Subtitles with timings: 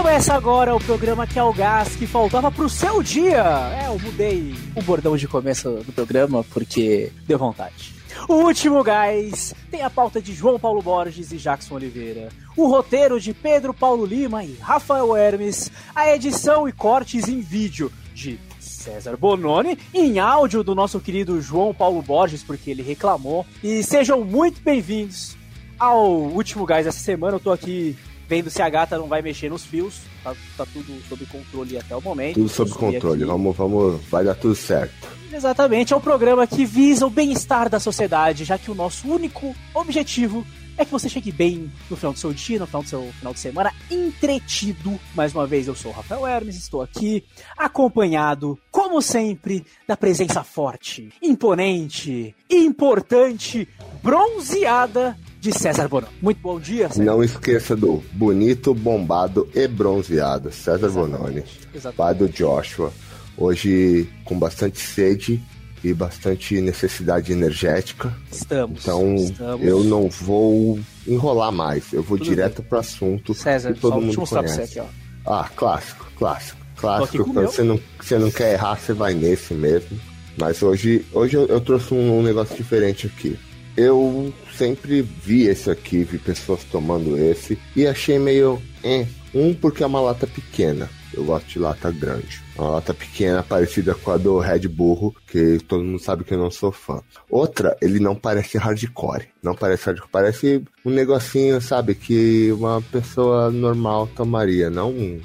[0.00, 3.44] Começa agora o programa que é o gás que faltava pro seu dia.
[3.82, 7.94] É, eu mudei o bordão de começo do programa porque deu vontade.
[8.26, 13.20] O último gás tem a pauta de João Paulo Borges e Jackson Oliveira, o roteiro
[13.20, 19.18] de Pedro Paulo Lima e Rafael Hermes, a edição e cortes em vídeo de César
[19.18, 23.44] Bononi em áudio do nosso querido João Paulo Borges, porque ele reclamou.
[23.62, 25.36] E sejam muito bem-vindos
[25.78, 27.36] ao último gás dessa semana.
[27.36, 27.94] Eu tô aqui
[28.30, 30.02] vendo se a gata não vai mexer nos fios.
[30.22, 32.34] Tá, tá tudo sob controle até o momento.
[32.34, 35.08] Tudo sob controle, vamos, vamos, vai dar tudo certo.
[35.32, 39.54] Exatamente, é um programa que visa o bem-estar da sociedade, já que o nosso único
[39.74, 43.12] objetivo é que você chegue bem no final do seu dia, no final do seu
[43.18, 44.98] final de semana, entretido.
[45.14, 47.24] Mais uma vez, eu sou o Rafael Hermes, estou aqui
[47.56, 53.68] acompanhado, como sempre, da presença forte, imponente, importante,
[54.02, 56.06] bronzeada de César Bono.
[56.20, 57.02] Muito bom dia, César.
[57.02, 61.18] Não esqueça do bonito, bombado e bronzeado César Exatamente.
[61.18, 61.96] Bononi, Exatamente.
[61.96, 62.92] pai do Joshua.
[63.38, 65.42] Hoje com bastante sede
[65.82, 68.14] e bastante necessidade energética.
[68.30, 68.82] Estamos.
[68.82, 69.66] Então estamos.
[69.66, 71.90] eu não vou enrolar mais.
[71.92, 73.32] Eu vou Tudo direto para o assunto.
[73.32, 74.72] César, que todo só mundo mostrar conhece.
[74.72, 74.88] Você aqui,
[75.26, 75.32] ó.
[75.32, 77.24] Ah, clássico, clássico, clássico.
[77.24, 79.98] Quando você não, você não quer errar, você vai nesse mesmo.
[80.36, 83.38] Mas hoje, hoje eu, eu trouxe um, um negócio diferente aqui.
[83.76, 88.60] Eu sempre vi esse aqui, vi pessoas tomando esse e achei meio.
[88.84, 89.06] Eh.
[89.32, 90.90] Um, porque é uma lata pequena.
[91.14, 92.42] Eu gosto de lata grande.
[92.58, 96.38] Uma lata pequena, parecida com a do Red Bull, que todo mundo sabe que eu
[96.38, 97.00] não sou fã.
[97.30, 99.28] Outra, ele não parece hardcore.
[99.42, 100.10] Não parece hardcore.
[100.10, 105.20] Parece um negocinho, sabe, que uma pessoa normal tomaria, não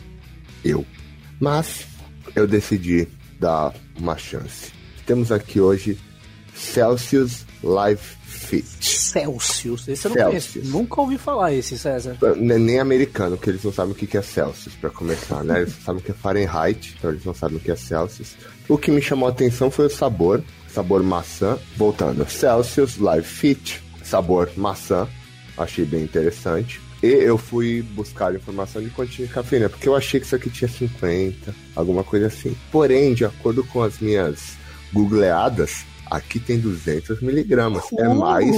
[0.63, 0.85] eu.
[1.39, 1.87] Mas
[2.35, 3.07] eu decidi
[3.39, 4.71] dar uma chance.
[5.05, 5.97] Temos aqui hoje
[6.53, 8.24] Celsius Live
[8.61, 8.99] Fit.
[8.99, 9.87] Celsius.
[9.87, 10.53] Esse eu não Celsius.
[10.53, 10.71] conheço.
[10.71, 12.17] Nunca ouvi falar esse, César.
[12.21, 15.61] Não é nem americano, que eles não sabem o que é Celsius, para começar, né?
[15.61, 18.35] Eles sabem o que é Fahrenheit, então eles não sabem o que é Celsius.
[18.67, 21.57] O que me chamou a atenção foi o sabor, sabor maçã.
[21.77, 25.07] Voltando, Celsius Live Fit, sabor maçã.
[25.57, 26.81] Achei bem interessante.
[27.03, 30.49] E eu fui buscar informação de quantia de cafeína, porque eu achei que isso aqui
[30.49, 32.55] tinha 50, alguma coisa assim.
[32.71, 34.57] Porém, de acordo com as minhas
[34.91, 37.83] googleadas, aqui tem 200 miligramas.
[37.97, 38.55] É mais,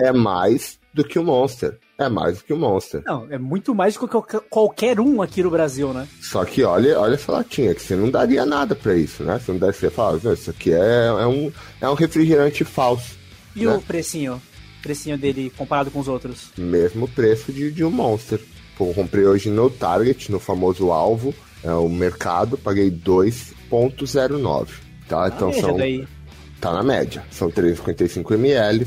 [0.00, 1.78] é mais do que o Monster.
[1.98, 3.02] É mais do que o Monster.
[3.04, 6.06] Não, é muito mais do que qualquer- um aqui no Brasil, né?
[6.20, 9.38] Só que olha, olha essa latinha, que você não daria nada pra isso, né?
[9.38, 11.50] Você não deve ser falar, "Não, isso aqui é, é, um,
[11.80, 13.16] é um refrigerante falso.
[13.56, 13.74] E Né?
[13.74, 14.40] o precinho?
[14.82, 16.50] Precinho dele comparado com os outros?
[16.56, 18.40] Mesmo preço de, de um Monster.
[18.78, 21.34] Eu comprei hoje no Target, no famoso alvo,
[21.64, 22.88] é o mercado, paguei
[23.70, 24.68] 2.09.
[25.08, 25.28] Tá?
[25.34, 25.76] Então Ah, veja são.
[25.76, 26.06] daí.
[26.60, 27.24] Tá na média.
[27.30, 28.86] São 355 ml.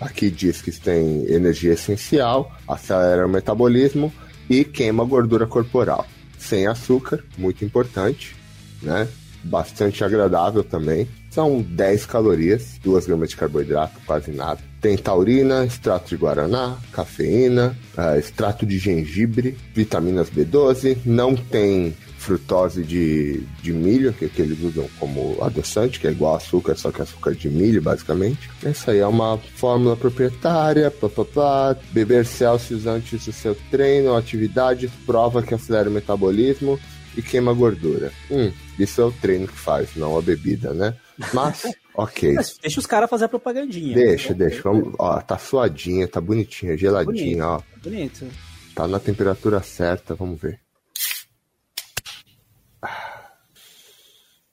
[0.00, 4.12] Aqui diz que tem energia essencial, acelera o metabolismo
[4.48, 6.06] e queima gordura corporal.
[6.38, 8.34] Sem açúcar, muito importante,
[8.82, 9.06] né?
[9.44, 11.06] Bastante agradável também.
[11.30, 14.69] São 10 calorias, 2 gramas de carboidrato, quase nada.
[14.80, 22.84] Tem taurina, extrato de guaraná, cafeína, eh, extrato de gengibre, vitaminas B12, não tem frutose
[22.84, 27.00] de, de milho, que, que eles usam como adoçante, que é igual açúcar, só que
[27.00, 28.50] açúcar de milho, basicamente.
[28.62, 31.76] Essa aí é uma fórmula proprietária, pá, pá, pá.
[31.92, 36.78] beber Celsius antes do seu treino atividade, prova que acelera o metabolismo
[37.16, 38.12] e queima gordura.
[38.30, 40.94] Hum, isso é o treino que faz, não a bebida, né?
[41.32, 41.62] Mas,
[42.02, 42.34] ok.
[42.34, 43.94] Mas deixa os caras fazer a propagandinha.
[43.94, 44.62] Deixa, deixa.
[44.62, 47.62] Vamos, ó, tá suadinha, tá bonitinha, geladinha, ó.
[47.82, 48.26] Bonito.
[48.74, 50.60] Tá na temperatura certa, vamos ver.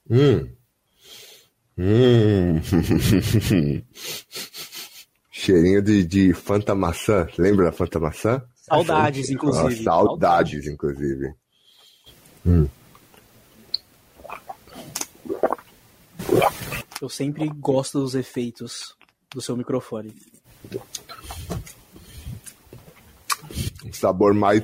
[0.10, 0.50] Hum.
[1.78, 2.62] Hum.
[5.32, 7.28] Cheirinho de, de Fanta maçã.
[7.38, 8.42] Lembra da Fanta maçã?
[8.56, 9.84] Saudades, inclusive.
[9.84, 11.34] saudades, inclusive.
[17.02, 18.96] Eu sempre gosto dos efeitos
[19.34, 20.14] do seu microfone.
[23.86, 24.64] Um sabor mais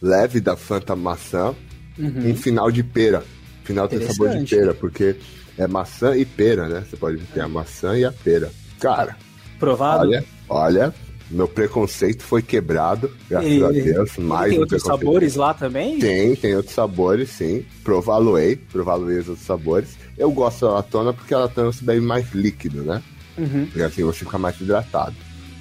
[0.00, 1.54] leve da Fanta maçã.
[1.98, 3.24] Um final de pera.
[3.64, 5.16] Final tem sabor de pera, porque
[5.58, 6.84] é maçã e pera, né?
[6.88, 8.50] Você pode ter a maçã e a pera.
[8.80, 9.16] Cara,
[9.58, 10.02] Provado?
[10.02, 10.94] Olha, olha,
[11.30, 14.16] meu preconceito foi quebrado, graças E- a Deus.
[14.18, 15.98] Mais tem outros sabores lá também?
[15.98, 17.64] Tem, tem outros sabores, sim.
[17.82, 19.96] Provaloei, provaloei os outros sabores.
[20.18, 23.02] Eu gosto da latona porque a latona se bebe mais líquido, né?
[23.36, 23.68] Uhum.
[23.74, 25.14] E assim você fica mais hidratado.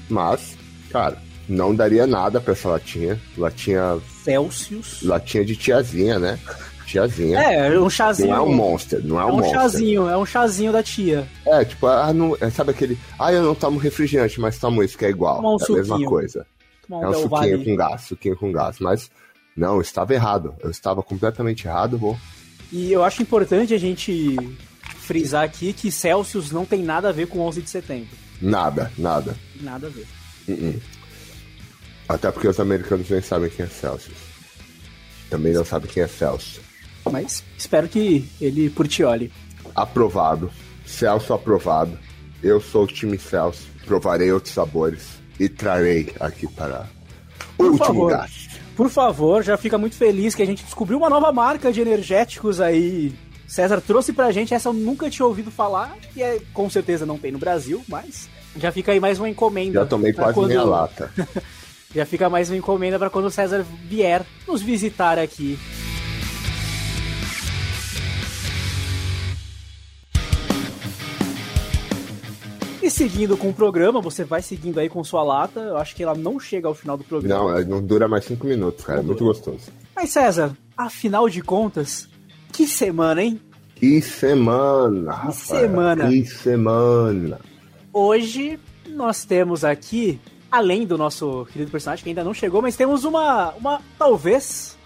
[0.10, 0.56] Mas,
[0.90, 1.18] cara,
[1.50, 3.20] não daria nada pra essa latinha.
[3.38, 5.02] Latinha, Celsius.
[5.04, 6.40] latinha de tiazinha, né?
[6.86, 7.40] Tiazinha.
[7.40, 8.30] É, um chazinho.
[8.30, 9.54] Não é um monster, não é É um, um monster.
[9.54, 11.28] chazinho, é um chazinho da tia.
[11.46, 12.98] É, tipo, ah, não, é, sabe aquele.
[13.20, 15.42] Ah, eu não tomo refrigerante, mas tomo isso que é igual.
[15.42, 16.10] Um é a mesma suquinho.
[16.10, 16.46] coisa.
[16.88, 17.66] Tomar É um suquinho Valle.
[17.66, 18.78] com gás, suquinho com gás.
[18.80, 19.10] Mas,
[19.58, 20.54] Não, eu estava errado.
[20.62, 22.16] Eu estava completamente errado, vou.
[22.72, 24.36] E eu acho importante a gente
[25.00, 28.10] frisar aqui que Celsius não tem nada a ver com 11 de setembro.
[28.42, 29.36] Nada, nada.
[29.62, 30.08] Nada a ver.
[30.48, 30.82] Uh -uh.
[32.08, 34.18] Até porque os americanos nem sabem quem é Celsius.
[35.30, 36.60] Também não sabem quem é Celsius.
[37.12, 39.32] Mas espero que ele Portioli.
[39.76, 40.52] Aprovado.
[40.86, 41.98] Celso aprovado.
[42.44, 43.68] Eu sou o time Celso.
[43.86, 45.04] Provarei outros sabores
[45.40, 46.88] e trarei aqui para
[47.54, 48.10] o Por último favor.
[48.12, 48.48] gás.
[48.76, 52.60] Por favor, já fica muito feliz que a gente descobriu uma nova marca de energéticos
[52.60, 53.14] aí.
[53.48, 57.18] César trouxe pra gente, essa eu nunca tinha ouvido falar, e é, com certeza não
[57.18, 58.28] tem no Brasil, mas
[58.58, 59.82] já fica aí mais uma encomenda.
[59.82, 61.12] Já tomei quase quando- meia lata.
[61.96, 65.58] Já fica mais uma encomenda pra quando o César vier nos visitar aqui.
[72.86, 75.60] E seguindo com o programa, você vai seguindo aí com sua lata.
[75.60, 77.44] Eu acho que ela não chega ao final do programa.
[77.44, 79.00] Não, é, não dura mais cinco minutos, cara.
[79.00, 79.72] É muito gostoso.
[79.96, 82.08] Mas César, afinal de contas,
[82.54, 83.42] que semana, hein?
[83.74, 85.14] Que semana!
[85.14, 85.36] rapaz.
[85.36, 86.08] semana.
[86.08, 87.40] Que semana!
[87.92, 90.20] Hoje nós temos aqui,
[90.52, 94.78] além do nosso querido personagem que ainda não chegou, mas temos uma, uma talvez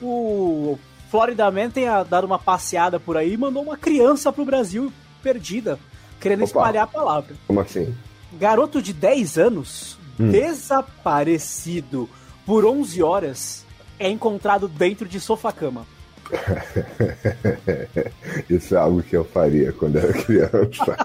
[0.00, 0.78] o
[1.10, 4.92] Florida Man tenha dado uma passeada por aí e mandou uma criança pro Brasil
[5.24, 5.76] perdida,
[6.20, 6.46] querendo Opa.
[6.46, 7.34] espalhar a palavra.
[7.46, 7.94] Como assim?
[8.38, 10.30] Garoto de 10 anos, Hum.
[10.32, 12.08] desaparecido
[12.44, 13.64] por 11 horas,
[13.98, 15.86] é encontrado dentro de sofá-cama.
[18.50, 20.96] Isso é algo que eu faria quando era criança.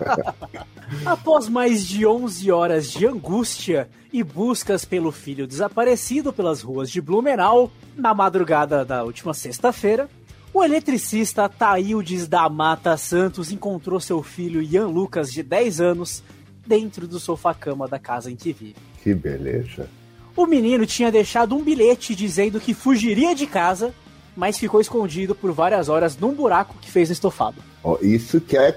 [1.05, 7.01] Após mais de 11 horas de angústia e buscas pelo filho desaparecido pelas ruas de
[7.01, 10.09] Blumenau, na madrugada da última sexta-feira,
[10.53, 16.23] o eletricista Taildes da Mata Santos encontrou seu filho Ian Lucas, de 10 anos,
[16.65, 18.75] dentro do sofá-cama da casa em que vive.
[19.01, 19.87] que beleza.
[20.35, 23.93] O menino tinha deixado um bilhete dizendo que fugiria de casa,
[24.35, 27.57] mas ficou escondido por várias horas num buraco que fez no estofado.
[27.83, 28.69] Ó, isso que é,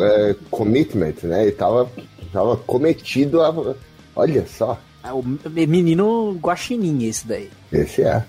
[0.00, 1.42] é, commitment, né?
[1.44, 1.90] Ele tava,
[2.32, 3.74] tava cometido a.
[4.14, 7.48] Olha só, É o menino guaxinim esse daí.
[7.72, 8.24] esse é.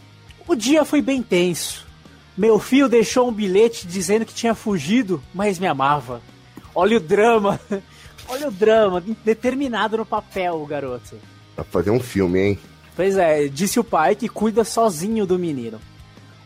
[0.47, 1.85] O dia foi bem tenso.
[2.39, 6.21] Meu filho deixou um bilhete dizendo que tinha fugido, mas me amava.
[6.73, 7.59] Olha o drama.
[8.29, 11.17] Olha o drama, determinado no papel, o garoto.
[11.53, 12.59] Pra fazer um filme, hein?
[12.95, 15.81] Pois é, disse o pai que cuida sozinho do menino.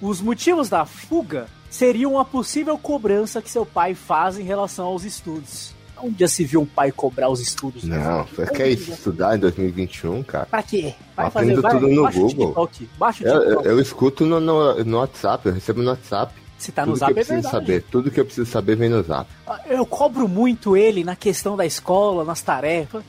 [0.01, 5.03] Os motivos da fuga seriam a possível cobrança que seu pai faz em relação aos
[5.03, 5.72] estudos.
[6.03, 7.83] Onde já se viu um pai cobrar os estudos?
[7.85, 10.45] Não, você quer estudar em 2021, cara?
[10.45, 10.93] Pra quê?
[11.15, 12.69] Vai Aprendo vai- tudo no baixa o Google.
[12.99, 13.65] Baixa o Eu, TikTok.
[13.65, 16.33] eu, eu escuto no, no, no WhatsApp, eu recebo no WhatsApp.
[16.57, 17.65] Se tá no tudo zap que eu é preciso verdade.
[17.65, 19.29] saber, tudo que eu preciso saber vem no Zap.
[19.67, 23.03] Eu cobro muito ele na questão da escola, nas tarefas.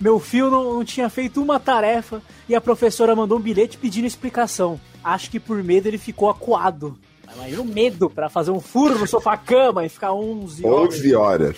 [0.00, 4.06] Meu filho não, não tinha feito uma tarefa e a professora mandou um bilhete pedindo
[4.06, 4.80] explicação.
[5.02, 6.96] Acho que por medo ele ficou acuado.
[7.34, 10.94] Imagina o medo pra fazer um furo no sofá-cama e ficar 11 horas.
[10.94, 11.56] 11 horas.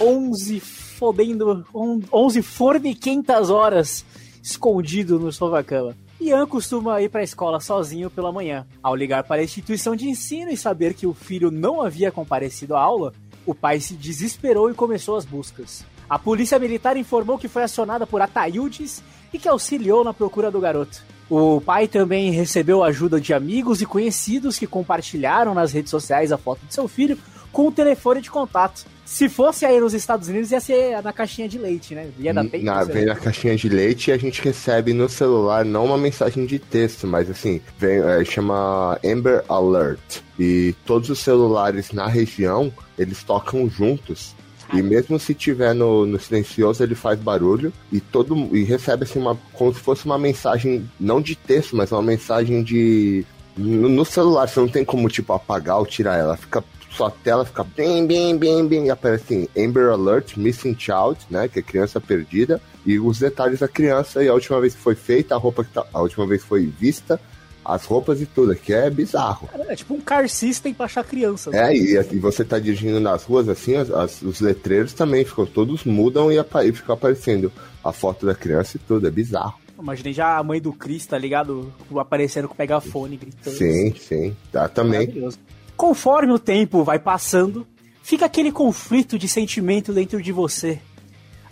[0.00, 1.64] 11 fodendo.
[1.74, 4.04] on- 11 forniquentas horas
[4.42, 5.96] escondido no sofá-cama.
[6.20, 8.66] Ian costuma ir para a escola sozinho pela manhã.
[8.82, 12.74] Ao ligar para a instituição de ensino e saber que o filho não havia comparecido
[12.76, 13.12] à aula,
[13.44, 15.84] o pai se desesperou e começou as buscas.
[16.08, 20.60] A polícia militar informou que foi acionada por Ataildes e que auxiliou na procura do
[20.60, 21.02] garoto.
[21.28, 26.38] O pai também recebeu ajuda de amigos e conhecidos que compartilharam nas redes sociais a
[26.38, 27.18] foto de seu filho
[27.50, 28.86] com o telefone de contato.
[29.04, 32.08] Se fosse aí nos Estados Unidos, ia ser na caixinha de leite, né?
[32.18, 32.86] Ia dar bem Na, aí.
[32.86, 36.58] vem na caixinha de leite e a gente recebe no celular não uma mensagem de
[36.58, 40.22] texto, mas assim, vem, é, chama Amber Alert.
[40.38, 44.34] E todos os celulares na região, eles tocam juntos.
[44.72, 49.18] E mesmo se tiver no, no silencioso, ele faz barulho e todo e recebe assim
[49.18, 53.24] uma como se fosse uma mensagem não de texto, mas uma mensagem de
[53.56, 54.48] no, no celular.
[54.48, 56.64] Você não tem como tipo apagar ou tirar ela, fica
[56.96, 61.48] sua tela fica bem, bem, bem, bem, e aparece assim, Amber Alert, Missing Child, né,
[61.48, 64.94] que é criança perdida, e os detalhes da criança, e a última vez que foi
[64.94, 67.20] feita, a roupa que tá, a última vez que foi vista,
[67.64, 69.48] as roupas e tudo, que é bizarro.
[69.68, 71.50] É tipo um car system pra achar criança.
[71.50, 71.72] né?
[71.72, 75.46] É, e, e você tá dirigindo nas ruas, assim, as- as- os letreiros também ficam,
[75.46, 77.50] todos mudam e, apa, e fica aparecendo
[77.82, 79.54] a foto da criança e tudo, é bizarro.
[79.78, 81.72] Imaginei já a mãe do Chris, tá ligado?
[81.96, 83.56] Aparecendo com o megafone, gritando.
[83.56, 85.00] Sim, sim, tá também.
[85.00, 85.38] Maravilhoso.
[85.76, 87.66] Conforme o tempo vai passando,
[88.02, 90.80] fica aquele conflito de sentimento dentro de você.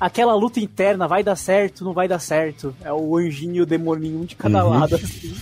[0.01, 2.75] Aquela luta interna, vai dar certo, não vai dar certo.
[2.83, 4.79] É o anjinho e o demoninho um de cada Uhum.
[4.81, 4.95] lado.
[4.97, 5.35] assim.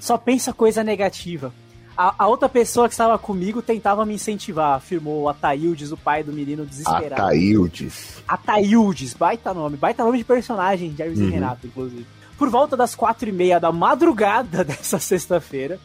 [0.00, 1.52] Só pensa coisa negativa.
[1.96, 6.32] A, a outra pessoa que estava comigo tentava me incentivar, afirmou Ataildes, o pai do
[6.32, 7.22] menino desesperado.
[7.22, 8.22] Ataildes.
[8.26, 11.30] Ataildes, baita nome, baita nome de personagem de Hermes e Uhum.
[11.30, 12.06] Renato, inclusive.
[12.36, 15.80] Por volta das quatro e meia da madrugada dessa sexta-feira,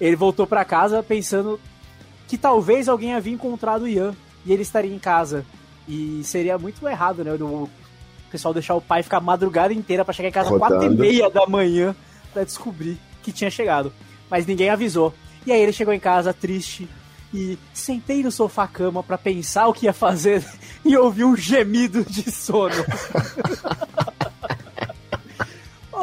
[0.00, 1.60] ele voltou para casa pensando
[2.26, 5.44] que talvez alguém havia encontrado o Ian e ele estaria em casa.
[5.88, 7.32] E seria muito errado, né?
[7.34, 7.68] O
[8.30, 10.90] pessoal deixar o pai ficar a madrugada inteira para chegar em casa às quatro e
[10.90, 11.94] meia da manhã
[12.32, 13.92] para descobrir que tinha chegado.
[14.28, 15.14] Mas ninguém avisou.
[15.46, 16.88] E aí ele chegou em casa triste
[17.32, 20.44] e sentei no sofá cama para pensar o que ia fazer
[20.84, 22.74] e ouvi um gemido de sono.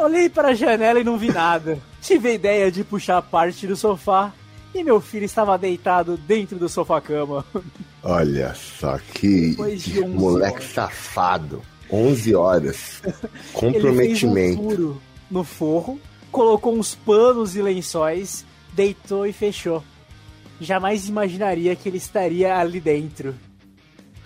[0.04, 1.78] Olhei para a janela e não vi nada.
[2.02, 4.34] Tive a ideia de puxar a parte do sofá
[4.74, 7.42] e meu filho estava deitado dentro do sofá-cama.
[8.02, 9.56] Olha só que
[10.06, 10.72] moleque horas.
[10.72, 11.62] safado.
[11.90, 13.02] 11 horas.
[13.54, 14.60] Comprometimento.
[14.60, 14.96] Ele fez um
[15.30, 15.98] no forro,
[16.30, 18.44] colocou uns panos e lençóis,
[18.74, 19.82] deitou e fechou.
[20.60, 23.34] Jamais imaginaria que ele estaria ali dentro.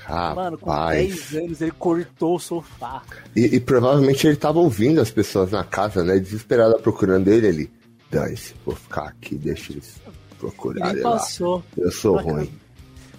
[0.08, 0.36] Rapaz.
[0.36, 3.02] Mano, com 10 anos ele cortou o sofá.
[3.36, 6.18] E, e provavelmente ele estava ouvindo as pessoas na casa, né?
[6.18, 7.70] Desesperada procurando ele ali.
[8.10, 10.00] Dane-se, vou ficar aqui, deixa eles
[10.38, 10.92] procurar.
[10.92, 11.62] Ele passou.
[11.76, 12.50] Eu sou ruim.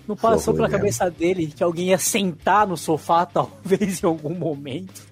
[0.07, 5.07] Não passou pela cabeça dele que alguém ia sentar no sofá, talvez, em algum momento.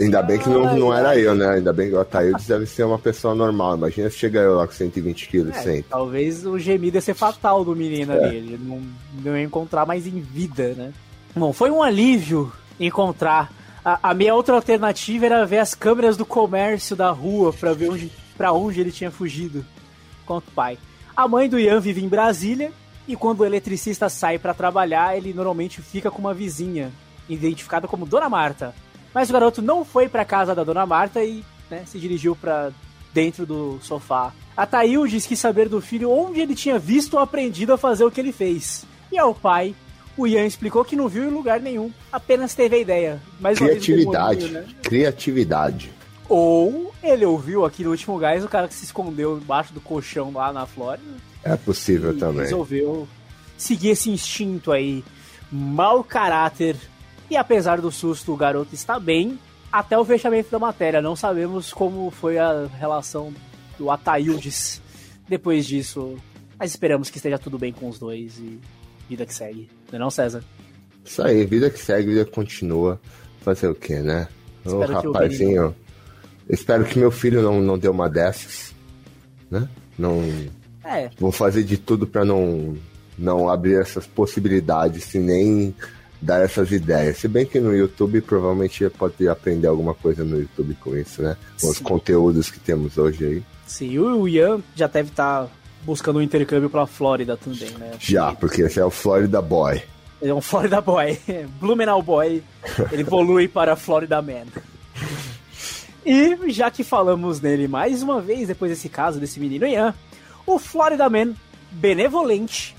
[0.00, 1.48] Ainda bem que não, não era eu, né?
[1.50, 3.76] Ainda bem que o Ataídes deve ser uma pessoa normal.
[3.76, 5.84] Imagina se chega eu lá com 120 quilos é.
[5.88, 8.24] Talvez o gemido ia ser fatal do menino é.
[8.24, 8.36] ali.
[8.36, 8.82] Ele não,
[9.22, 10.92] não ia encontrar mais em vida, né?
[11.34, 13.52] Bom, foi um alívio encontrar.
[13.84, 17.90] A, a minha outra alternativa era ver as câmeras do comércio da rua para ver
[17.90, 19.64] onde, pra onde ele tinha fugido.
[20.26, 20.78] Conto o pai.
[21.16, 22.72] A mãe do Ian vive em Brasília
[23.06, 26.92] e quando o eletricista sai para trabalhar, ele normalmente fica com uma vizinha,
[27.28, 28.74] identificada como Dona Marta.
[29.14, 32.70] Mas o garoto não foi para casa da Dona Marta e né, se dirigiu para
[33.12, 34.32] dentro do sofá.
[34.56, 38.10] A Taildes quis saber do filho onde ele tinha visto ou aprendido a fazer o
[38.10, 38.84] que ele fez.
[39.10, 39.74] E ao pai,
[40.16, 43.22] o Ian explicou que não viu em lugar nenhum, apenas teve a ideia.
[43.38, 44.48] Mais Criatividade.
[44.48, 44.66] Né?
[44.82, 45.92] Criatividade.
[46.28, 50.32] Ou ele ouviu aqui no último gás o cara que se escondeu embaixo do colchão
[50.32, 51.08] lá na Flórida.
[51.42, 52.42] É possível também.
[52.42, 53.08] Resolveu
[53.56, 55.04] seguir esse instinto aí,
[55.50, 56.76] mau caráter.
[57.30, 59.38] E apesar do susto, o garoto está bem.
[59.72, 61.00] Até o fechamento da matéria.
[61.00, 63.32] Não sabemos como foi a relação
[63.78, 64.82] do Ataildes
[65.28, 66.16] depois disso.
[66.58, 68.58] Mas esperamos que esteja tudo bem com os dois e
[69.10, 69.68] vida que segue.
[69.90, 70.42] Não é não, César?
[71.04, 73.00] Isso aí, vida que segue, vida continua.
[73.40, 74.28] Fazer o quê, né?
[74.64, 75.74] o rapazinho.
[76.48, 78.74] Espero que meu filho não, não dê uma dessas,
[79.50, 79.68] né?
[79.98, 80.22] Não.
[80.84, 81.10] É.
[81.18, 82.76] Vou fazer de tudo para não
[83.18, 85.74] não abrir essas possibilidades e nem
[86.22, 87.18] dar essas ideias.
[87.18, 91.36] Se bem que no YouTube provavelmente pode aprender alguma coisa no YouTube com isso, né?
[91.60, 91.72] Com Sim.
[91.72, 93.42] os conteúdos que temos hoje aí.
[93.66, 95.50] Sim, o Ian já deve estar tá
[95.82, 97.92] buscando um intercâmbio pra Flórida também, né?
[97.98, 99.82] Já, porque esse é o Florida Boy.
[100.20, 101.18] Ele é um Florida Boy.
[101.60, 102.42] Blumenau Boy.
[102.92, 104.46] Ele evolui para Florida Man.
[106.04, 109.94] E já que falamos nele mais uma vez, depois desse caso desse menino Ian,
[110.46, 111.34] o Florida Man
[111.70, 112.76] benevolente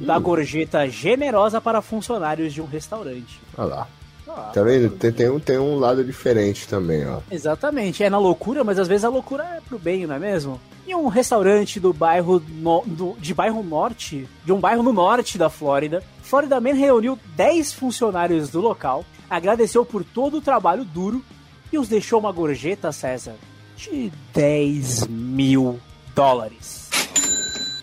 [0.00, 0.20] hum.
[0.20, 3.40] gorjeta generosa para funcionários de um restaurante.
[3.56, 3.88] Olha lá.
[4.28, 4.90] Ah, tá vendo?
[4.90, 7.20] Tem, tem, um, tem um lado diferente também, ó.
[7.30, 8.04] Exatamente.
[8.04, 10.60] É na loucura, mas às vezes a loucura é pro bem, não é mesmo?
[10.88, 15.36] E um restaurante do bairro no, do, de bairro norte, de um bairro no norte
[15.36, 21.22] da Flórida, Florida Man reuniu 10 funcionários do local, agradeceu por todo o trabalho duro
[21.70, 23.34] e os deixou uma gorjeta, César,
[23.76, 25.78] de 10 mil
[26.14, 26.88] dólares.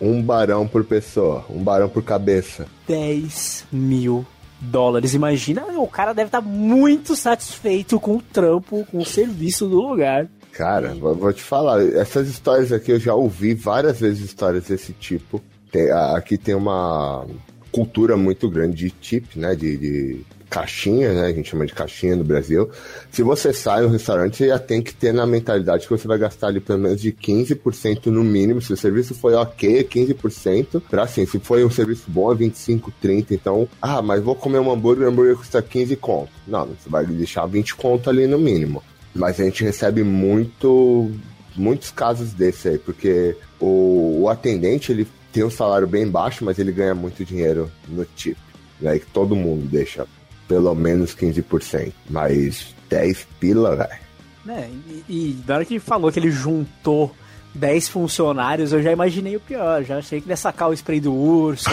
[0.02, 2.66] Um barão por pessoa, um barão por cabeça.
[2.88, 4.26] 10 mil
[4.60, 5.14] dólares.
[5.14, 9.80] Imagina, o cara deve estar tá muito satisfeito com o trampo, com o serviço do
[9.80, 10.26] lugar.
[10.56, 10.98] Cara, e...
[10.98, 15.42] vou te falar, essas histórias aqui eu já ouvi várias vezes histórias desse tipo.
[15.70, 17.26] Tem, aqui tem uma
[17.70, 19.54] cultura muito grande de tip, né?
[19.54, 21.26] De, de caixinha, né?
[21.26, 22.70] A gente chama de caixinha no Brasil.
[23.10, 26.16] Se você sai no restaurante, você já tem que ter na mentalidade que você vai
[26.16, 28.62] gastar ali pelo menos de 15% no mínimo.
[28.62, 30.80] Se o serviço foi ok, 15%.
[30.88, 33.34] Pra assim, se foi um serviço bom, é 25, 30.
[33.34, 36.30] Então, ah, mas vou comer um hambúrguer, o hambúrguer custa 15 conto.
[36.46, 38.82] Não, você vai deixar 20 conto ali no mínimo.
[39.18, 41.10] Mas a gente recebe muito
[41.54, 46.58] muitos casos desse aí, porque o, o atendente ele tem um salário bem baixo, mas
[46.58, 48.36] ele ganha muito dinheiro no tip.
[48.78, 50.06] Né, que todo mundo deixa
[50.46, 51.92] pelo menos 15%.
[52.10, 54.06] Mas 10 pila, velho.
[54.48, 57.14] É, e, e na hora que falou que ele juntou
[57.56, 59.82] 10 funcionários, eu já imaginei o pior.
[59.82, 61.68] Já achei que ia sacar o spray do urso.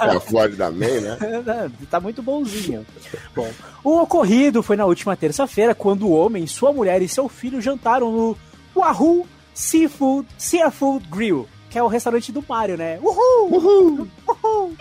[0.00, 1.18] a Florida Man, né?
[1.90, 2.84] tá muito bonzinho.
[3.34, 3.50] Bom,
[3.84, 8.10] o ocorrido foi na última terça-feira, quando o homem, sua mulher e seu filho jantaram
[8.10, 8.36] no
[8.74, 12.98] Wahoo Seafood, Seafood Grill, que é o restaurante do Mario, né?
[13.00, 13.52] Uhul!
[13.52, 14.08] Uhul!
[14.28, 14.76] Uhul!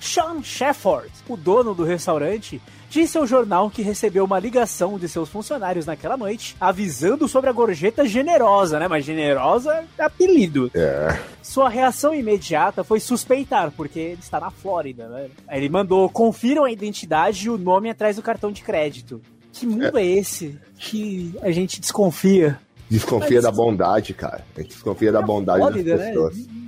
[0.00, 2.60] Sean Shefford, o dono do restaurante,
[2.92, 7.52] disse ao jornal que recebeu uma ligação de seus funcionários naquela noite, avisando sobre a
[7.52, 8.86] gorjeta generosa, né?
[8.86, 10.70] Mas generosa é apelido.
[10.74, 11.18] É.
[11.42, 15.30] Sua reação imediata foi suspeitar, porque ele está na Flórida, né?
[15.48, 19.22] Aí ele mandou: confiram a identidade e o nome atrás do cartão de crédito.
[19.50, 22.58] Que mundo é, é esse que a gente desconfia?
[22.90, 24.44] Desconfia Mas, da bondade, cara.
[24.54, 26.08] A gente desconfia da bondade Flórida, das né?
[26.08, 26.36] pessoas.
[26.36, 26.62] Né?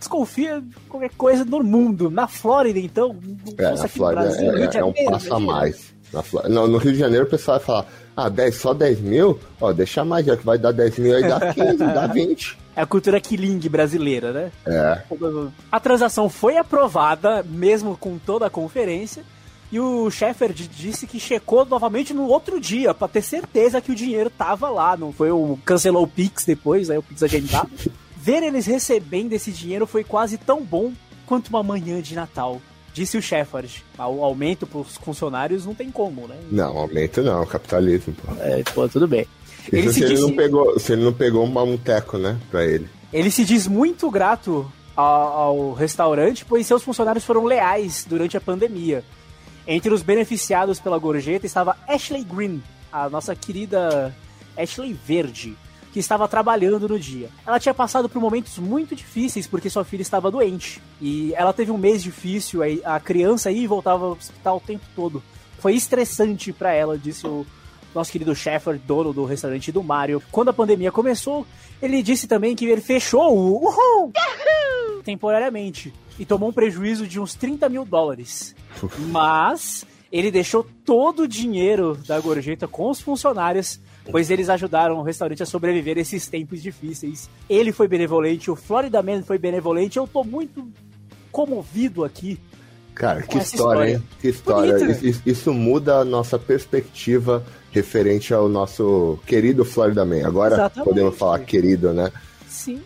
[0.00, 2.10] Desconfia de qualquer coisa no mundo.
[2.10, 3.16] Na Flórida, então.
[3.56, 5.94] É, na Flórida Brasil, é, é, um passo a mais.
[6.12, 9.38] Na no, no Rio de Janeiro o pessoal vai falar: ah, 10, só 10 mil?
[9.60, 12.58] Ó, deixa mais, já que vai dar 10 mil aí dá 15, dá 20.
[12.74, 14.52] É a cultura killing brasileira, né?
[14.66, 15.02] É.
[15.70, 19.22] A transação foi aprovada, mesmo com toda a conferência.
[19.72, 23.94] E o Shepard disse que checou novamente no outro dia, para ter certeza que o
[23.94, 24.96] dinheiro tava lá.
[24.96, 25.58] Não foi o.
[25.64, 27.70] cancelou o Pix depois, aí o Pix agendado.
[28.22, 30.92] Ver eles recebendo esse dinheiro foi quase tão bom
[31.24, 32.60] quanto uma manhã de Natal.
[32.92, 33.82] Disse o Shepard.
[33.96, 36.36] O aumento para os funcionários não tem como, né?
[36.50, 38.32] Não, aumento não, capitalismo, pô.
[38.40, 39.26] É, pô, tudo bem.
[39.72, 42.88] Ele se, se, ele não pegou, se ele não pegou um mamuteco, né, pra ele.
[43.12, 48.40] Ele se diz muito grato ao, ao restaurante, pois seus funcionários foram leais durante a
[48.40, 49.02] pandemia.
[49.66, 52.62] Entre os beneficiados pela gorjeta estava Ashley Green,
[52.92, 54.14] a nossa querida
[54.56, 55.56] Ashley Verde
[55.92, 57.28] que estava trabalhando no dia.
[57.46, 60.80] Ela tinha passado por momentos muito difíceis porque sua filha estava doente.
[61.00, 65.22] E ela teve um mês difícil, a criança aí voltava ao hospital o tempo todo.
[65.58, 67.44] Foi estressante para ela, disse o
[67.94, 70.22] nosso querido Shepard, dono do restaurante do Mario.
[70.30, 71.46] Quando a pandemia começou,
[71.82, 74.12] ele disse também que ele fechou o Uhul!
[75.02, 78.54] temporariamente e tomou um prejuízo de uns 30 mil dólares.
[79.10, 83.80] Mas ele deixou todo o dinheiro da gorjeta com os funcionários
[84.10, 87.28] pois eles ajudaram o restaurante a sobreviver a esses tempos difíceis.
[87.48, 89.98] Ele foi benevolente, o Florida Man foi benevolente.
[89.98, 90.68] Eu tô muito
[91.30, 92.38] comovido aqui.
[92.94, 94.02] Cara, que história, história, hein?
[94.20, 95.00] Que história.
[95.00, 100.26] Isso, isso, muda a nossa perspectiva referente ao nosso querido Florida Man.
[100.26, 100.88] Agora Exatamente.
[100.88, 102.12] podemos falar querido, né?
[102.46, 102.82] Sim.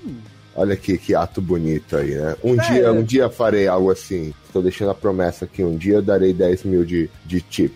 [0.55, 2.37] Olha que, que ato bonito aí, né?
[2.45, 2.71] Um é.
[2.71, 4.33] dia, um dia farei algo assim.
[4.47, 5.65] Estou deixando a promessa aqui.
[5.65, 7.75] Um dia eu darei 10 mil de, de tip.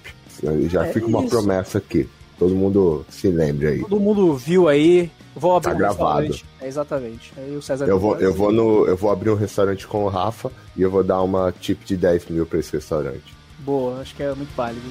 [0.68, 3.80] Já é fica uma promessa aqui todo mundo se lembre aí.
[3.80, 5.10] Todo mundo viu aí.
[5.34, 6.34] Vou abrir tá um gravado.
[6.60, 7.32] É, exatamente.
[7.36, 10.08] Aí o César eu vou, eu vou no, eu vou abrir um restaurante com o
[10.08, 13.36] Rafa e eu vou dar uma tip de 10 mil para esse restaurante.
[13.60, 14.88] Boa, acho que é muito válido.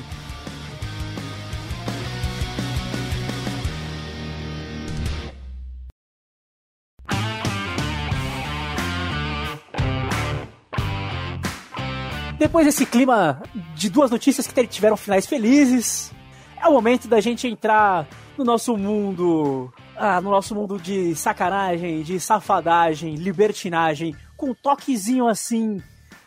[12.38, 13.41] Depois desse clima
[13.75, 16.12] de duas notícias que tiveram finais felizes,
[16.61, 19.73] é o momento da gente entrar no nosso mundo.
[19.95, 25.81] Ah, no nosso mundo de sacanagem, de safadagem, libertinagem, com um toquezinho assim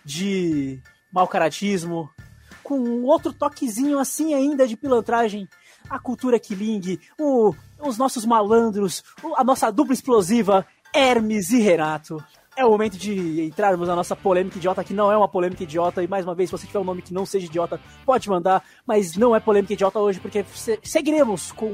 [0.04, 2.10] de mau caratismo,
[2.64, 5.48] com outro toquezinho assim ainda de pilantragem,
[5.88, 9.04] a cultura Killing, o, os nossos malandros,
[9.36, 12.22] a nossa dupla explosiva, Hermes e Renato.
[12.56, 16.02] É o momento de entrarmos na nossa polêmica idiota, que não é uma polêmica idiota.
[16.02, 18.62] E mais uma vez, se você tiver um nome que não seja idiota, pode mandar.
[18.86, 20.44] Mas não é polêmica idiota hoje, porque
[20.82, 21.70] seguiremos com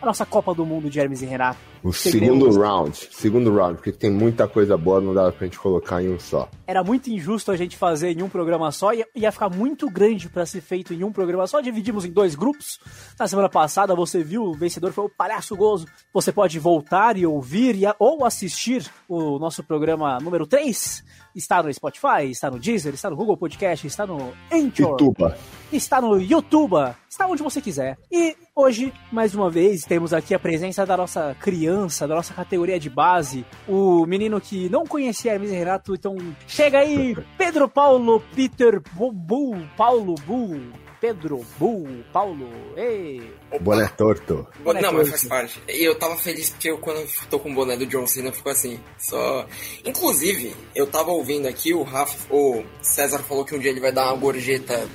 [0.00, 1.58] a nossa Copa do Mundo de Hermes e Renato.
[1.82, 6.02] O segundo round, segundo round, porque tem muita coisa boa, não dá pra gente colocar
[6.02, 6.48] em um só.
[6.66, 10.28] Era muito injusto a gente fazer em um programa só, ia, ia ficar muito grande
[10.28, 11.60] para ser feito em um programa só.
[11.60, 12.78] Dividimos em dois grupos.
[13.18, 15.86] Na semana passada você viu, o vencedor foi o Palhaço Gozo.
[16.12, 21.04] Você pode voltar e ouvir e, ou assistir o nosso programa número 3
[21.38, 24.90] Está no Spotify, está no Deezer, está no Google Podcast, está no Anchor.
[25.00, 25.34] YouTube.
[25.72, 26.74] Está no YouTube.
[27.08, 27.96] Está onde você quiser.
[28.10, 31.67] E hoje, mais uma vez, temos aqui a presença da nossa criança,
[32.06, 35.94] da nossa categoria de base, o menino que não conhecia Hermes e Renato.
[35.94, 40.60] Então, chega aí, Pedro Paulo Peter Bull, Paulo Bull.
[41.00, 43.32] Pedro, Bull, Paulo, ei.
[43.60, 44.46] Boné torto.
[44.64, 44.96] Boné não, torto.
[44.96, 45.62] mas faz parte.
[45.68, 48.32] E eu tava feliz porque eu, quando eu tô com o boné do John Cena,
[48.32, 48.80] ficou assim.
[48.98, 49.46] Só.
[49.84, 53.92] Inclusive, eu tava ouvindo aqui, o Rafa, o César falou que um dia ele vai
[53.92, 54.88] dar uma gorjeta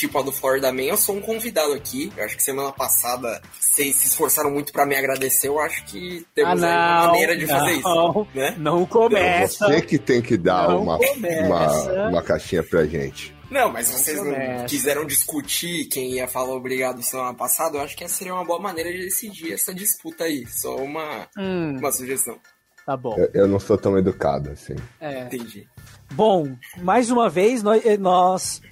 [0.00, 2.12] tipo a do Florida Man, eu sou um convidado aqui.
[2.16, 5.48] Eu acho que semana passada vocês se esforçaram muito para me agradecer.
[5.48, 8.26] Eu acho que temos ah, não, uma maneira de não, fazer isso.
[8.34, 8.54] Né?
[8.58, 9.66] Não começa.
[9.66, 13.34] Você que tem que dar uma, uma, uma caixinha pra gente.
[13.50, 17.96] Não, mas se vocês não quiseram discutir quem ia falar obrigado semana passada, eu acho
[17.96, 20.44] que essa seria uma boa maneira de decidir essa disputa aí.
[20.46, 21.76] Só uma, hum.
[21.78, 22.38] uma sugestão.
[22.84, 23.16] Tá bom.
[23.16, 24.76] Eu, eu, não sou tão educado assim.
[25.00, 25.22] É.
[25.22, 25.68] Entendi.
[26.12, 28.62] Bom, mais uma vez, nós, eh, nós,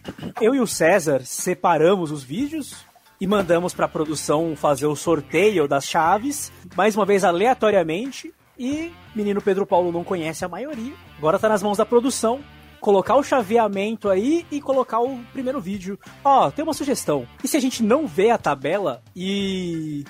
[0.41, 2.85] eu e o César separamos os vídeos
[3.21, 8.33] e mandamos para a produção fazer o sorteio das chaves, mais uma vez aleatoriamente.
[8.59, 10.95] E menino Pedro Paulo não conhece a maioria.
[11.19, 12.41] Agora tá nas mãos da produção
[12.85, 15.99] colocar o chaveamento aí e colocar o primeiro vídeo.
[16.23, 17.27] Ó, tem uma sugestão.
[17.43, 20.05] E se a gente não vê a tabela e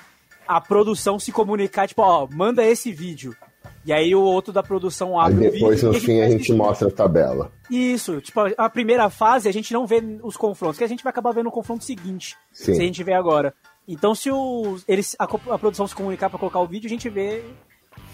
[0.45, 3.33] a produção se comunicar, tipo, ó, manda esse vídeo.
[3.85, 5.91] E aí o outro da produção abre Aí depois, o vídeo.
[5.91, 7.51] no e fim, a gente mostra a tabela.
[7.69, 11.11] Isso, tipo, a primeira fase a gente não vê os confrontos, que a gente vai
[11.11, 12.75] acabar vendo o confronto seguinte, Sim.
[12.75, 13.53] se a gente vê agora.
[13.87, 17.07] Então, se o, eles, a, a produção se comunicar pra colocar o vídeo, a gente
[17.09, 17.43] vê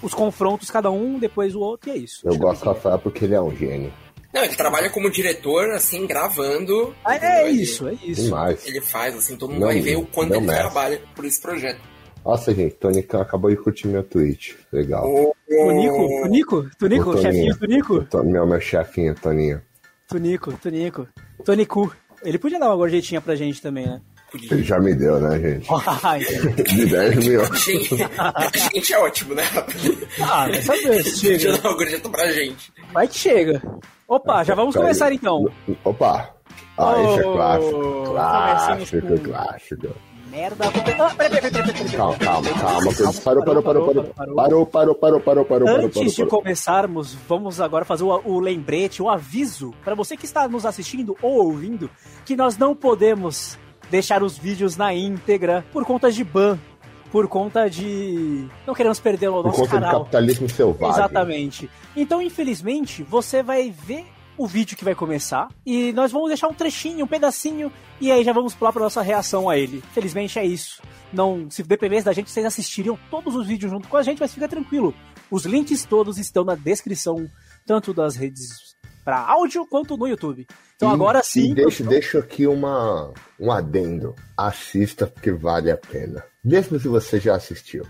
[0.04, 2.22] os confrontos, cada um, depois o outro, e é isso.
[2.28, 3.94] Eu gosto do Rafael porque ele é um gênio.
[4.34, 6.96] Não, ele trabalha como diretor, assim, gravando.
[7.04, 8.24] Ah, é Ele- isso, é isso.
[8.24, 8.66] Demais.
[8.66, 10.60] Ele faz, assim, todo mundo Não, vai ver o quanto ele mexe.
[10.62, 11.82] trabalha por esse projeto.
[12.26, 14.58] Nossa, gente, Tonicão acabou de curtir meu tweet.
[14.72, 15.04] Legal.
[15.48, 17.22] Tunico, Tunico, Tunico, O Toninho.
[17.22, 19.62] chefinho Tunico, To- Meu, meu chefinho, Toninho.
[20.08, 21.08] Tunico, Tunico,
[21.44, 21.92] Tonicu.
[22.24, 24.00] Ele podia dar uma gorjetinha pra gente também, né?
[24.50, 25.68] Ele já me deu, né, gente?
[26.76, 27.42] De 10 mil.
[27.56, 29.44] Gente, é ótimo, né?
[30.22, 31.58] Ah, vai saber, se chega.
[31.58, 32.72] dar uma gorjeta pra gente.
[32.94, 33.62] Vai que chega.
[34.08, 35.46] Opa, já vamos começar então.
[35.84, 36.34] Opa!
[36.78, 37.72] Ah, é Oh, clássico.
[37.72, 39.96] começamos Clássico, com- clássico.
[40.32, 40.66] Merda.
[40.66, 41.90] Ah, peraí, peraí, peraí.
[41.92, 42.92] Calma, calma, calma.
[43.24, 44.04] Parou, parou, parou, parou.
[44.36, 49.74] Parou, parou, parou, parou, parou, Antes de começarmos, vamos agora fazer o, lembrete, o aviso
[49.84, 51.90] para você que está nos assistindo ou ouvindo
[52.26, 53.58] que nós não podemos
[53.90, 56.58] deixar os vídeos na íntegra por conta de ban,
[57.12, 60.00] por conta de não queremos perder o Por nosso conta do canal.
[60.00, 60.96] capitalismo selvagem.
[60.96, 61.70] Exatamente.
[61.94, 64.06] Então, infelizmente, você vai ver
[64.44, 68.24] o vídeo que vai começar e nós vamos deixar um trechinho, um pedacinho e aí
[68.24, 69.84] já vamos pular para nossa reação a ele.
[69.94, 70.82] Felizmente é isso.
[71.14, 74.34] Não, se dependesse da gente, vocês assistiriam todos os vídeos junto com a gente, mas
[74.34, 74.94] fica tranquilo.
[75.30, 77.30] Os links todos estão na descrição,
[77.66, 78.50] tanto das redes
[79.04, 80.48] para áudio quanto no YouTube.
[80.76, 81.52] Então E- agora sim.
[81.52, 84.16] E deixo, deixo aqui uma, um adendo.
[84.38, 86.24] Assista porque vale a pena.
[86.44, 87.86] Mesmo se você já assistiu.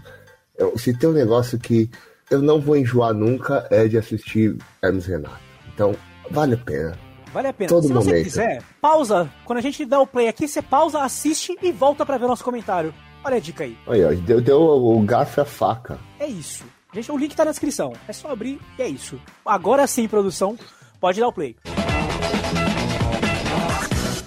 [0.57, 1.89] Eu- se tem um negócio que
[2.29, 5.39] eu não vou enjoar nunca é de assistir Hermes Renato.
[5.73, 5.95] Então,
[6.31, 6.97] vale a pena.
[7.33, 7.69] Vale a pena.
[7.69, 8.23] Todo Se você momento.
[8.25, 9.29] quiser, pausa.
[9.45, 12.27] Quando a gente dá o play aqui, você pausa, assiste e volta para ver o
[12.27, 12.93] nosso comentário.
[13.23, 13.77] Olha a dica aí.
[13.87, 15.99] Olha, ó, deu, deu o garfo e a faca.
[16.19, 16.65] É isso.
[16.93, 17.93] Gente, o link tá na descrição.
[18.07, 19.19] É só abrir e é isso.
[19.45, 20.57] Agora sim, produção,
[20.99, 21.55] pode dar o play.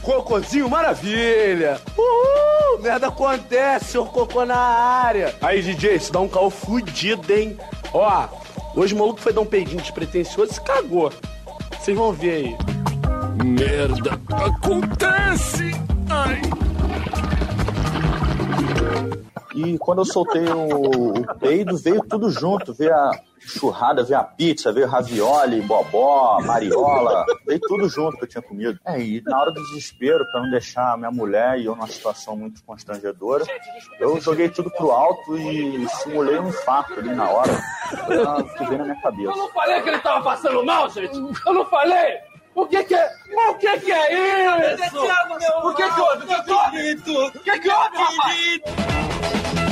[0.03, 1.81] Cocôzinho maravilha!
[1.97, 2.83] Uhul!
[2.83, 5.35] Merda acontece, senhor cocô na área!
[5.41, 7.57] Aí, DJ, isso dá um caô fudido, hein?
[7.93, 8.29] Ó,
[8.77, 11.11] hoje o maluco foi dar um peidinho despretensioso e se cagou.
[11.85, 12.57] Vocês vão ver aí.
[13.45, 15.65] Merda acontece!
[16.09, 16.41] Ai!
[19.55, 22.73] E quando eu soltei o, o peido, veio tudo junto.
[22.73, 23.11] Veio a
[23.47, 27.25] churrada, veio a pizza, veio ravioli, bobó, mariola.
[27.47, 28.79] Veio tudo junto que eu tinha comido.
[28.85, 31.87] É, e na hora do desespero, pra não deixar a minha mulher e eu numa
[31.87, 33.45] situação muito constrangedora,
[34.01, 37.53] eu joguei tudo pro alto e simulei um infarto ali na hora.
[38.57, 39.31] Que veio na minha cabeça.
[39.31, 41.15] Eu não falei que ele tava passando mal, gente?
[41.17, 42.19] Eu não falei?
[42.55, 43.11] O que que é?
[43.49, 44.97] O que que é isso?
[45.65, 46.25] O que que houve?
[46.25, 46.93] O que que houve?
[47.27, 49.64] O que que houve, rapaz?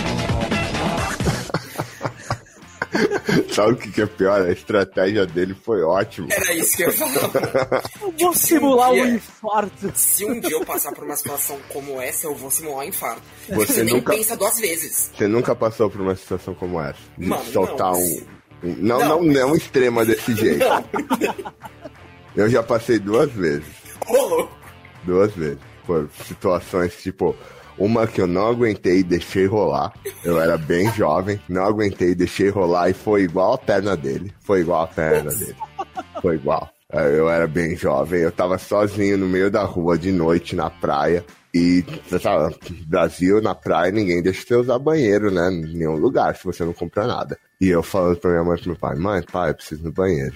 [3.53, 4.43] Sabe o que, que é pior?
[4.43, 6.29] A estratégia dele foi ótima.
[6.31, 7.83] Era isso que eu ia falar.
[8.03, 9.93] Eu vou simular um dia- infarto.
[9.95, 13.23] Se um dia eu passar por uma situação como essa, eu vou simular um infarto.
[13.49, 15.11] Você nem nunca- pensa duas vezes.
[15.17, 16.99] Você nunca passou por uma situação como essa?
[17.19, 17.99] De Mano, soltar não.
[18.01, 18.23] um.
[18.65, 19.09] um- Não, Não.
[19.09, 20.65] não, não extrema desse jeito.
[22.37, 23.67] Eu já passei duas vezes.
[24.09, 24.57] Ô, louco.
[25.05, 25.59] Duas vezes.
[25.93, 27.37] Por situações tipo.
[27.79, 29.93] Uma que eu não aguentei e deixei rolar.
[30.23, 34.33] Eu era bem jovem, não aguentei e deixei rolar e foi igual a perna dele.
[34.41, 35.57] Foi igual a perna dele.
[36.21, 36.69] Foi igual.
[36.93, 40.69] É, Eu era bem jovem, eu tava sozinho no meio da rua de noite na
[40.69, 41.25] praia.
[41.55, 41.85] E,
[42.21, 42.55] sabe,
[42.87, 45.51] Brasil, na praia, ninguém deixa você usar banheiro, né?
[45.51, 47.39] Em nenhum lugar, se você não compra nada.
[47.61, 49.85] E eu falando pra minha mãe e pro meu pai, mãe, pai, eu preciso ir
[49.85, 50.35] no banheiro.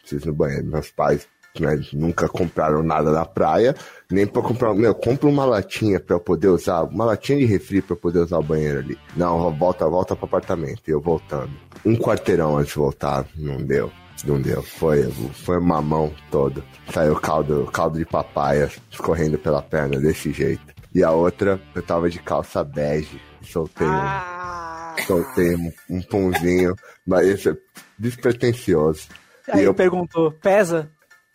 [0.00, 0.66] Preciso ir no banheiro.
[0.66, 1.26] Meus pais
[1.62, 3.74] né, nunca compraram nada na praia,
[4.10, 4.74] nem pra comprar.
[4.74, 8.20] Meu, compra uma latinha pra eu poder usar, uma latinha de refri pra eu poder
[8.20, 8.98] usar o banheiro ali.
[9.16, 10.82] Não, volta, volta pro apartamento.
[10.86, 11.50] E eu voltando.
[11.84, 13.90] Um quarteirão antes de voltar, não deu.
[14.24, 14.62] Não deu.
[14.62, 15.02] Foi,
[15.44, 16.62] foi uma mão toda.
[16.92, 20.74] Saiu caldo, caldo de papaya escorrendo pela perna desse jeito.
[20.94, 23.20] E a outra, eu tava de calça bege.
[23.42, 26.74] Soltei um, soltei um, um punzinho,
[27.06, 27.56] mas esse é
[27.98, 29.06] despretensioso.
[29.48, 30.90] Aí E eu eu perguntou, pesa?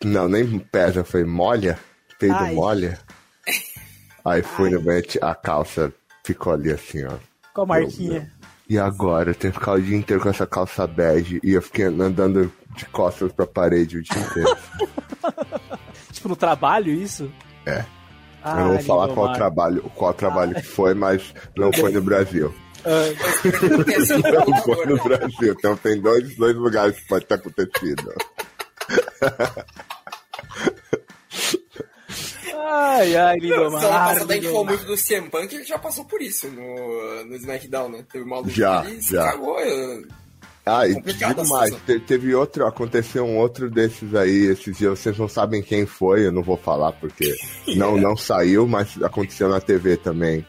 [0.06, 1.78] Não, nem pesa, foi molha.
[2.18, 2.54] Peido Ai.
[2.54, 2.98] molha.
[4.24, 5.92] Aí fui no banheiro, a calça
[6.24, 7.14] ficou ali assim, ó.
[7.52, 8.30] Com a marquinha.
[8.68, 9.30] E agora?
[9.30, 12.50] Eu tenho que ficar o dia inteiro com essa calça bege e eu fiquei andando
[12.76, 14.56] de costas pra parede o dia inteiro.
[16.12, 17.32] Tipo, no trabalho, isso?
[17.66, 17.84] É.
[18.42, 22.02] Ah, eu não vou falar qual trabalho, qual trabalho que foi, mas não foi no
[22.02, 22.54] Brasil.
[22.84, 24.18] Não sido
[24.50, 25.54] Não foi no Brasil.
[25.58, 28.14] Então tem dois, dois lugares que pode ter acontecido.
[32.54, 33.80] Ai, ai, Lindomar.
[33.80, 37.24] Semana passada a gente falou muito do CM Punk, ele já passou por isso no,
[37.24, 38.04] no SmackDown, né?
[38.10, 39.24] Teve uma luta Já, se já.
[39.30, 39.58] cagou.
[39.60, 40.06] eu-
[40.64, 45.18] Ah, e digo mais, te- teve outro, aconteceu um outro desses aí, esses dias, vocês
[45.18, 47.34] não sabem quem foi, eu não vou falar porque
[47.76, 50.46] não, não saiu, mas aconteceu na TV também.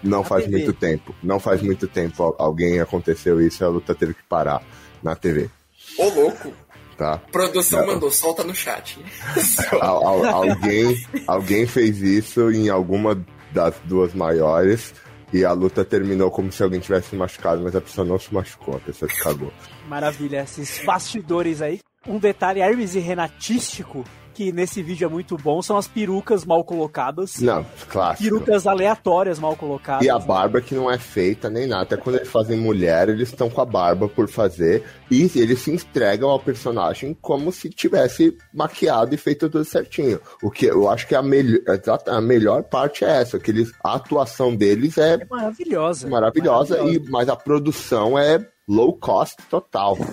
[0.00, 0.56] Não faz TV.
[0.58, 4.22] muito tempo, não faz muito tempo al- alguém aconteceu isso e a luta teve que
[4.28, 4.62] parar
[5.02, 5.50] na TV,
[5.98, 6.52] Ô, louco.
[6.98, 7.18] Tá?
[7.32, 7.94] Produção Não.
[7.94, 8.98] mandou, solta no chat.
[9.80, 14.92] Al- al- alguém, alguém fez isso em alguma das duas maiores
[15.32, 18.32] e a luta terminou como se alguém tivesse se machucado, mas a pessoa não se
[18.34, 19.52] machucou, a pessoa se cagou.
[19.88, 21.78] Maravilha, esses bastidores aí.
[22.06, 24.04] Um detalhe Hermes e Renatístico,
[24.38, 27.40] que nesse vídeo é muito bom, são as perucas mal colocadas.
[27.40, 28.22] Não, clássico.
[28.22, 30.06] Perucas aleatórias mal colocadas.
[30.06, 31.82] E a barba que não é feita nem nada.
[31.82, 34.84] Até quando eles fazem mulher, eles estão com a barba por fazer.
[35.10, 40.20] E eles se entregam ao personagem como se tivesse maquiado e feito tudo certinho.
[40.40, 41.58] O que eu acho que a, melhor
[42.06, 46.08] a melhor parte é essa, que eles, a atuação deles é É maravilhosa.
[46.08, 47.08] maravilhosa, Maravilhosa.
[47.08, 49.96] E, mas a produção é low cost total.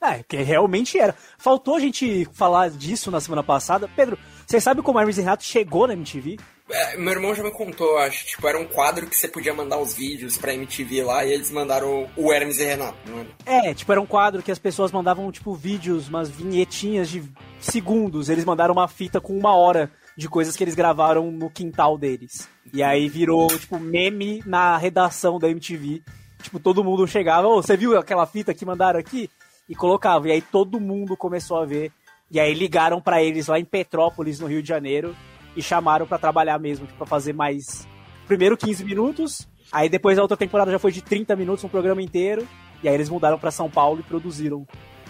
[0.00, 1.14] É, que realmente era.
[1.36, 3.88] Faltou a gente falar disso na semana passada.
[3.94, 6.38] Pedro, você sabe como Hermes e Renato chegou na MTV?
[6.70, 8.26] É, meu irmão já me contou, acho.
[8.26, 11.50] Tipo, era um quadro que você podia mandar os vídeos pra MTV lá e eles
[11.50, 13.28] mandaram o Hermes e Renato, não era?
[13.44, 17.24] É, tipo, era um quadro que as pessoas mandavam, tipo, vídeos, umas vinhetinhas de
[17.58, 18.28] segundos.
[18.28, 22.48] Eles mandaram uma fita com uma hora de coisas que eles gravaram no quintal deles.
[22.72, 26.02] E aí virou, tipo, meme na redação da MTV.
[26.42, 29.30] Tipo, todo mundo chegava, você viu aquela fita que mandaram aqui?
[29.68, 30.28] E colocava.
[30.28, 31.92] E aí todo mundo começou a ver.
[32.30, 35.16] E aí ligaram pra eles lá em Petrópolis, no Rio de Janeiro,
[35.56, 37.88] e chamaram pra trabalhar mesmo, tipo, pra fazer mais.
[38.26, 42.02] Primeiro 15 minutos, aí depois a outra temporada já foi de 30 minutos, um programa
[42.02, 42.46] inteiro.
[42.82, 44.66] E aí eles mudaram pra São Paulo e produziram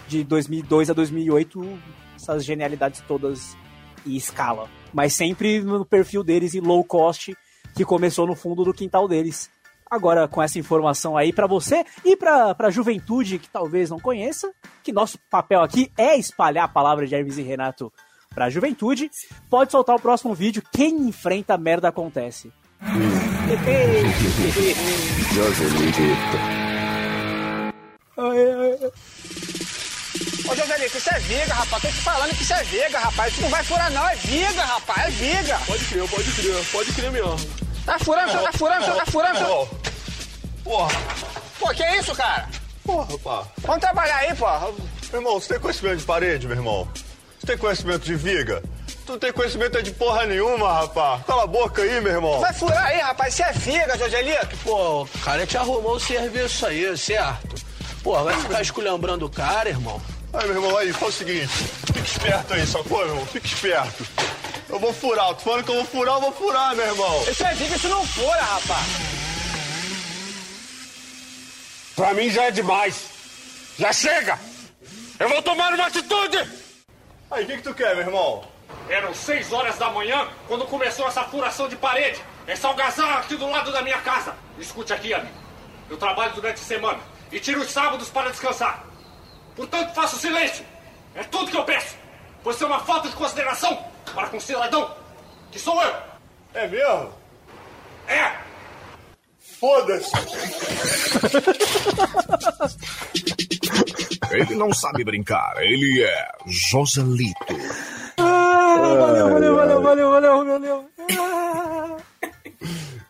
[0.07, 1.79] de 2002 a 2008
[2.15, 3.55] essas genialidades todas
[4.05, 4.67] em escala.
[4.93, 7.35] Mas sempre no perfil deles em low cost,
[7.75, 9.51] que começou no fundo do quintal deles.
[9.89, 14.51] Agora, com essa informação aí pra você e pra, pra juventude que talvez não conheça,
[14.83, 17.91] que nosso papel aqui é espalhar a palavra de Hermes e Renato
[18.35, 19.09] pra juventude,
[19.49, 20.61] pode soltar o próximo vídeo.
[20.71, 22.53] Quem enfrenta a merda acontece.
[30.47, 31.81] Ô, Joselito, isso é viga, rapaz.
[31.81, 33.33] Tô te falando que isso é viga, rapaz.
[33.33, 34.07] Isso não vai furar, não.
[34.07, 35.07] É viga, rapaz.
[35.07, 35.59] É viga.
[35.65, 37.68] Pode crer, pode crer, pode crer mesmo.
[37.89, 39.37] Tá furando, senhor, tá furando, senhor, tá furando.
[39.39, 39.69] senhor.
[40.63, 40.91] Porra,
[41.59, 42.47] Pô, que isso, cara?
[42.85, 43.43] porra, pá.
[43.57, 44.45] Vamos trabalhar aí, pô.
[45.11, 46.87] Meu irmão, você tem conhecimento de parede, meu irmão?
[47.39, 48.61] Você tem conhecimento de viga?
[49.07, 51.23] Tu não tem conhecimento é de porra nenhuma, rapaz.
[51.25, 52.39] Cala a boca aí, meu irmão.
[52.39, 53.33] Vai furar aí, rapaz.
[53.33, 54.55] Isso é viga, Joselito.
[54.63, 57.55] Pô, o cara te arrumou o serviço aí, certo?
[58.03, 59.99] Pô, vai ficar esculhambrando o cara, irmão.
[60.31, 61.47] Aí, meu irmão, aí, faz o seguinte.
[61.87, 63.25] Fica esperto aí, sacou, meu irmão?
[63.25, 64.05] Fica esperto.
[64.69, 65.33] Eu vou furar.
[65.35, 67.23] Tu falando que eu vou furar, eu vou furar, meu irmão.
[67.23, 68.85] Isso é viga, isso não fura, rapaz.
[71.95, 73.09] Pra mim já é demais.
[73.77, 74.39] Já chega!
[75.19, 76.37] Eu vou tomar uma atitude!
[77.31, 78.43] Aí, o que que tu quer, meu irmão?
[78.87, 82.21] Eram seis horas da manhã quando começou essa furação de parede.
[82.47, 84.35] Essa algazarra aqui do lado da minha casa.
[84.57, 85.33] Escute aqui, amigo.
[85.89, 86.99] Eu trabalho durante a semana
[87.31, 88.85] e tiro os sábados para descansar.
[89.55, 90.65] Portanto, faço silêncio.
[91.15, 91.95] É tudo que eu peço.
[92.43, 94.89] Pois é uma falta de consideração para com o cidadão,
[95.51, 95.93] que sou eu.
[96.53, 97.11] É mesmo?
[98.07, 98.31] É!
[99.59, 100.11] Foda-se.
[104.31, 107.33] Ele não sabe brincar, ele é Joselito.
[108.17, 110.85] Ah, valeu, valeu, valeu, valeu, valeu, valeu.
[111.19, 111.97] Ah,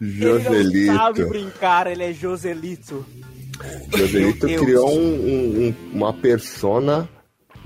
[0.01, 1.29] Ele não sabe Joselito.
[1.29, 3.05] brincar, ele é Joselito.
[3.95, 7.09] Joselito criou um- um- um- uma persona,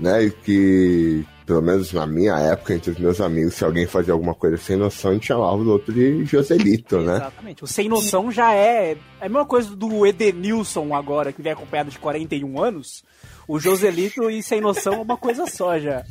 [0.00, 4.34] né, que, pelo menos na minha época, entre os meus amigos, se alguém fazia alguma
[4.34, 7.16] coisa sem noção, a gente chamava o outro de Joselito, né?
[7.16, 7.64] Exatamente.
[7.64, 8.92] O sem noção já é.
[9.20, 13.02] É a mesma coisa do Edenilson agora, que vem acompanhado de 41 anos.
[13.46, 16.02] O Joselito e sem noção é uma coisa só já.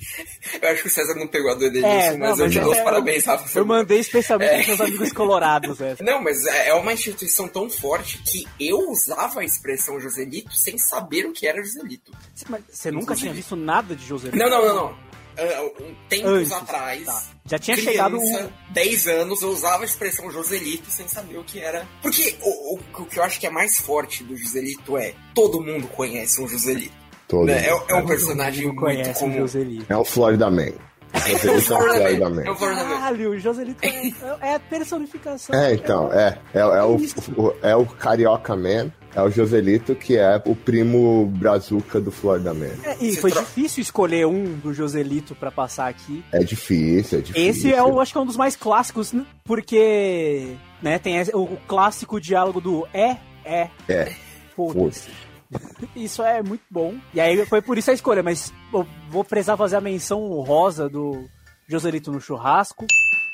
[0.61, 2.59] Eu acho que o César não pegou a do Edenilson, É, mas não, eu te
[2.59, 3.57] dou os é- parabéns, Rafa.
[3.57, 4.55] Eu mandei especialmente É.
[4.57, 6.03] pros meus amigos colorados essa.
[6.03, 10.77] Não, mas é é uma instituição tão forte que eu usava a expressão Joselito sem
[10.77, 12.11] saber o que era Joselito.
[12.47, 14.37] Mas Você nunca tinha visto nada de Joselito?
[14.37, 15.12] Não, não, não, não.
[15.37, 17.23] Ah, um tempos Antes, atrás, tá.
[17.45, 21.43] Já tinha criança, chegado um- 10 anos, eu usava a expressão Joselito sem saber o
[21.43, 21.87] que era.
[22.01, 25.61] Porque o, o- o que eu acho que é mais forte do Joselito é todo
[25.61, 26.93] mundo conhece um Joselito.
[27.27, 27.67] Todo né?
[27.67, 27.85] É, mundo.
[27.89, 29.37] é um personagem muito conhece o comum.
[29.39, 29.85] Joselito.
[29.91, 30.71] É o Florida Man.
[31.13, 32.43] Joselito é o Florida Man.
[32.43, 32.55] É o.
[32.55, 35.55] Caralho, o Joselito é, é a personificação.
[35.55, 36.37] É, então, é.
[36.53, 36.95] É, é o,
[37.37, 42.53] o- é o Carioca Man, é o Joselito, que é o primo brazuca do Florida
[42.53, 42.71] Man.
[42.83, 46.23] É, e Se foi tro- difícil escolher um do Joselito pra passar aqui.
[46.31, 47.49] É difícil, é difícil.
[47.49, 49.25] Esse é o, acho que é um dos mais clássicos, né?
[49.43, 54.11] porque né, tem o, clássico diálogo do é, é, É,
[54.55, 55.09] foda-se.
[55.95, 56.95] Isso é muito bom.
[57.13, 60.89] E aí foi por isso a escolha, mas eu vou precisar fazer a menção rosa
[60.89, 61.25] do
[61.67, 62.87] Joselito no churrasco,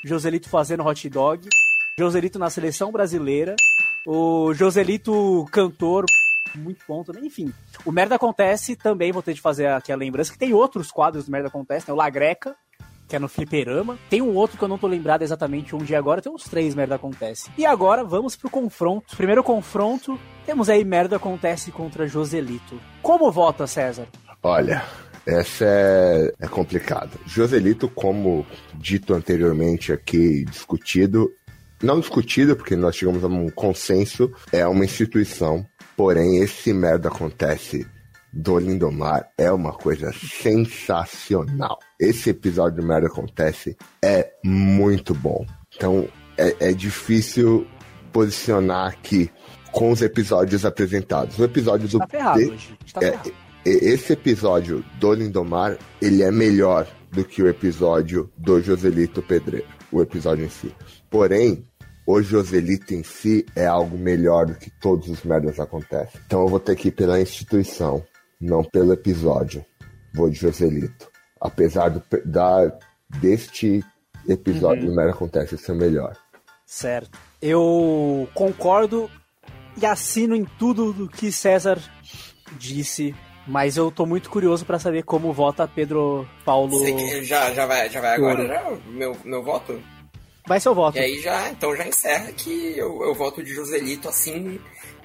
[0.04, 1.48] Joselito fazendo hot dog,
[1.98, 3.56] Joselito na seleção brasileira,
[4.06, 6.04] o Joselito cantor,
[6.54, 7.26] muito também.
[7.26, 7.52] Enfim,
[7.84, 11.26] o Merda Acontece também vou ter de fazer aqui a lembrança que tem outros quadros
[11.26, 11.94] do Merda Acontece, né?
[11.94, 12.56] O Lagreca,
[13.08, 13.98] que é no Fliperama.
[14.08, 16.74] Tem um outro que eu não tô lembrado exatamente onde é agora, tem uns três
[16.74, 17.50] Merda Acontece.
[17.56, 19.16] E agora vamos pro confronto.
[19.16, 22.80] Primeiro confronto, temos aí Merda Acontece contra Joselito.
[23.02, 24.06] Como vota, César?
[24.42, 24.82] Olha,
[25.26, 27.10] essa é, é complicada.
[27.26, 31.30] Joselito, como dito anteriormente aqui, discutido,
[31.82, 35.64] não discutido, porque nós chegamos a um consenso, é uma instituição,
[35.96, 37.86] porém esse merda acontece
[38.32, 41.78] do Lindomar é uma coisa sensacional.
[41.98, 45.44] Esse episódio do merda acontece é muito bom.
[45.74, 47.66] Então é, é difícil
[48.12, 49.30] posicionar aqui
[49.72, 51.38] com os episódios apresentados.
[51.38, 53.32] O episódio do Tá ferrado de- tá é, ferrado.
[53.64, 60.00] esse episódio do Lindomar, ele é melhor do que o episódio do Joselito Pedreiro, o
[60.00, 60.72] episódio em si.
[61.08, 61.64] Porém,
[62.18, 66.20] o Joselito em si é algo melhor do que todos os merdas acontecem.
[66.26, 68.04] Então eu vou ter que ir pela instituição,
[68.40, 69.64] não pelo episódio.
[70.14, 71.08] Vou de Joselito.
[71.40, 72.72] Apesar do, da,
[73.20, 73.84] deste
[74.28, 76.16] episódio do Merda Acontece ser melhor.
[76.66, 77.18] Certo.
[77.40, 79.10] Eu concordo
[79.80, 81.78] e assino em tudo do que César
[82.58, 83.14] disse,
[83.46, 86.78] mas eu tô muito curioso pra saber como vota Pedro Paulo.
[86.78, 88.70] Sei que já, já vai, já vai agora, já?
[88.88, 89.80] Meu, meu voto?
[90.50, 90.98] Vai seu voto.
[90.98, 94.58] E aí já, então já encerra que eu, eu voto de Joselito assim,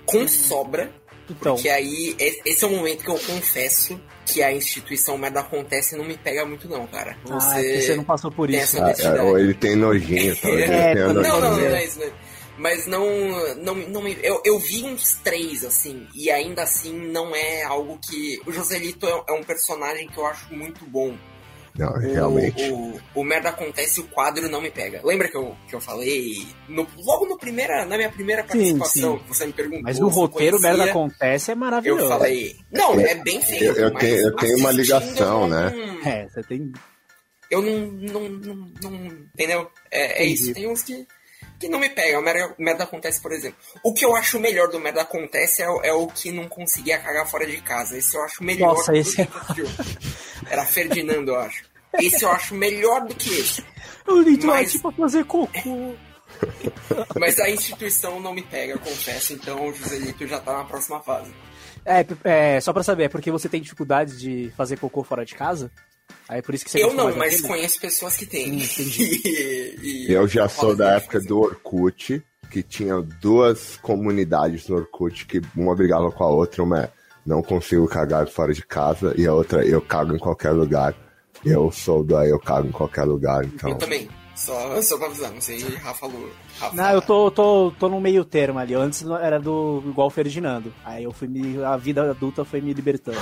[0.04, 0.92] com sobra.
[1.30, 1.54] Então.
[1.54, 6.00] Porque aí, esse é o momento que eu confesso que a instituição merda acontece e
[6.00, 7.16] não me pega muito não, cara.
[7.30, 8.76] Ah, é que você não passou por tem isso.
[8.80, 9.20] Ah, honestidade.
[9.20, 11.14] é, ou ele tem nojinho, talvez É, também.
[11.14, 12.12] Não, não, não, é isso, não é.
[12.58, 17.36] Mas não, não, não me, eu, eu vi uns três, assim, e ainda assim não
[17.36, 18.42] é algo que...
[18.48, 21.16] O Joselito é, é um personagem que eu acho muito bom.
[21.78, 22.72] Não, O- realmente.
[22.72, 25.02] O, o, Merda Acontece, o quadro não me pega.
[25.04, 29.24] Lembra que eu, que eu falei no- logo no primeira, na minha primeira participação, sim.
[29.24, 32.04] que você me perguntou Mas eu roteiro, conhecia, Merda Acontece é maravilhoso.
[32.04, 32.56] Eu falei...
[32.72, 33.64] Não, é bem feito.
[33.66, 35.70] Eu- eu mas tenho- eu tenho uma ligação, eu né?
[35.76, 36.72] não- É, você tem.
[37.52, 39.70] eu não, não, não, não- entendeu?
[39.92, 41.06] É, é isso, tem uns que,
[41.60, 42.22] que não me pegam.
[42.22, 43.58] Merda, merda acontece, por exemplo.
[43.84, 46.98] O que eu acho melhor do merda acontece é, o- é o que não conseguia
[47.00, 47.98] cagar fora de casa.
[47.98, 48.76] Esse eu acho melhor.
[48.76, 49.66] Nossa, do esse que é- o.
[50.50, 51.64] Era Ferdinando, eu acho.
[52.00, 53.64] Esse eu acho melhor do que esse.
[54.08, 55.94] Eu nem tô Mas- pra fazer cocô.
[57.20, 59.34] Mas a instituição não me pega, eu confesso.
[59.34, 61.32] Então o Joselito já tá na próxima fase.
[61.86, 62.06] É,
[62.56, 65.72] é, só pra saber, é porque você tem dificuldade de fazer cocô fora de casa?
[66.28, 67.48] Aí é por isso que você Eu não, mais mas daquele?
[67.48, 68.56] conheço pessoas que têm.
[68.60, 69.22] Entendi.
[69.26, 74.78] E- e- Eu já sou da assim, época do Orkut, que tinha duas comunidades no
[74.78, 76.90] Orkut que uma brigava com a outra, uma é
[77.26, 80.94] não consigo cagar fora de casa e a outra eu cago em qualquer lugar.
[81.44, 83.70] Eu sou da eu cago em qualquer lugar, então.
[83.70, 84.08] Eu também.
[84.36, 86.30] Só, só pra avisar, não sei, Rafa Lu.
[86.60, 88.74] Rafa, Não, eu tô, tô, tô no meio termo ali.
[88.74, 90.74] Antes era do igual o Ferdinando.
[90.84, 91.64] Aí eu fui me.
[91.64, 93.18] A vida adulta foi me libertando.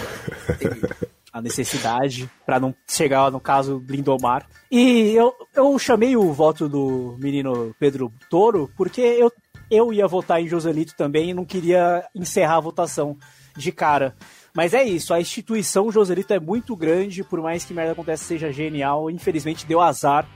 [1.32, 4.48] a necessidade pra não chegar no caso Lindomar.
[4.72, 9.32] E eu, eu chamei o voto do menino Pedro Toro porque eu,
[9.70, 13.18] eu ia votar em Joselito também e não queria encerrar a votação
[13.56, 14.16] de cara.
[14.54, 18.52] Mas é isso, a instituição Joselito é muito grande, por mais que merda aconteça seja
[18.52, 20.28] genial, infelizmente deu azar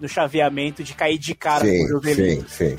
[0.00, 2.48] no chaveamento de cair de cara com o Sim, Joselito.
[2.50, 2.78] sim, sim.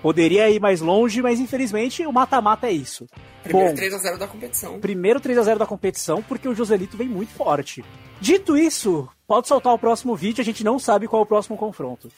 [0.00, 3.06] Poderia ir mais longe, mas infelizmente o mata-mata é isso.
[3.42, 4.78] Primeiro Bom, 3x0 da competição.
[4.80, 7.84] primeiro 3 a 0 da competição, porque o Joselito vem muito forte.
[8.20, 11.56] Dito isso, pode soltar o próximo vídeo, a gente não sabe qual é o próximo
[11.56, 12.08] confronto.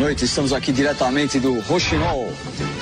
[0.00, 2.32] Noite, estamos aqui diretamente do Rochinol,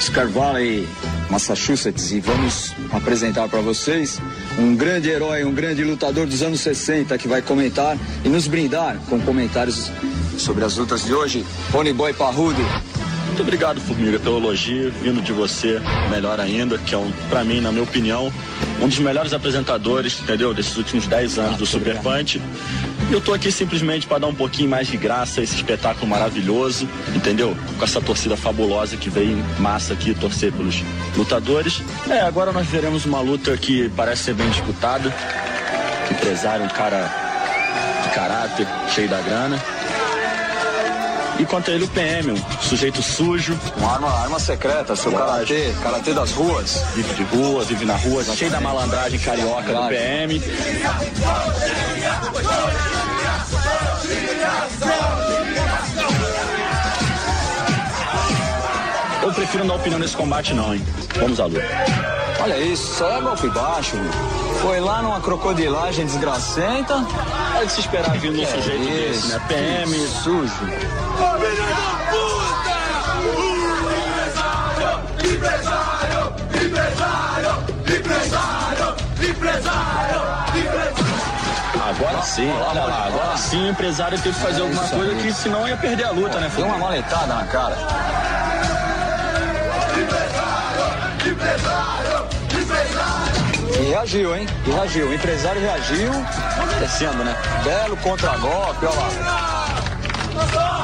[0.00, 0.88] Scar Valley,
[1.28, 4.20] Massachusetts, e vamos apresentar para vocês
[4.56, 8.96] um grande herói, um grande lutador dos anos 60 que vai comentar e nos brindar
[9.08, 9.90] com comentários
[10.38, 12.62] sobre as lutas de hoje, Pony Boy Parrudo.
[13.29, 17.61] Muito obrigado, Formiga, pelo elogio, vindo de você, melhor ainda, que é, um, pra mim,
[17.61, 18.33] na minha opinião,
[18.81, 20.53] um dos melhores apresentadores, entendeu?
[20.53, 22.41] Desses últimos 10 anos do Super Punch.
[23.09, 26.07] E eu tô aqui simplesmente para dar um pouquinho mais de graça a esse espetáculo
[26.07, 27.57] maravilhoso, entendeu?
[27.79, 30.83] Com essa torcida fabulosa que veio em massa aqui torcer pelos
[31.16, 31.81] lutadores.
[32.11, 35.14] É, agora nós veremos uma luta que parece ser bem disputada.
[36.11, 37.11] Empresário, um cara
[38.03, 39.59] de caráter, cheio da grana.
[41.39, 43.57] E quanto a ele, o PM, um sujeito sujo.
[43.76, 46.82] Uma arma, arma secreta, seu karatê, karatê das ruas.
[46.97, 50.43] Vive de rua, vive na rua, cheio da malandragem carioca do PM.
[59.22, 60.84] Eu prefiro não dar opinião nesse combate não, hein?
[61.20, 61.62] Vamos à luta.
[62.41, 63.97] Olha isso, só é golpe baixo.
[63.97, 64.38] meu.
[64.62, 66.94] Foi lá numa crocodilagem desgracenta.
[67.61, 69.40] É de se esperar vindo um Que sujeito isso, desse, né?
[69.48, 69.92] PM.
[69.92, 70.68] que sujo.
[81.88, 85.66] Agora sim, olha lá, agora sim o empresário teve que fazer alguma coisa que senão
[85.66, 86.50] ia perder a luta, né?
[86.54, 87.76] Deu uma maletada na cara.
[93.79, 94.47] E reagiu, hein?
[94.66, 95.09] E reagiu.
[95.09, 96.11] O empresário reagiu.
[96.81, 97.37] Descendo, né?
[97.62, 100.78] Belo contra-golpe, olha lá.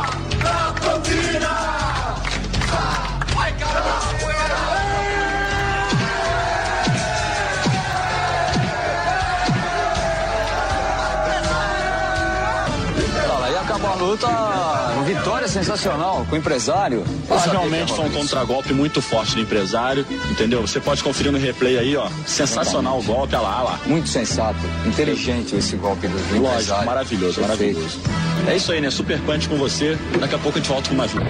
[14.13, 17.05] Uma vitória sensacional com o empresário.
[17.29, 20.61] Sabia realmente que foi um contragolpe muito forte do empresário, entendeu?
[20.63, 22.09] Você pode conferir no replay aí, ó.
[22.27, 23.81] Sensacional o golpe, olha lá, olha lá.
[23.87, 26.87] Muito sensato, inteligente esse golpe do do Lógico, empresário.
[26.87, 27.79] maravilhoso, Perfeito.
[27.81, 28.01] maravilhoso.
[28.47, 28.91] É isso aí, né?
[28.91, 29.99] Super punch com você.
[30.21, 31.27] Daqui a pouco a gente volta com mais luta.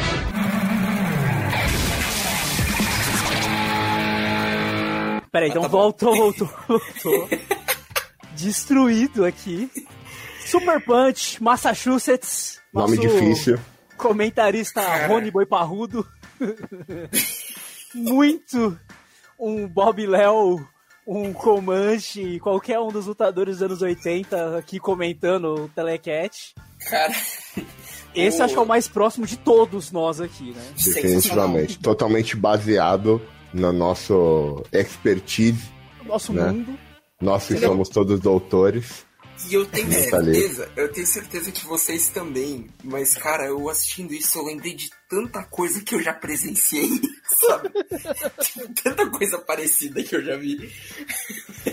[5.30, 7.28] Peraí, então voltou, voltou, voltou.
[8.36, 9.70] Destruído aqui.
[10.54, 12.60] Super Punch, Massachusetts.
[12.72, 13.58] Nome Nosso difícil.
[13.96, 16.06] Comentarista Rony Boi Parrudo.
[17.94, 18.78] Muito
[19.38, 20.64] um Bob Léo,
[21.06, 26.54] um Comanche, qualquer um dos lutadores dos anos 80 aqui comentando o Telecat.
[26.88, 27.12] Cara.
[28.14, 30.62] Esse o- acho que é o mais próximo de todos nós aqui, né?
[30.76, 31.78] Definitivamente.
[31.80, 33.20] Totalmente baseado
[33.52, 35.68] no nosso expertise,
[36.04, 36.50] Nosso né?
[36.50, 36.78] mundo.
[37.20, 39.03] Nós que somos todos doutores.
[39.48, 42.68] E eu tenho certeza, eu tenho certeza que vocês também.
[42.82, 46.88] Mas, cara, eu assistindo isso, eu lembrei de tanta coisa que eu já presenciei,
[47.46, 47.70] sabe?
[48.82, 50.70] tanta coisa parecida que eu já vi.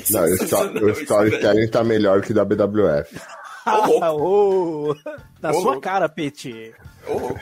[0.09, 3.19] Não, o, sto- o storytelling tá melhor que da BWF.
[3.65, 4.95] Ah, ô,
[5.39, 5.81] na Ô, sua louco.
[5.81, 6.73] cara, Pete.
[7.07, 7.35] Oh,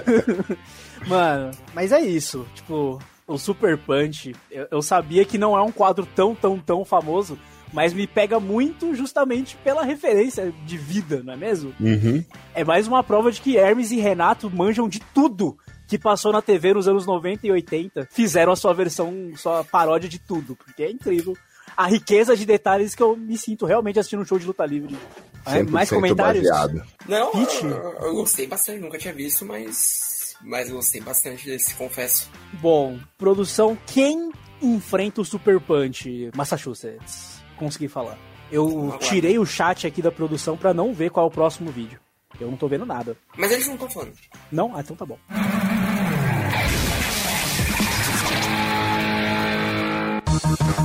[1.06, 2.46] Mano, mas é isso.
[2.54, 6.84] Tipo, o Super Punch, eu, eu sabia que não é um quadro tão, tão, tão
[6.84, 7.38] famoso,
[7.74, 11.74] mas me pega muito justamente pela referência de vida, não é mesmo?
[11.80, 12.24] Uhum.
[12.54, 15.58] É mais uma prova de que Hermes e Renato manjam de tudo
[15.88, 18.08] que passou na TV nos anos 90 e 80.
[18.12, 21.36] Fizeram a sua versão, sua paródia de tudo, porque é incrível.
[21.76, 24.96] A riqueza de detalhes que eu me sinto realmente assistindo um show de luta livre.
[25.44, 26.48] É, mais 100% comentários?
[26.48, 26.82] baseado.
[27.08, 30.36] Não, eu, eu gostei bastante, nunca tinha visto, mas.
[30.40, 32.30] Mas eu gostei bastante desse, confesso.
[32.60, 34.30] Bom, produção, quem
[34.62, 36.30] enfrenta o Super Punch?
[36.36, 37.33] Massachusetts.
[37.56, 38.18] Consegui falar.
[38.50, 41.98] Eu tirei o chat aqui da produção pra não ver qual é o próximo vídeo.
[42.40, 43.16] Eu não tô vendo nada.
[43.36, 44.12] Mas eles não estão falando.
[44.50, 44.76] Não?
[44.76, 45.18] Ah, então tá bom.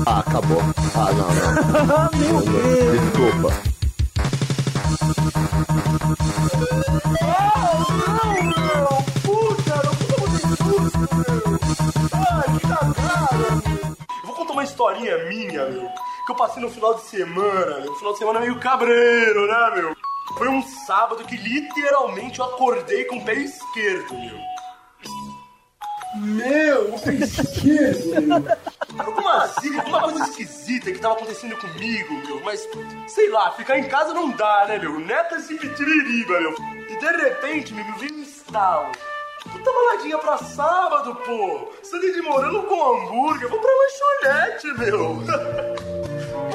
[0.05, 0.61] Ah, acabou.
[0.95, 2.09] Ah, não, não.
[2.20, 2.99] Meu Deus!
[2.99, 3.80] Desculpa.
[8.57, 8.68] Eu
[14.80, 15.91] historinha minha, meu,
[16.25, 17.93] que eu passei no final de semana, meu.
[17.95, 19.97] Final de semana meio cabreiro, né, meu?
[20.38, 24.39] Foi um sábado que literalmente eu acordei com o pé esquerdo, meu.
[26.15, 28.57] Meu, o pé esquerdo, meu.
[28.97, 29.49] Alguma
[29.80, 32.41] alguma coisa esquisita que tava acontecendo comigo, meu.
[32.45, 32.65] Mas,
[33.07, 34.97] sei lá, ficar em casa não dá, né, meu?
[34.97, 36.55] Neta esse pitiririba, meu.
[36.88, 38.91] E de repente, meu, me veio um estalo.
[39.44, 41.72] Puta baladinha pra sábado, pô!
[41.84, 45.24] Sangue de morango com hambúrguer, vou pra lanchonete, meu!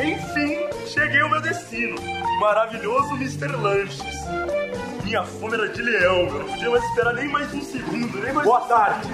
[0.02, 1.96] Enfim, cheguei ao meu destino.
[2.40, 3.56] Maravilhoso Mr.
[3.56, 4.24] Lanches.
[5.04, 6.38] Minha fome era de leão, meu.
[6.40, 8.46] Não podia mais esperar nem mais um segundo, nem mais.
[8.46, 9.08] Boa tarde.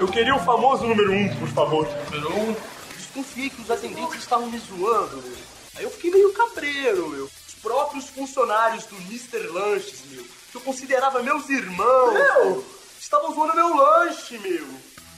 [0.00, 1.88] Eu queria o famoso número um, por favor.
[2.12, 2.56] Número um?
[2.96, 5.36] Desconfiei que os atendentes estavam me zoando, meu.
[5.76, 7.24] Aí eu fiquei meio cabreiro, meu.
[7.24, 9.46] Os próprios funcionários do Mr.
[9.48, 10.24] Lanches, meu.
[10.50, 12.14] Que eu considerava meus irmãos.
[12.14, 12.77] Meu!
[13.08, 14.68] Estavam zoando meu lanche, meu.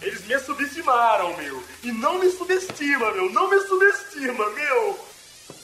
[0.01, 1.63] Eles me subestimaram, meu.
[1.83, 3.31] E não me subestima, meu.
[3.33, 5.07] Não me subestima, meu.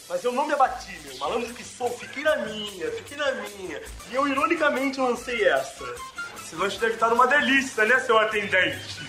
[0.09, 1.17] Mas eu não me abati, meu.
[1.19, 3.81] Malandro que sou, fiquei na minha, fiquei na minha.
[4.11, 5.85] E eu, ironicamente, lancei essa.
[6.45, 9.09] Esse lanche deve estar uma delícia, né, seu atendente?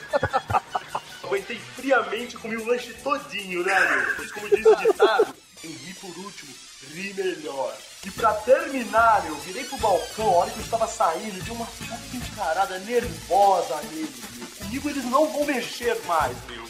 [1.22, 4.16] Aguentei friamente comi o lanche todinho, né, meu?
[4.16, 6.54] Pois como diz o ditado, quem ri por último,
[6.92, 7.76] ri melhor.
[8.04, 11.66] E pra terminar, eu virei pro balcão, a hora que eu estava saindo, dei uma
[11.66, 14.48] puta encarada nervosa neles, meu.
[14.58, 16.64] Comigo eles não vão mexer mais, meu.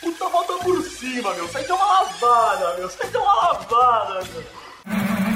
[0.00, 1.48] Puta volta por cima, meu.
[1.48, 2.90] Sai de uma lavada, meu.
[2.90, 5.35] Sai de uma lavada, meu.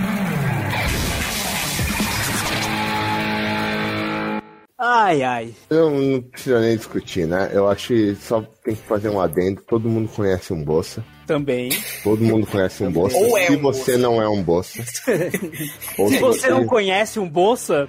[4.83, 5.55] Ai, ai.
[5.69, 7.51] Eu não precisa nem discutir, né?
[7.53, 9.61] Eu acho que só tem que fazer um adendo.
[9.69, 11.05] Todo mundo conhece um Bolsa.
[11.27, 11.71] Também.
[12.03, 13.17] Todo mundo conhece um Bolsa.
[13.19, 14.83] Ou é Se um você não é um Bolsa.
[15.99, 17.89] ou Se você não conhece um Bolsa,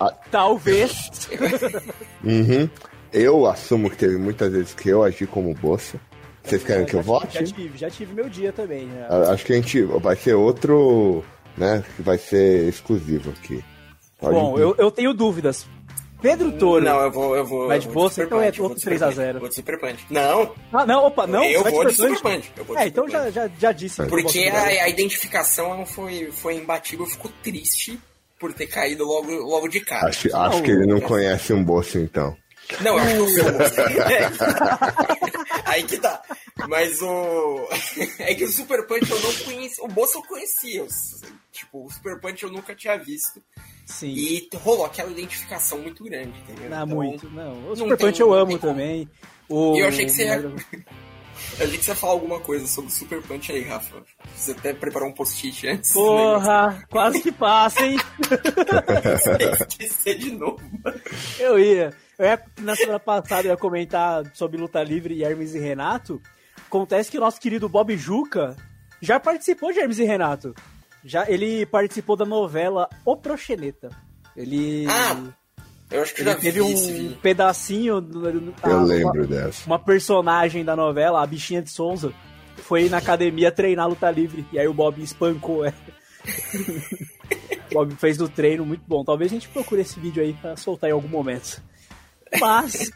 [0.00, 0.10] Ah.
[0.30, 1.28] talvez.
[2.24, 2.68] Uhum.
[3.12, 6.00] Eu assumo que teve muitas vezes que eu agi como Bolsa.
[6.42, 7.44] Vocês querem que eu Já vote?
[7.52, 8.86] tive, já tive meu dia também.
[8.86, 9.06] né?
[9.08, 11.22] A- Acho que a gente vai ser outro,
[11.58, 11.84] né?
[11.94, 13.62] Que vai ser exclusivo aqui.
[14.18, 15.66] Pode- Bom, eu, eu tenho dúvidas.
[16.22, 16.84] Pedro Toro.
[16.84, 17.36] Não, eu vou.
[17.36, 19.26] Eu vou Vai de bolsa, então é Punch, vou outro de Super 3x0.
[19.32, 20.06] Punch, Vou de Super Punch.
[20.08, 21.44] Não, Ah, não, opa, não.
[21.44, 24.02] Eu vou de Super Punch, eu vou de É, então já, já, já disse.
[24.06, 27.04] porque a, a identificação foi, foi imbatível.
[27.04, 27.98] Eu fico triste
[28.38, 30.08] por ter caído logo, logo de cara.
[30.08, 32.36] Acho, acho que ele não conhece um Bolsa, então.
[32.80, 33.50] Não, eu acho que sou
[35.66, 36.20] Aí que tá.
[36.68, 37.68] Mas o.
[38.20, 39.84] É que o Super Punch eu não conhecia.
[39.84, 40.80] O Bolsa eu conhecia.
[40.80, 40.86] eu-
[41.52, 43.42] Tipo, o Super Punch eu nunca tinha visto.
[43.86, 44.08] Sim.
[44.08, 46.70] E rolou aquela identificação muito grande, entendeu?
[46.70, 47.30] Não, Então, muito.
[47.30, 49.08] Não, o Super Punch eu amo também.
[49.48, 49.76] O...
[49.76, 50.42] E eu achei que você ia.
[51.58, 54.02] Eu achei que você ia falar alguma coisa sobre o Super Punch aí, Rafa.
[54.34, 55.90] Você até preparou um post-it antes.
[55.90, 55.94] né?
[55.94, 57.96] Porra, quase que passa, hein?
[59.68, 60.60] Esquecer de novo.
[61.38, 61.92] Eu ia.
[62.18, 66.20] Eu ia, na semana passada, eu ia comentar sobre luta livre e Hermes e Renato.
[66.66, 68.56] Acontece que o nosso querido Bob Juca
[69.00, 70.54] já participou de Hermes e Renato.
[71.04, 73.90] Já, ele participou da novela O Proxeneta.
[74.36, 74.86] Ele.
[74.88, 75.16] Ah,
[75.90, 78.00] eu acho que ele já vi teve esse um pedacinho.
[78.00, 79.66] do- Eu uma- lembro dessa.
[79.66, 82.12] Uma personagem da novela, a bichinha de Sonza,
[82.56, 84.46] foi na academia treinar luta livre.
[84.52, 85.74] E aí o Bob espancou ela.
[87.70, 89.04] o Bob fez no treino muito bom.
[89.04, 91.62] Talvez a gente procure esse vídeo aí pra soltar em algum momento.
[92.40, 92.90] Mas.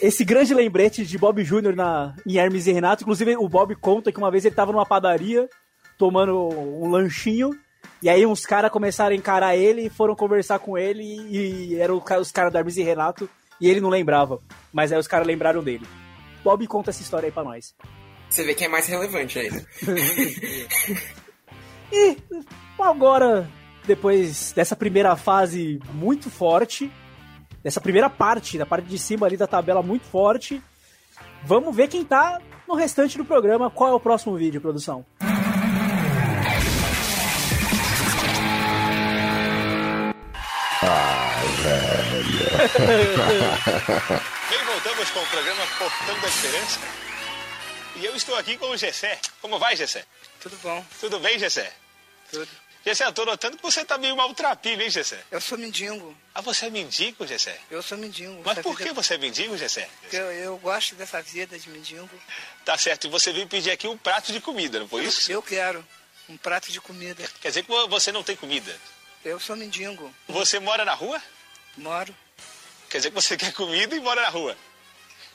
[0.00, 1.76] Esse grande lembrete de Bob Jr.
[1.76, 4.84] Na, em Hermes e Renato, inclusive o Bob conta que uma vez ele tava numa
[4.84, 5.48] padaria
[5.98, 7.50] tomando um lanchinho,
[8.02, 11.80] e aí uns caras começaram a encarar ele e foram conversar com ele, e, e
[11.80, 13.28] eram os ca- os caras do Hermes e Renato,
[13.60, 14.40] e ele não lembrava.
[14.72, 15.86] Mas aí os caras lembraram dele.
[16.42, 17.74] Bob conta essa história aí pra nós.
[18.28, 19.50] Você vê quem é mais relevante aí.
[21.94, 22.16] E
[22.78, 23.46] agora,
[23.84, 26.90] depois dessa primeira fase muito forte,
[27.62, 30.62] dessa primeira parte, da parte de cima ali da tabela muito forte,
[31.44, 33.70] vamos ver quem tá no restante do programa.
[33.70, 35.04] Qual é o próximo vídeo, produção?
[44.50, 46.78] Bem, voltamos com o programa Portão da Esperança.
[47.96, 49.18] E eu estou aqui com o Gessé.
[49.40, 50.04] Como vai, Gessé?
[50.40, 50.84] Tudo bom.
[51.00, 51.72] Tudo bem, Gessé?
[52.30, 52.48] Tudo.
[52.86, 55.20] Gessé, eu tô notando que você tá meio maltrapilho, hein, Gessé?
[55.30, 56.16] Eu sou mendigo.
[56.34, 57.58] Ah, você é mendigo, Gessé?
[57.70, 58.40] Eu sou mendigo.
[58.44, 59.88] Mas por vida- que você é mendigo, Gessé?
[60.00, 62.08] Porque eu, eu gosto dessa vida de mendigo.
[62.64, 65.30] Tá certo, e você veio pedir aqui um prato de comida, não foi isso?
[65.30, 65.84] Eu quero
[66.28, 67.22] um prato de comida.
[67.40, 68.74] Quer dizer que você não tem comida.
[69.24, 70.12] Eu sou mendigo.
[70.28, 71.20] Você mora na rua?
[71.76, 72.14] Moro.
[72.92, 74.54] Quer dizer que você quer comida e mora na rua.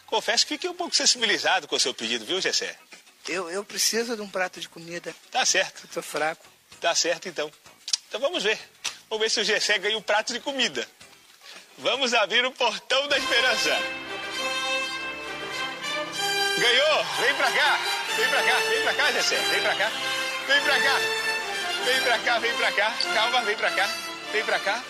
[0.05, 2.77] Confesso que fiquei um pouco sensibilizado com o seu pedido, viu, Gessé?
[3.27, 5.13] Eu, eu preciso de um prato de comida.
[5.31, 5.83] Tá certo.
[5.83, 6.45] Eu tô fraco.
[6.79, 7.51] Tá certo, então.
[8.07, 8.57] Então vamos ver.
[9.09, 10.87] Vamos ver se o Gessé ganha um prato de comida.
[11.79, 13.69] Vamos abrir o portão da esperança.
[16.59, 17.03] Ganhou!
[17.21, 17.79] Vem pra cá!
[18.15, 18.57] Vem pra cá!
[18.69, 19.35] Vem pra cá, Gessé!
[19.35, 19.91] Vem pra cá!
[20.47, 20.99] Vem pra cá!
[21.85, 22.97] Vem pra cá, vem pra cá!
[23.13, 23.89] Calma, vem pra cá!
[24.31, 24.83] Vem pra cá!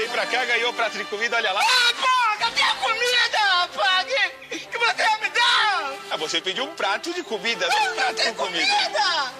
[0.00, 1.60] Vem pra cá, ganhou o prato de comida, olha lá!
[1.60, 4.06] Ah, pô, cadê a comida, rapaz?
[4.48, 5.92] Que, que você vai me dar?
[6.10, 8.66] Ah, você pediu um prato de comida, não um prato com comida.
[8.66, 9.32] Comida!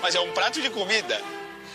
[0.00, 1.20] Mas é um prato de comida,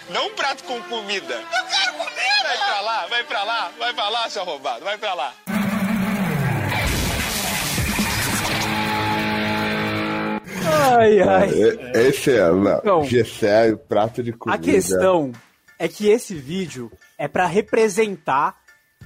[0.10, 1.34] não um prato com comida.
[1.34, 2.42] Eu quero comida!
[2.46, 5.34] Vai pra lá, vai pra lá, vai pra lá, seu roubado, vai pra lá.
[10.94, 11.50] Ai, ai.
[11.50, 14.58] E- Esse é, não, Então, Gessé, prato de comida.
[14.62, 15.32] A questão
[15.84, 18.56] é que esse vídeo é pra representar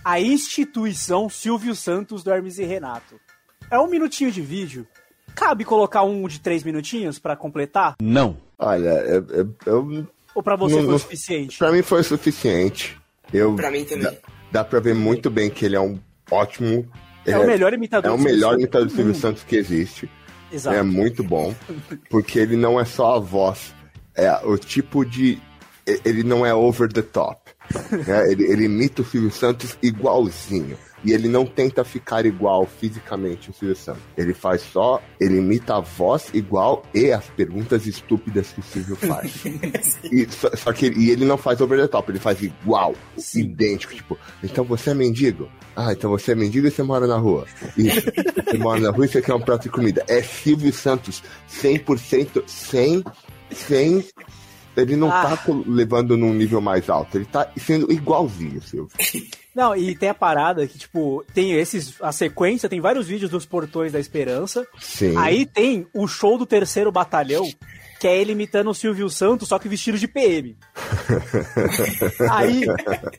[0.03, 3.15] a instituição Silvio Santos do Hermes e Renato.
[3.71, 4.85] É um minutinho de vídeo.
[5.33, 7.95] Cabe colocar um de três minutinhos pra completar?
[8.01, 8.37] Não.
[8.59, 9.25] Olha, eu.
[9.29, 11.57] eu, eu Ou pra você não- foi o suficiente?
[11.57, 12.97] Pra mim foi o suficiente.
[13.33, 14.03] Eu, Pra mim também.
[14.03, 14.13] Dá,
[14.51, 15.97] dá pra ver muito bem que ele é um
[16.29, 16.89] ótimo.
[17.25, 19.21] É Ele o melhor imitador É o melhor imitador do Silvio mundo.
[19.21, 20.09] Santos que existe.
[20.51, 20.75] Exato.
[20.75, 21.55] É muito bom.
[22.09, 23.73] Porque ele não é só a voz.
[24.13, 25.41] É o tipo de.
[25.85, 27.51] Ele não é over the top.
[28.07, 28.31] né?
[28.31, 30.77] ele, ele imita o Silvio Santos igualzinho.
[31.05, 34.01] E ele não tenta ficar igual fisicamente o Silvio Santos.
[34.17, 34.99] Ele faz só.
[35.19, 39.43] Ele imita a voz igual e as perguntas estúpidas que o Silvio faz.
[40.11, 42.93] E, só, só que ele, e ele não faz over the top, ele faz igual,
[43.35, 43.93] idêntico.
[43.93, 45.49] Tipo, então você é mendigo?
[45.75, 47.45] Ah, então você é mendigo e você mora na rua.
[47.77, 48.01] Isso.
[48.45, 50.03] Você mora na rua e você quer um prato de comida.
[50.07, 53.03] É Silvio Santos, 100% sem.
[53.51, 54.05] sem
[54.77, 55.35] ele não Ah.
[55.37, 58.89] tá levando num nível mais alto, ele tá sendo igualzinho, Silvio.
[59.55, 61.93] Não, e tem a parada que, tipo, tem esses.
[62.01, 64.67] A sequência, tem vários vídeos dos Portões da Esperança.
[64.77, 65.15] Sim.
[65.15, 67.49] Aí tem o show do terceiro batalhão,
[67.97, 70.57] que é ele imitando o Silvio Santos, só que vestido de PM.
[72.29, 72.65] Aí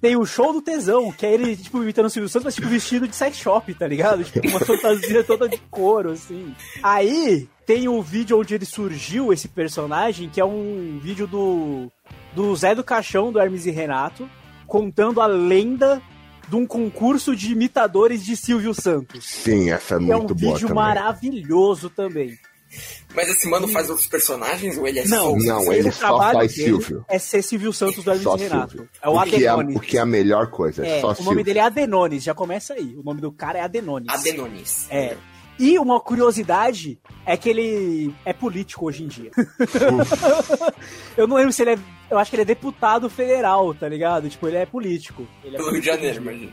[0.01, 2.69] tem o show do tesão, que é ele, tipo, imitando o Silvio Santos, mas tipo
[2.69, 4.23] vestido de sex shop, tá ligado?
[4.25, 6.55] Tipo, uma fantasia toda de couro, assim.
[6.83, 11.91] Aí tem o vídeo onde ele surgiu, esse personagem, que é um vídeo do,
[12.35, 14.29] do Zé do Caixão, do Hermes e Renato,
[14.67, 16.01] contando a lenda
[16.49, 19.25] de um concurso de imitadores de Silvio Santos.
[19.25, 20.75] Sim, essa é é um muito boa vídeo também.
[20.85, 22.39] maravilhoso também.
[23.15, 25.93] Mas esse mano faz outros personagens ou ele é Não, só Não, o ele o
[25.93, 27.05] só trabalho faz Silvio.
[27.09, 28.71] É ser Silvio Santos do Hermes Só e Renato.
[28.73, 28.89] Silvio.
[29.03, 29.77] É o, que é, Adenones.
[29.77, 31.31] o que é a melhor coisa, é, É, só o Silvio.
[31.33, 32.95] nome dele é Adenones, já começa aí.
[32.97, 34.09] O nome do cara é Adenones.
[34.13, 34.87] Adenones.
[34.91, 35.17] É.
[35.59, 39.31] E uma curiosidade é que ele é político hoje em dia.
[41.17, 41.79] eu não lembro se ele é.
[42.11, 44.29] Eu acho que ele é deputado federal, tá ligado?
[44.29, 45.27] Tipo, ele é político.
[45.43, 46.53] Ele é Rio de Janeiro, imagina.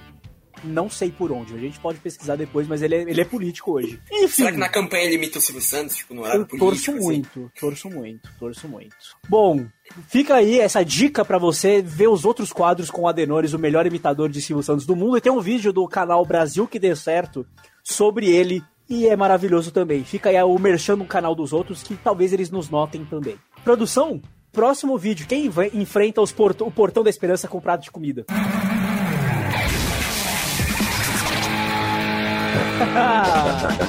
[0.63, 1.53] Não sei por onde.
[1.53, 3.99] A gente pode pesquisar depois, mas ele é, ele é político hoje.
[4.09, 4.27] Enfim.
[4.27, 6.65] Será que na campanha ele imita o Silvio Santos, tipo, no horário político?
[6.65, 7.03] torço assim?
[7.03, 8.95] muito, torço muito, torço muito.
[9.27, 9.65] Bom,
[10.07, 13.85] fica aí essa dica pra você ver os outros quadros com o Adenores, o melhor
[13.85, 15.17] imitador de Silvio Santos do mundo.
[15.17, 17.45] E tem um vídeo do canal Brasil que dê certo
[17.83, 20.03] sobre ele e é maravilhoso também.
[20.03, 23.35] Fica aí o merchan no canal dos outros que talvez eles nos notem também.
[23.63, 24.21] Produção,
[24.51, 25.25] próximo vídeo.
[25.27, 28.25] Quem enfrenta os port- o portão da esperança com prato de comida?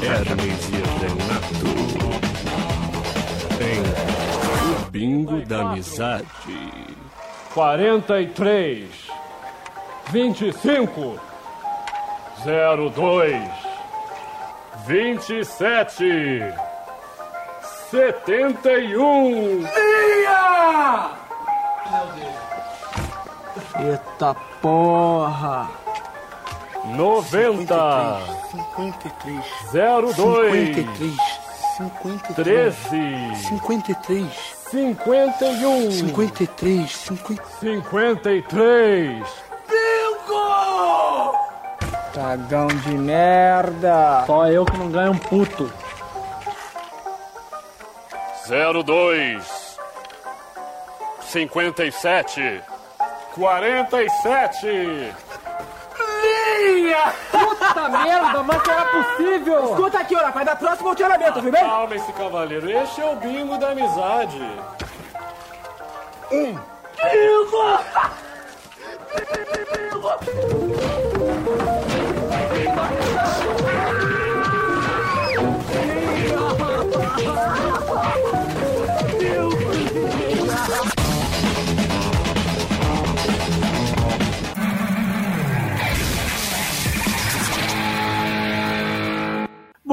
[0.03, 1.55] Hermes e Renato.
[3.61, 6.27] Em O Bingo da Amizade.
[7.53, 8.89] 43
[10.11, 11.19] 25
[12.45, 13.64] 02
[14.87, 16.43] 27
[17.91, 19.65] 71
[20.23, 21.11] Ia!
[23.81, 25.71] Eita porra!
[26.85, 28.21] 90
[28.53, 31.17] 53 02 53
[31.77, 34.29] 53 13 53
[34.71, 39.44] 51 53 50 53 Bingo!
[42.15, 44.23] Cagão de merda!
[44.25, 45.71] Só eu que não ganho um puto.
[48.47, 49.79] 02
[51.21, 52.63] 57
[53.35, 54.67] 47
[56.63, 57.13] Linha!
[57.33, 59.65] Puta merda, mas que era possível!
[59.71, 61.63] Escuta aqui, ó, vai dar próximo ao treinamento, viu bem?
[61.63, 64.41] Calma esse cavaleiro, este é o bingo da amizade.
[66.31, 66.59] Um.
[67.03, 67.81] Bingo!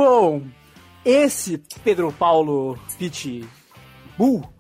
[0.04, 0.42] Bom,
[1.06, 4.52] esse Pedro Paulo Pitbull,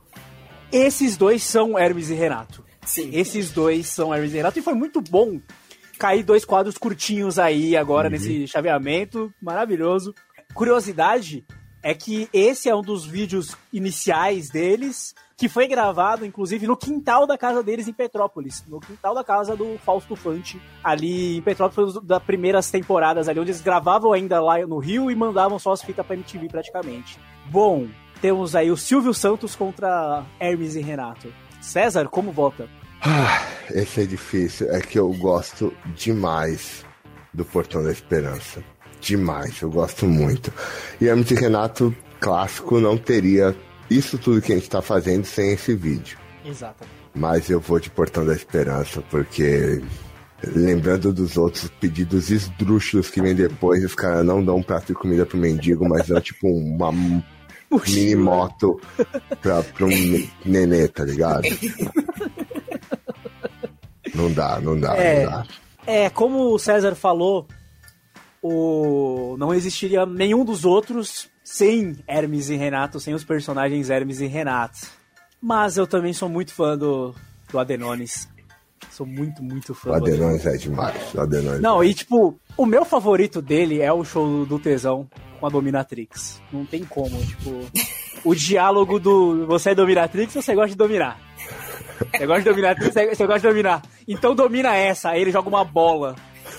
[0.72, 2.64] esses dois são Hermes e Renato.
[2.86, 3.10] Sim.
[3.12, 5.42] Esses dois são Hermes e Renato e foi muito bom
[5.98, 10.14] cair dois quadros curtinhos aí agora nesse chaveamento, maravilhoso.
[10.54, 11.44] Curiosidade
[11.82, 17.26] é que esse é um dos vídeos iniciais deles, que foi gravado, inclusive, no quintal
[17.26, 18.64] da casa deles em Petrópolis.
[18.68, 23.50] No quintal da casa do Fausto Fante, ali em Petrópolis, das primeiras temporadas ali, onde
[23.50, 27.20] eles gravavam ainda lá no Rio e mandavam só as fitas pra MTV praticamente.
[27.50, 27.88] Bom,
[28.22, 31.34] temos aí o Silvio Santos contra Hermes e Renato.
[31.60, 32.70] César, como vota?
[33.02, 34.70] Ah, esse é difícil.
[34.70, 36.86] É que eu gosto demais
[37.34, 38.64] do Portão da Esperança.
[39.00, 40.54] Demais, eu gosto muito.
[41.02, 43.58] E Hermes e Renato, clássico, não teria
[43.92, 46.18] isso tudo que a gente tá fazendo sem esse vídeo.
[46.46, 46.96] Exatamente.
[47.14, 49.82] Mas eu vou de Portão da Esperança, porque
[50.56, 54.94] lembrando dos outros pedidos esdrúxulos que vem depois, os caras não dão um prato de
[54.94, 58.80] comida pro mendigo, mas dão tipo uma mini moto
[59.42, 61.44] pra, pra um nenê, tá ligado?
[64.14, 65.24] Não dá, não dá, É.
[65.24, 65.46] não dá.
[65.88, 67.48] É, como o César falou,
[68.42, 74.28] o não existiria nenhum dos outros sem Hermes e Renato, sem os personagens Hermes e
[74.28, 74.88] Renato.
[75.42, 77.16] Mas eu também sou muito fã do,
[77.52, 78.30] do Adenones.
[78.92, 81.14] Sou muito, muito fã O do Adenones é demais.
[81.14, 85.48] O Adenones Não, e tipo, o meu favorito dele é o show do Tesão com
[85.48, 86.42] a Dominatrix.
[86.52, 87.52] Não tem como, tipo.
[88.24, 91.20] O diálogo do você é Dominatrix ou você gosta de dominar?
[92.12, 93.82] Você gosta de Dominatrix, você você gosta de dominar.
[94.08, 95.10] Então domina essa.
[95.10, 96.16] Aí ele joga uma bola.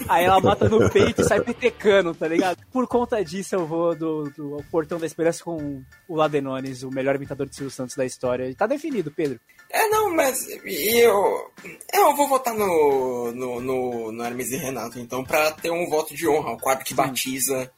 [0.09, 2.59] Aí ela mata no peito e sai petecando, tá ligado?
[2.73, 7.17] Por conta disso, eu vou do, do Portão da Esperança com o Ladenones, o melhor
[7.17, 8.49] imitador de Silvio Santos da história.
[8.49, 9.41] E Tá definido, Pedro.
[9.69, 11.51] É, não, mas eu.
[11.93, 16.15] Eu vou votar no, no, no, no Hermes e Renato, então, pra ter um voto
[16.15, 17.69] de honra, o quadro que batiza.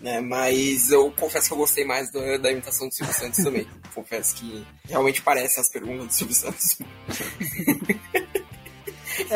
[0.00, 3.66] Né, mas eu confesso que eu gostei mais da, da imitação do Silvio Santos também.
[3.92, 6.78] confesso que realmente parece as perguntas do Silvio Santos.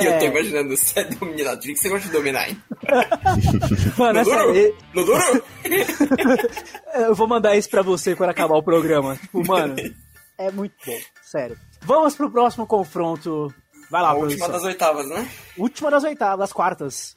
[0.01, 0.29] E eu tô É.
[0.29, 2.63] imaginando, você é dominatrix, você gosta de dominar, hein?
[3.99, 4.51] Mano, no essa duro?
[4.53, 5.43] aí- No duro?
[6.95, 9.17] Eu vou mandar isso pra você quando acabar o programa.
[9.17, 9.75] Tipo, mano,
[10.39, 11.57] é muito bom, sério.
[11.83, 13.53] Vamos pro próximo confronto.
[13.91, 14.53] Vai lá, A última produção.
[14.53, 15.29] das oitavas, né?
[15.57, 17.17] Última das oitavas, das quartas.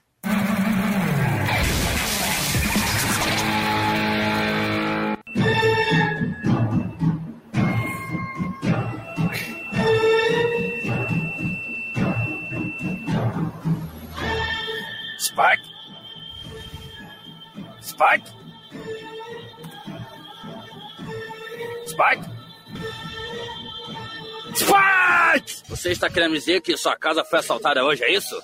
[15.40, 15.64] Spike?
[17.82, 18.30] Spike?
[21.88, 22.26] Spike?
[24.54, 25.70] Spike!
[25.70, 28.38] Você está querendo dizer que sua casa foi assaltada hoje, é isso?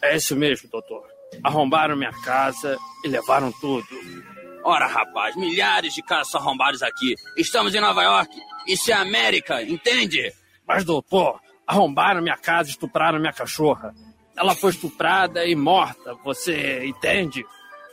[0.00, 1.06] É isso mesmo, doutor.
[1.42, 3.86] Arrombaram minha casa e levaram tudo.
[4.64, 7.14] Ora, rapaz, milhares de caras são arrombados aqui.
[7.36, 8.34] Estamos em Nova York.
[8.66, 10.32] Isso é América, entende?
[10.66, 13.94] Mas, doutor, arrombaram minha casa e estupraram minha cachorra.
[14.36, 17.44] Ela foi estuprada e morta, você entende?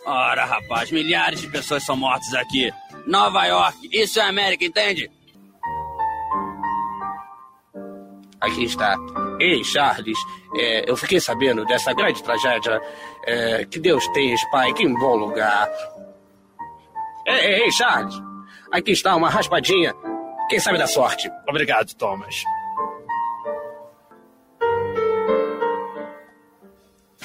[0.05, 2.71] Ora, rapaz, milhares de pessoas são mortas aqui.
[3.05, 5.09] Nova York, isso é América, entende?
[8.39, 8.97] Aqui está.
[9.39, 10.17] Ei, Charles,
[10.55, 12.81] é, eu fiquei sabendo dessa grande tragédia.
[13.23, 15.69] É, que Deus tenha Spike em bom lugar.
[17.27, 18.15] Ei, ei, ei, Charles,
[18.71, 19.93] aqui está uma raspadinha.
[20.49, 21.29] Quem sabe da sorte?
[21.47, 22.43] Obrigado, Thomas.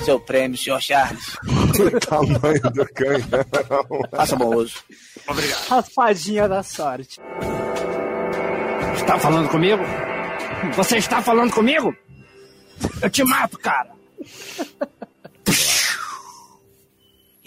[0.05, 1.37] Seu prêmio, senhor Charles.
[1.47, 4.03] O tamanho do canhão.
[4.11, 4.77] Faça bom uso.
[5.27, 5.69] Obrigado.
[5.69, 7.21] Raspadinha da sorte.
[8.95, 9.83] Está falando comigo?
[10.75, 11.95] Você está falando comigo?
[13.01, 13.91] Eu te mato, cara.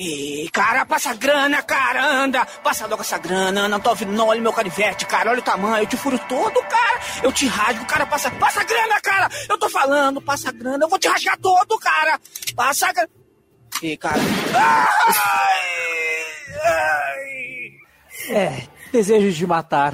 [0.01, 2.45] Ih, cara, passa grana, cara, anda.
[2.63, 4.29] Passa logo essa grana, não tô ouvindo, não.
[4.29, 5.83] Olha meu canivete, cara, olha o tamanho.
[5.83, 7.01] Eu te furo todo, cara.
[7.21, 8.31] Eu te rasgo, cara, passa.
[8.31, 9.29] Passa grana, cara.
[9.49, 10.85] Eu tô falando, passa grana.
[10.85, 12.17] Eu vou te rasgar todo, cara.
[12.55, 13.09] Passa grana.
[13.83, 14.19] Ih, cara.
[18.29, 19.93] É, desejo de matar.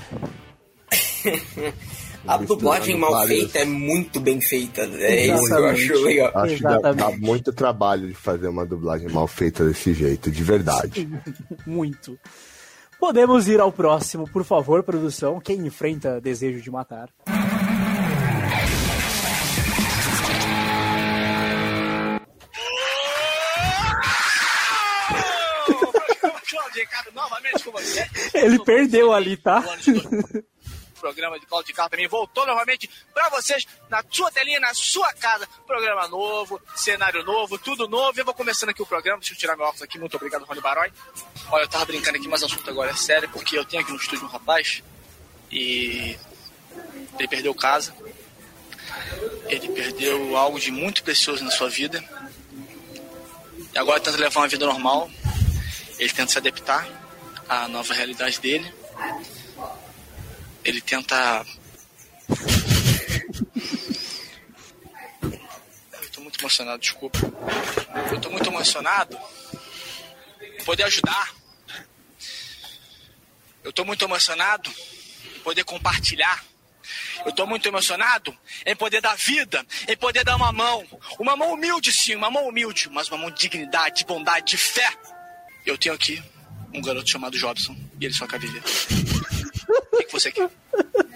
[2.27, 4.81] A dublagem mal vários- feita é muito bem feita.
[4.81, 5.91] É isso que eu Exatamente.
[5.93, 6.31] acho legal.
[6.35, 7.21] Acho que dá, dá Exatamente.
[7.21, 11.07] muito trabalho de fazer uma dublagem mal feita desse jeito, de verdade.
[11.65, 12.17] Muito.
[12.99, 15.39] Podemos ir ao próximo, por favor, produção.
[15.39, 17.09] Quem enfrenta desejo de matar?
[26.49, 28.05] Cláudio Ricardo, novamente com você.
[28.33, 29.63] Ele perdeu ali, tá?
[31.05, 35.47] Programa de Cláudio Ricardo também voltou novamente pra vocês na sua telinha, na sua casa.
[35.67, 38.19] Programa novo, cenário novo, tudo novo.
[38.19, 39.19] Eu vou começando aqui o programa.
[39.19, 39.99] Deixa eu tirar meu óculos aqui.
[39.99, 40.91] Muito obrigado, Rony Barói.
[41.51, 43.91] Olha, eu tava brincando aqui, mas o assunto agora é sério, porque eu tenho aqui
[43.91, 44.81] no estúdio um rapaz
[45.51, 46.17] e
[47.19, 47.93] ele perdeu casa.
[49.47, 52.03] Ele perdeu algo de muito precioso na sua vida.
[53.75, 55.07] E agora tenta levar uma vida normal.
[55.99, 56.87] Ele tenta se adaptar
[57.47, 58.73] à nova realidade dele.
[60.65, 61.45] Ele tenta.
[66.01, 67.19] Eu tô muito emocionado, desculpa.
[68.11, 69.17] Eu tô muito emocionado
[70.41, 71.35] em poder ajudar.
[73.63, 74.73] Eu tô muito emocionado
[75.35, 76.43] em poder compartilhar.
[77.23, 78.35] Eu tô muito emocionado
[78.65, 80.83] em poder dar vida, em poder dar uma mão.
[81.19, 84.57] Uma mão humilde, sim, uma mão humilde, mas uma mão de dignidade, de bondade, de
[84.57, 84.91] fé.
[85.63, 86.23] Eu tenho aqui
[86.73, 88.63] um garoto chamado Jobson e ele só quer viver.
[90.15, 90.49] Você quer?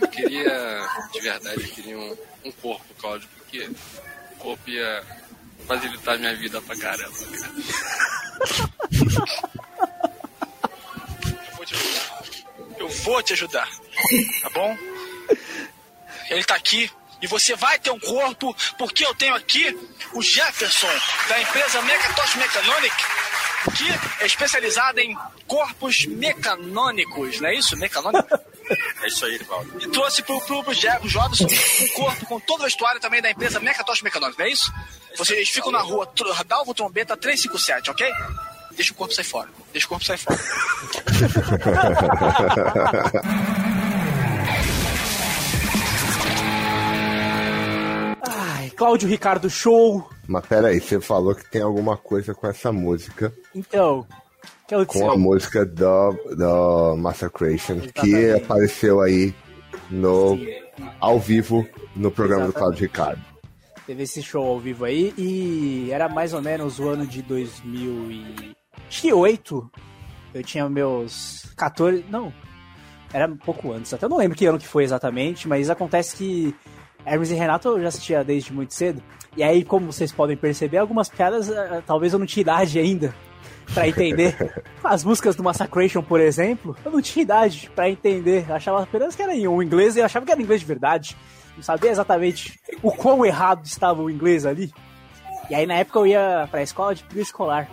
[0.02, 3.70] Eu queria, de verdade, eu queria um, um corpo, Cláudio, porque
[4.34, 5.02] o corpo ia
[5.66, 7.54] facilitar minha vida pra caramba, cara.
[11.48, 12.24] Eu vou te ajudar.
[12.78, 13.70] Eu vou te ajudar.
[14.42, 14.78] Tá bom?
[16.30, 16.92] Ele tá aqui
[17.22, 19.78] e você vai ter um corpo, porque eu tenho aqui
[20.12, 20.92] o Jefferson,
[21.30, 22.96] da empresa Megatos Mechanonic.
[23.78, 27.78] que é especializada em corpos mecanônicos, não é isso?
[27.78, 28.40] Mecanônicos?
[29.02, 29.74] É isso aí, Cláudio.
[29.82, 33.60] E trouxe pro, pro, pro Jobson um corpo com todo o vestuário também da empresa
[33.60, 34.72] Mecatosh Mecanônicos, não é isso?
[35.18, 36.10] Vocês ficam na rua
[36.46, 38.10] Dalvo Trombeta 357, ok?
[38.72, 39.50] Deixa o corpo sair fora.
[39.74, 40.40] Deixa o corpo sair fora.
[48.26, 50.10] Ai, Cláudio Ricardo Show.
[50.28, 53.34] Mas peraí, você falou que tem alguma coisa com essa música.
[53.54, 54.08] Então,
[54.70, 59.34] que Com a música do, do Massacration, que apareceu aí
[59.90, 60.38] no
[61.00, 63.20] ao vivo no programa do Claudio Ricardo.
[63.88, 69.72] Teve esse show ao vivo aí e era mais ou menos o ano de 2008.
[70.36, 72.06] Eu tinha meus 14.
[72.08, 72.32] Não,
[73.12, 73.92] era um pouco antes.
[73.92, 76.54] Até eu não lembro que ano que foi exatamente, mas acontece que
[77.04, 79.02] Hermes e Renato eu já assistia desde muito cedo.
[79.36, 83.16] E aí, como vocês podem perceber, algumas piadas eh, talvez eu não tinha idade ainda
[83.74, 84.64] pra entender.
[84.84, 88.46] As músicas do Massacration, por exemplo, eu não tinha idade pra entender.
[88.48, 90.68] Eu achava apenas que era em um inglês e eu achava que era inglês de
[90.68, 91.18] verdade.
[91.56, 94.72] Não sabia exatamente o quão errado estava o inglês ali.
[95.50, 97.70] E aí, na época, eu ia pra escola de período escolar.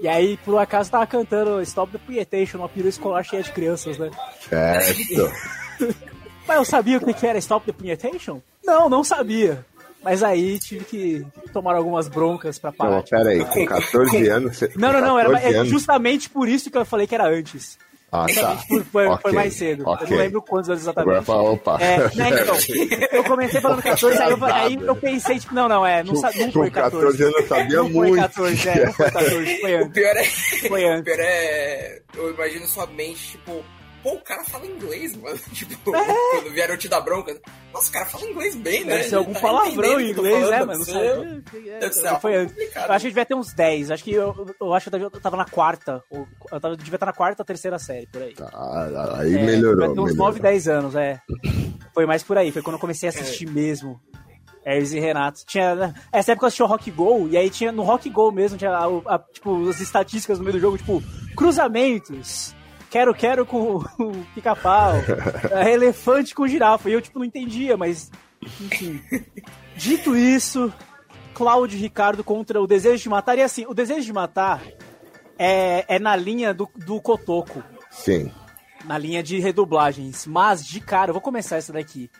[0.00, 3.50] E aí, por um acaso, tava cantando Stop the Punhetation, uma período escolar cheia de
[3.50, 4.10] crianças, né?
[4.48, 5.32] Certo.
[6.46, 8.40] Mas eu sabia o que era Stop the Punhetation?
[8.64, 9.66] Não, não sabia.
[10.02, 12.90] Mas aí tive que tomar algumas broncas pra parar.
[12.96, 14.56] Não, peraí, com 14 anos.
[14.56, 17.26] você- Não, não, não, era 14 é justamente por isso que eu falei que era
[17.28, 17.76] antes.
[18.10, 18.56] Ah, tá.
[18.68, 19.82] Foi, foi Ok, mais cedo.
[19.82, 20.06] Eu ok.
[20.08, 21.10] não lembro quantos anos exatamente.
[21.10, 21.76] Agora fala, opa.
[21.78, 22.54] É, né, então,
[23.12, 26.30] eu comecei falando 14, aí eu, aí eu pensei, tipo, não, não, é, não, sa-
[26.34, 27.04] não foi 14.
[27.18, 28.08] 14 anos eu sabia não muito.
[28.32, 29.92] Foi 14, é, não foi 14, foi O antes.
[29.92, 30.24] pior é.
[30.68, 31.04] Foi O antes.
[31.04, 32.00] pior é.
[32.16, 33.62] Eu imagino sua mente, tipo.
[34.02, 35.38] Pô, o cara fala inglês, mano.
[35.52, 36.04] Tipo, É.
[36.32, 37.36] quando vieram te dar bronca.
[37.72, 38.96] Nossa, o cara fala inglês bem, né?
[38.98, 40.78] Deve ser algum tá palavrão em inglês, né, mano?
[40.78, 41.80] Não deve ser-.
[41.80, 42.34] Deve ser É, algo foi.
[42.36, 42.42] Eu
[42.88, 43.90] acho que devia ter uns 10.
[43.90, 46.02] Acho que eu, eu acho que eu tava na quarta.
[46.10, 48.34] ou- Eu tava, devia estar na quarta ou terceira série, por aí.
[48.40, 49.84] Ah, aí É, melhorou.
[49.90, 50.14] Uns melhorou.
[50.16, 51.20] 9, 10 anos, é.
[51.92, 54.00] Foi mais por aí, foi quando eu comecei a assistir mesmo.
[54.64, 55.40] Hermes e Renato.
[55.46, 58.56] Tinha, essa época eu assistia o Rock Go, e aí tinha no Rock Go mesmo,
[58.58, 61.02] tinha a- a- tipo, as estatísticas no meio do jogo, tipo,
[61.34, 62.54] cruzamentos.
[62.90, 64.94] Quero, quero com o pica-pau.
[65.50, 66.88] é, elefante com girafa.
[66.88, 68.10] E eu, tipo, não entendia, mas.
[68.42, 69.00] Enfim.
[69.76, 70.72] Dito isso,
[71.34, 73.38] Cláudio Ricardo contra o Desejo de Matar.
[73.38, 74.62] E assim, o Desejo de Matar
[75.38, 78.32] é, é na linha do, do Cotoco Sim.
[78.84, 80.26] na linha de redublagens.
[80.26, 82.10] Mas, de cara, eu vou começar essa daqui.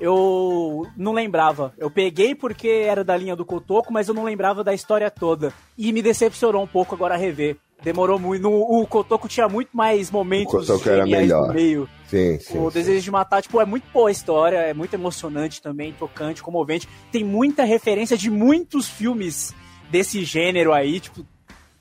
[0.00, 1.72] Eu não lembrava.
[1.78, 5.52] Eu peguei porque era da linha do Cotoco, mas eu não lembrava da história toda.
[5.78, 7.56] E me decepcionou um pouco agora a rever.
[7.84, 8.42] Demorou muito.
[8.42, 11.54] No, o Cotoco tinha muito mais O momentos Cotoco era geniais no melhor.
[11.54, 11.88] meio.
[12.08, 12.58] Sim, sim.
[12.58, 16.42] O Desejo de Matar, tipo, é muito boa a história, é muito emocionante também, tocante,
[16.42, 16.88] comovente.
[17.12, 19.54] Tem muita referência de muitos filmes
[19.90, 21.24] desse gênero aí, tipo,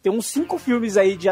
[0.01, 1.29] tem uns cinco filmes aí de,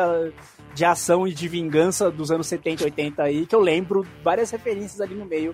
[0.74, 5.02] de ação e de vingança dos anos 70, 80 aí, que eu lembro várias referências
[5.02, 5.54] ali no meio.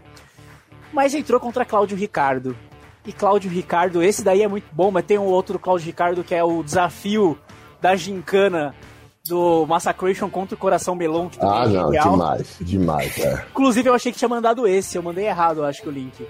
[0.93, 2.55] Mas entrou contra Cláudio Ricardo.
[3.05, 6.36] E Cláudio Ricardo, esse daí é muito bom, mas tem um outro Cláudio Ricardo que
[6.36, 7.38] é o desafio
[7.82, 8.76] da gincana
[9.28, 11.30] do Massacration contra o Coração Melon.
[11.30, 12.11] Que Ah, também é não, genial.
[12.11, 13.45] demais, demais, é.
[13.51, 16.28] Inclusive, eu achei que tinha mandado esse, eu mandei errado, eu acho que o link.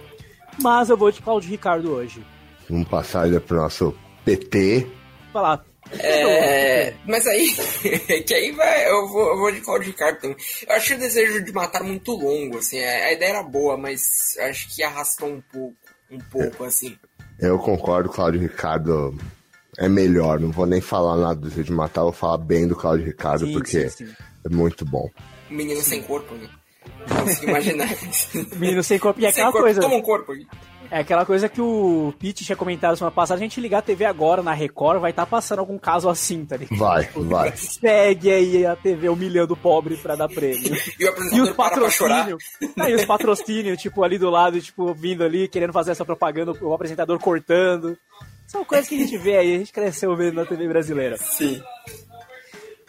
[0.61, 2.25] Mas eu vou de Cláudio Ricardo hoje.
[2.69, 3.93] Vamos passar ele pro nosso
[4.25, 4.87] PT.
[5.33, 5.63] Vai lá.
[5.99, 7.47] É, mas aí,
[8.27, 10.35] que aí vai, eu vou, eu vou de Claudio Ricardo também.
[10.67, 14.35] Eu achei o desejo de matar muito longo, assim, a, a ideia era boa, mas
[14.41, 15.75] acho que arrastou um pouco,
[16.11, 16.97] um pouco, assim.
[17.39, 19.15] Eu concordo, Cláudio Ricardo
[19.77, 20.39] é melhor.
[20.39, 23.45] Não vou nem falar nada do Desejo de Matar, vou falar bem do Cláudio Ricardo,
[23.45, 24.13] Sim, porque sim, sim.
[24.45, 25.09] é muito bom.
[25.49, 26.47] Menino sem corpo, né?
[27.09, 27.89] Não consigo imaginar.
[28.57, 29.19] Menino sem corpo.
[29.19, 29.81] E é Sem aquela corpo, coisa.
[29.81, 30.45] toma um corpo aí.
[30.89, 33.37] É aquela coisa que o Pete tinha comentado semana passada.
[33.37, 36.55] A gente ligar a TV agora na Record, vai estar passando algum caso assim, tá
[36.55, 36.77] ligado?
[36.79, 37.53] Vai, vai.
[37.57, 40.63] Segue aí a TV humilhando o pobre pra dar prêmio.
[40.97, 42.15] E o apresentador para pra chorar.
[42.25, 42.43] patrocínios.
[42.89, 46.73] E os patrocínios, tipo, ali do lado, tipo, vindo ali, querendo fazer essa propaganda, o
[46.73, 47.97] apresentador cortando.
[48.47, 51.17] São coisas que a gente vê aí, a gente cresceu vendo na TV brasileira.
[51.17, 51.61] Sim.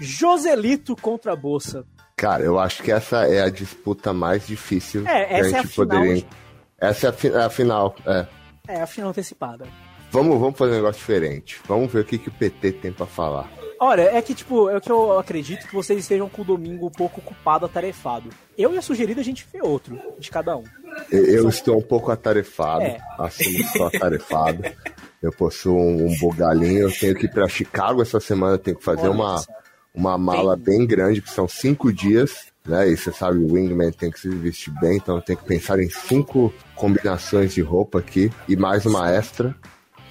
[0.01, 1.85] Joselito contra a Bolsa.
[2.17, 5.49] Cara, eu acho que essa é a disputa mais difícil É, que é a a
[5.49, 6.15] gente final poderia.
[6.17, 6.27] de-
[6.81, 8.27] Essa é a, fi- é a final, é.
[8.69, 9.67] É, a final antecipada.
[10.11, 11.61] Vamos, vamos fazer um negócio diferente.
[11.67, 13.51] Vamos ver o que, que o PT tem pra falar.
[13.81, 16.91] Olha, é que, tipo, é que eu acredito que vocês estejam com o domingo um
[16.91, 18.31] pouco ocupado, atarefado.
[18.57, 20.65] Eu ia sugerir a gente ver outro, de cada um.
[21.13, 22.99] Eu, eu estou um pouco atarefado, É.
[23.19, 24.63] assumo que estou atarefado.
[25.23, 28.85] Eu possuo um, um bugalinho, eu tenho que ir pra Chicago essa semana, tenho que
[28.85, 29.43] fazer uma,
[29.95, 32.89] uma mala bem grande, que são cinco dias, né?
[32.89, 35.81] E você sabe, o Wingman tem que se vestir bem, então eu tenho que pensar
[35.81, 39.57] em cinco combinações de roupa aqui e mais uma extra.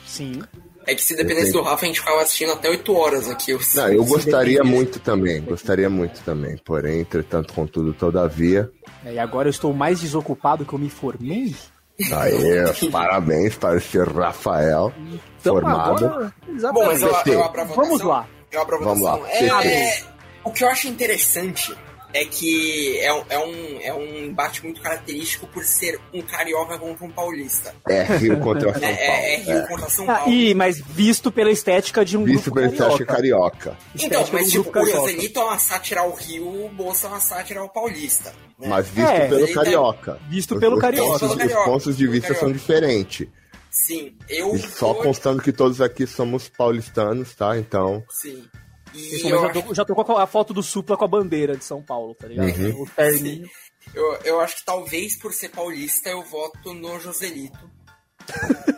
[0.06, 0.42] Sim.
[0.88, 3.52] É que se dependesse do Rafa, a gente ficava assistindo até 8 horas aqui.
[3.52, 6.58] Eu, Não, eu gostaria muito também, gostaria muito também.
[6.64, 8.72] Porém, entretanto, contudo, todavia.
[9.04, 11.54] É, E agora eu estou mais desocupado que eu me formei.
[12.16, 14.94] Aí, parabéns para o senhor Rafael,
[15.40, 16.06] Então, formado.
[16.06, 16.34] agora-
[16.74, 17.84] Bom, mas eu, eu abro a votação.
[17.84, 18.28] Vamos lá.
[18.52, 20.06] Eu abro a Vamos lá, É, CT.
[20.44, 21.76] o que eu acho interessante
[22.14, 26.78] é que é, um- é, um, é um embate muito característico por ser um carioca
[26.80, 27.76] contra um paulista.
[27.88, 29.02] É Rio contra São É, Paulo.
[29.22, 29.68] é, é Rio é.
[29.68, 30.34] contra São Ah, Paulo.
[30.34, 32.94] e, mas visto pela estética de um Visto grupo pela carioca.
[32.94, 33.78] estética carioca.
[33.96, 35.00] Então, estética mas tipo, grupo o carioca.
[35.12, 38.34] Joselito é uma sátira ao Rio, o Bolsa é uma sátira ao paulista.
[38.60, 38.68] né?
[38.70, 40.20] Mas visto É, pelo carioca.
[40.30, 41.26] Visto Os- pelo os carioca.
[41.26, 42.60] Os carioca, pontos de vista são carioca.
[42.60, 43.28] diferentes.
[43.70, 47.58] Sim, eu E só vou- constando que todos aqui somos paulistanos, tá?
[47.60, 48.04] Então.
[48.10, 48.44] Sim.
[48.98, 52.16] Já, tô, já tô com a foto do Supla com a bandeira de São Paulo,
[52.16, 52.48] tá ligado?
[52.58, 52.82] Uhum.
[52.84, 53.50] O terninho.
[53.94, 57.70] eu, eu acho que talvez por ser paulista eu voto no Joselito.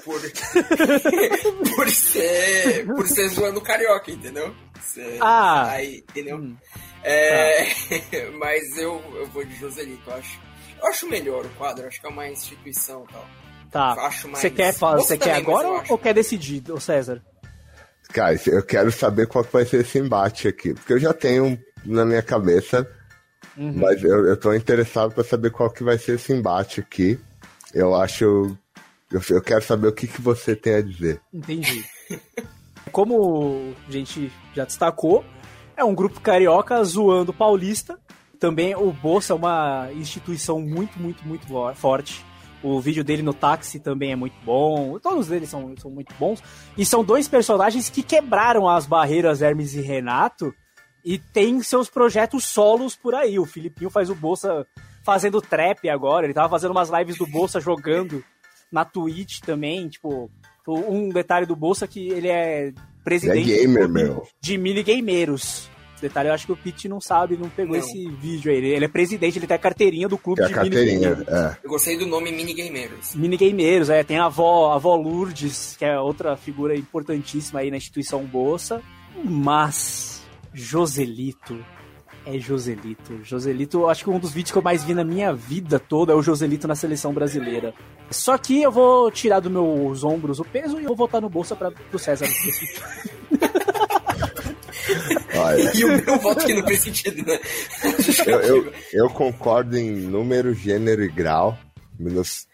[0.03, 0.21] Por,
[1.75, 2.85] por ser.
[2.85, 4.53] Por ser zoando carioca, entendeu?
[4.81, 5.67] Ser- Ah.
[5.71, 6.37] Aí, entendeu?
[6.37, 6.55] Hum.
[7.03, 7.65] É,
[8.37, 10.39] mas eu, eu vou de Joselito, eu acho.
[10.81, 13.25] Eu acho melhor o quadro, acho que é uma instituição e tal.
[13.71, 13.91] Tá.
[14.07, 15.91] Acho mais- Você quer, Você você quer agora ou- acho.
[15.93, 17.21] ou quer decidir, ô César?
[18.11, 20.73] Cara, eu quero saber qual vai ser esse embate aqui.
[20.73, 22.89] Porque eu já tenho na minha cabeça.
[23.55, 23.73] Uhum.
[23.75, 27.19] Mas eu, eu tô interessado pra saber qual que vai ser esse embate aqui.
[27.73, 28.57] Eu acho.
[29.11, 31.21] Eu, eu quero saber o que, que você tem a dizer.
[31.33, 31.85] Entendi.
[32.91, 35.23] Como a gente já destacou,
[35.77, 37.99] é um grupo carioca zoando paulista.
[38.39, 41.45] Também o Bolsa é uma instituição muito, muito, muito
[41.75, 42.25] forte.
[42.61, 44.99] O vídeo dele no táxi também é muito bom.
[44.99, 46.43] Todos eles são, são muito bons.
[46.77, 50.53] E são dois personagens que quebraram as barreiras Hermes e Renato
[51.05, 53.39] e tem seus projetos solos por aí.
[53.39, 54.67] O Filipinho faz o Bolsa
[55.03, 56.25] fazendo trap agora.
[56.25, 58.23] Ele tava fazendo umas lives do Bolsa jogando
[58.71, 59.87] na Twitch também.
[59.87, 60.29] Tipo,
[60.67, 64.27] um detalhe do Bolsa que ele é presidente Ele é gamer, clube meu.
[64.41, 65.69] de minigameiros.
[66.01, 67.83] Detalhe eu acho que o Pete não sabe, não pegou Não.
[67.83, 68.57] esse vídeo aí.
[68.57, 71.27] Ele, ele é presidente, ele tem a carteirinha do clube a de carteirinha, minigameiros.
[71.27, 71.57] é.
[71.63, 73.15] Eu gostei do nome Minigameiros.
[73.15, 74.03] Minigameiros, é.
[74.03, 78.81] Tem a avó, a avó Lourdes, que é outra figura importantíssima aí na instituição Bolsa.
[79.23, 80.21] Mas
[80.53, 81.57] Joselito
[82.25, 83.19] é Joselito.
[83.23, 86.15] Joselito, acho que um dos vídeos que eu mais vi na minha vida toda é
[86.15, 87.73] o Joselito na seleção brasileira.
[88.11, 91.29] Só que eu vou tirar dos meus ombros o peso e eu vou voltar no
[91.29, 92.25] bolsa para pro César.
[95.35, 97.39] Olha, E o meu voto que não fez sentido, né?
[98.25, 101.57] eu, eu, eu concordo em número, gênero e grau.
[101.99, 102.47] Nos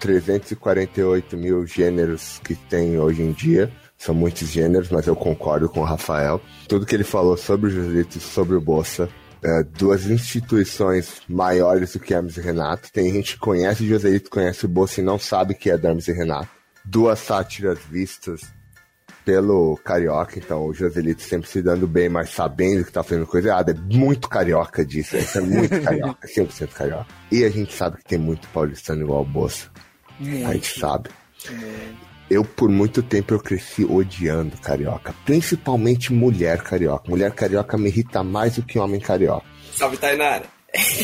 [0.00, 3.70] 348 mil gêneros que tem hoje em dia.
[3.96, 6.40] São muitos gêneros, mas eu concordo com o Rafael.
[6.68, 9.08] Tudo que ele falou sobre o Joselito e sobre o Bolsa.
[9.42, 12.90] é, duas instituições maiores do que Hermes e Renato.
[12.92, 15.86] Tem gente que conhece o Joselito, conhece o Bolsa e não sabe que é do
[15.86, 16.48] Hermes e Renato.
[16.84, 18.40] Duas sátiras vistas
[19.28, 23.50] pelo carioca, então o Joselito sempre se dando bem, mas sabendo que tá fazendo coisa
[23.50, 23.72] errada.
[23.72, 27.06] É muito carioca disso, isso é muito carioca, 100% carioca.
[27.30, 29.68] E a gente sabe que tem muito paulistano igual o Bolsa.
[30.18, 31.10] A gente sabe.
[32.30, 35.14] Eu, por muito tempo, eu cresci odiando carioca.
[35.26, 37.10] Principalmente mulher carioca.
[37.10, 39.44] Mulher carioca me irrita mais do que homem carioca.
[39.74, 40.46] Salve, Tainara.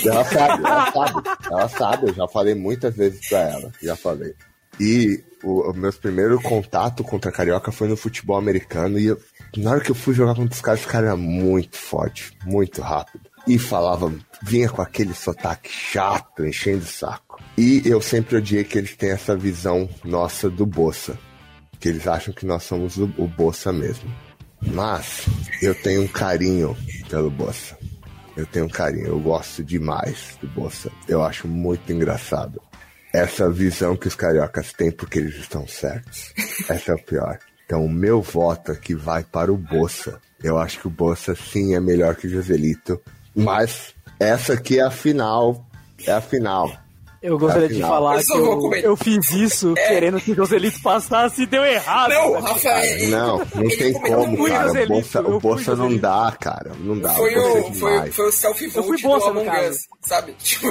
[0.02, 1.28] Ela sabe, ela sabe.
[1.44, 3.70] Ela sabe, eu já falei muitas vezes pra ela.
[3.82, 4.34] Já falei.
[4.80, 8.98] E o, o meu primeiro contato contra carioca foi no futebol americano.
[8.98, 9.20] E eu-
[9.56, 12.80] na hora que eu fui jogar contra os caras, os caras eram muito forte, muito
[12.82, 13.20] rápido.
[13.46, 14.12] E falava,
[14.42, 17.38] vinha com aquele sotaque chato, enchendo o saco.
[17.58, 21.18] E eu sempre odiei que eles têm essa visão nossa do Bolsa.
[21.78, 24.10] Que eles acham que nós somos o, o Bolsa mesmo.
[24.62, 25.26] Mas
[25.60, 26.74] eu tenho um carinho
[27.10, 27.76] pelo Bolsa.
[28.34, 30.90] Eu tenho um carinho, eu gosto demais do Bolsa.
[31.06, 32.60] Eu acho muito engraçado.
[33.14, 36.32] Essa visão que os cariocas têm porque eles estão certos.
[36.68, 37.38] Essa é o pior.
[37.64, 40.20] Então o meu voto aqui vai para o Bolsa.
[40.42, 43.00] Eu acho que o Bolsa sim é melhor que o Joselito.
[43.34, 45.64] Mas essa aqui é a final.
[46.06, 46.70] É a final.
[47.22, 47.90] Eu gostaria de Afinal.
[47.90, 52.10] falar Eu que eu, eu fiz isso querendo que o Joselito passasse e deu errado.
[52.10, 52.52] Não, cara.
[52.52, 53.08] Rafael.
[53.08, 54.82] Não, não tem como, cara.
[54.82, 56.72] O Bolsa, o Bolsa não dá, cara.
[56.80, 57.14] Não dá.
[57.14, 59.68] Foi o é foi, foi o selfie Eu fui vote do Among.
[59.70, 60.34] Us, sabe?
[60.42, 60.68] Tipo,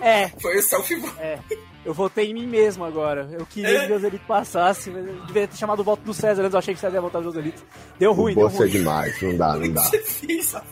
[0.00, 1.18] É, foi o selfie vote.
[1.18, 1.38] é.
[1.84, 3.26] Eu votei em mim mesmo agora.
[3.32, 6.42] Eu queria que o Joselito passasse, mas eu deveria ter chamado o voto do César
[6.42, 6.52] antes.
[6.52, 7.62] Eu achei que o César ia votar no Joselito.
[7.98, 8.70] Deu ruim, o deu Bolsa é ruim.
[8.70, 9.22] demais.
[9.22, 9.90] Não dá, não dá.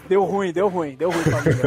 [0.09, 1.59] Deu ruim, deu ruim, deu ruim pra mim.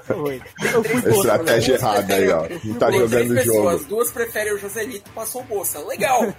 [0.08, 0.40] Deu ruim.
[0.72, 1.18] Eu fui bolsa.
[1.18, 2.48] Estratégia errada aí, ó.
[2.64, 3.84] Não tá Duas jogando o jogo.
[3.84, 5.78] duas preferem o Joselito, passou o Bolsa.
[5.86, 6.32] Legal.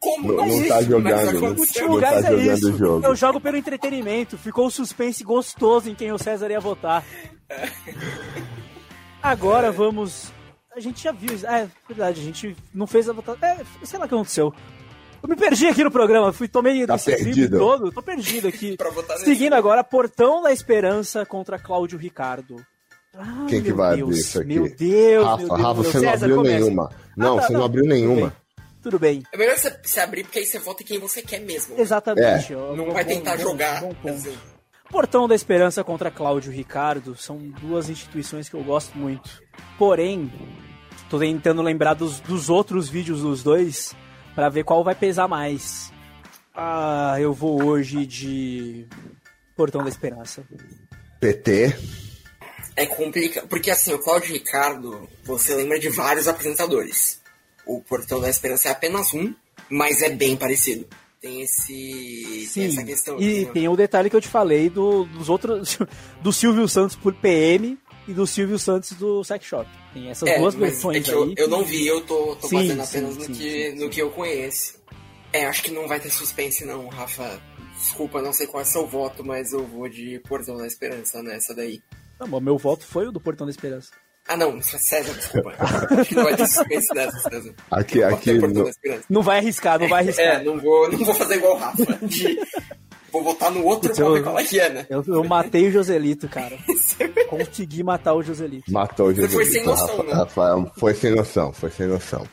[0.00, 2.72] Como Não- não existe, tá mas jogando, não- O último não tá é jogando isso.
[2.72, 3.06] o jogo.
[3.06, 4.38] Eu jogo pelo entretenimento.
[4.38, 7.04] Ficou um suspense gostoso em quem o César ia votar.
[9.22, 10.32] Agora vamos.
[10.76, 11.34] A gente já viu.
[11.34, 11.46] isso.
[11.46, 13.48] É, verdade, a gente não fez a votação.
[13.48, 14.52] É, sei lá o que aconteceu.
[15.22, 17.58] Eu me perdi aqui no programa, fui tomei Tá perdido.
[17.58, 18.76] todo, tô perdido aqui.
[18.78, 19.24] nesse.
[19.24, 22.56] Seguindo agora, Portão da Esperança contra Cláudio Ricardo.
[23.16, 24.46] Ah, Quem que vai Deus, abrir isso aqui?
[24.48, 25.60] Meu Deus, Rafa, meu Deus.
[25.60, 26.58] Rafa, você não abriu começa.
[26.60, 26.90] nenhuma.
[27.16, 28.28] Não, Ah, tá, você não não, abriu tudo nenhuma.
[28.28, 28.32] bem,
[28.80, 29.22] Tudo bem.
[29.32, 31.74] É melhor você, abrir, porque aí você vota em quem você quer mesmo.
[31.76, 32.52] Exatamente.
[32.52, 32.56] É.
[32.56, 33.80] ó, Não bom- vai tentar bom- jogar.
[33.80, 34.14] bom ponto.
[34.28, 34.38] assim.
[34.90, 39.42] Portão da Esperança contra Cláudio Ricardo são duas instituições que eu gosto muito.
[39.78, 40.32] Porém,
[41.10, 43.94] tô tentando lembrar dos, dos outros vídeos dos dois
[44.34, 45.92] pra ver qual vai pesar mais.
[46.54, 48.86] Ah, eu vou hoje de
[49.56, 50.42] Portão da Esperança.
[51.20, 51.76] PT.
[52.74, 53.46] É complicado.
[53.48, 57.20] Porque assim, o Cláudio Ricardo, você lembra de vários apresentadores.
[57.66, 59.34] O Portão da Esperança é apenas um,
[59.68, 60.86] mas é bem parecido.
[61.20, 62.48] Tem esse.
[62.54, 63.20] tem essa questão.
[63.20, 65.78] e tem o detalhe que eu te falei do, dos outros.
[66.22, 69.68] Do Silvio Santos por PM e do Silvio Santos do Sex Shop.
[69.92, 71.34] Tem essas É, duas versões é eu, aí.
[71.36, 74.00] eu não vi, eu tô, tô Sim, fazendo sim, apenas no, sim, que, no que
[74.00, 74.78] eu conheço.
[75.32, 77.40] É, acho que não vai ter suspense não, Rafa.
[77.76, 81.54] Desculpa, não sei qual é seu voto, mas eu vou de Portão da Esperança nessa
[81.54, 81.80] daí.
[82.18, 83.90] Não, mas meu voto foi o do Portão da Esperança.
[84.28, 85.54] Ah não, César, desculpa.
[85.58, 87.54] acho que não vai ter suspense nessa, César.
[87.70, 88.38] Aqui, Vou aqui.
[88.38, 89.04] da Esperança.
[89.08, 90.26] Não vai arriscar, não vai arriscar.
[90.26, 91.84] É, não vou, não vou fazer igual o Rafa.
[92.02, 92.38] de-
[93.10, 94.86] Vou votar no outro pra ver qual é que é, né?
[94.90, 96.58] Eu, eu matei o Joselito, cara.
[97.30, 98.70] Consegui matar o Joselito.
[98.70, 100.12] Matou o Você foi sem noção, Rafa- né?
[100.12, 102.26] Rafael, foi sem noção, foi sem noção.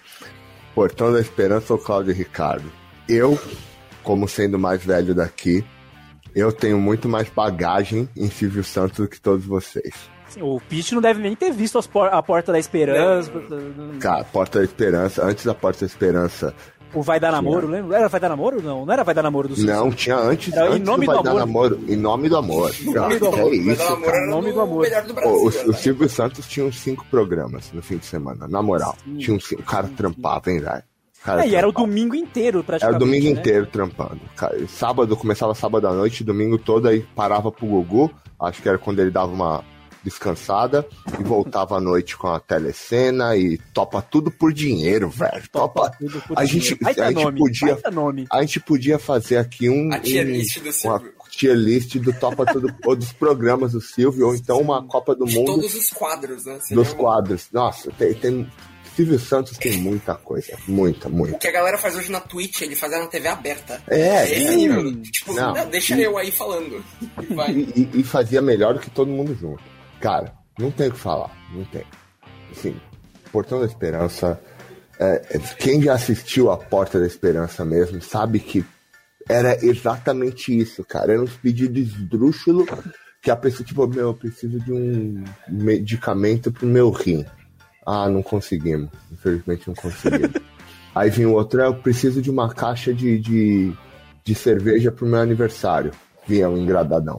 [0.75, 2.69] Portão da Esperança ou Cláudio Ricardo?
[3.07, 3.39] Eu,
[4.03, 5.63] como sendo mais velho daqui,
[6.35, 9.93] eu tenho muito mais bagagem em Silvio Santos do que todos vocês.
[10.41, 13.31] O Pete não deve nem ter visto as por- a Porta da Esperança.
[13.99, 16.53] Cara, Porta da Esperança, antes da Porta da Esperança,
[16.93, 17.97] O Vai Dar Namoro, lembra?
[17.97, 18.61] Era Vai Dar Namoro?
[18.61, 21.11] Não, não era Vai Dar Namoro do não, tinha antes, Era Em antes Nome do
[21.11, 21.39] Vai do Dar Amor.
[21.45, 21.79] namoro.
[21.89, 22.71] Em nome do amor.
[22.71, 23.39] Do Que Amor.
[23.39, 24.17] é isso, cara.
[24.25, 24.85] Em nome do amor.
[25.05, 25.35] Do Pô, Brasil.
[25.41, 25.63] o, né?
[25.67, 28.95] o Silvio Santos tinha uns cinco programas no fim de semana, na moral.
[29.17, 30.83] Tinha uns cinco, o cara trampava, hein, velho?
[31.21, 32.99] O cara É, e era o domingo inteiro, Era o praticamente.
[32.99, 33.31] domingo né?
[33.31, 34.21] inteiro trampando.
[34.69, 38.11] Sábado, começava sábado à noite, domingo todo, aí parava pro Gugu.
[38.39, 39.63] Acho que era quando ele dava uma
[40.05, 40.87] descansada
[41.19, 45.43] e voltava à noite com a telecena e topa tudo por dinheiro, velho.
[45.51, 45.91] Topa.
[45.99, 46.65] Tudo por A dinheiro.
[46.69, 47.77] gente, a gente nome, podia,
[48.31, 51.13] a gente podia fazer aqui um, A tier um- list do uma Silvio.
[51.31, 55.25] tier list do Topa Tudo, ou dos programas do Silvio, ou então uma Copa do
[55.25, 56.59] De Mundo todos os quadros, né?
[56.61, 57.47] Seria dos um- quadros.
[57.51, 58.49] Nossa, tem, tem
[58.95, 61.37] Silvio Santos tem muita coisa, muita, O muita.
[61.37, 63.81] que a galera faz hoje na Twitch, ele faz na TV aberta.
[63.89, 64.55] É, é.
[64.55, 65.01] nível.
[65.01, 65.53] Tipo, Não.
[65.53, 66.81] não, deixa eu aí falando.
[67.35, 67.51] Vai.
[67.51, 69.61] E, e- e fazia melhor do que todo mundo junto.
[69.99, 71.83] Cara, não tem o que falar, não tem.
[72.51, 72.75] Assim,
[73.31, 74.39] Portão da Esperança,
[74.99, 78.65] é, é, quem já assistiu a Porta da Esperança mesmo, sabe que
[79.27, 81.13] era exatamente isso, cara.
[81.13, 82.67] Era uns pedidos esdrúxulos
[83.21, 87.25] que a pessoa, tipo, meu, eu preciso de um medicamento pro meu rim.
[87.85, 88.89] Ah, não conseguimos.
[89.11, 90.31] Infelizmente não conseguimos.
[90.93, 93.73] Aí vinha o outro, "É, eu preciso de uma caixa de, de,
[94.23, 95.91] de cerveja pro meu aniversário.
[96.27, 97.17] Vinha um engradadão.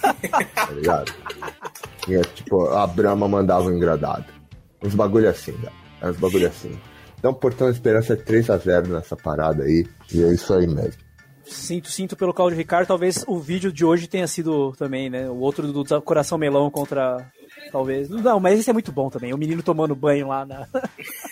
[0.00, 1.12] Tá ligado?
[2.06, 4.26] Vinha, tipo, a Brahma mandava um engradado.
[4.82, 5.72] Uns bagulho assim, velho.
[6.00, 6.78] É uns bagulho assim.
[7.18, 9.86] Então, Portão da Esperança é 3x0 nessa parada aí.
[10.12, 11.10] E é isso aí mesmo.
[11.44, 12.86] Sinto, sinto pelo Claudio Ricardo.
[12.86, 15.28] Talvez o vídeo de hoje tenha sido também, né?
[15.28, 17.26] O outro do Coração Melão contra.
[17.72, 18.08] Talvez.
[18.08, 19.34] Não, mas esse é muito bom também.
[19.34, 20.66] O menino tomando banho lá na.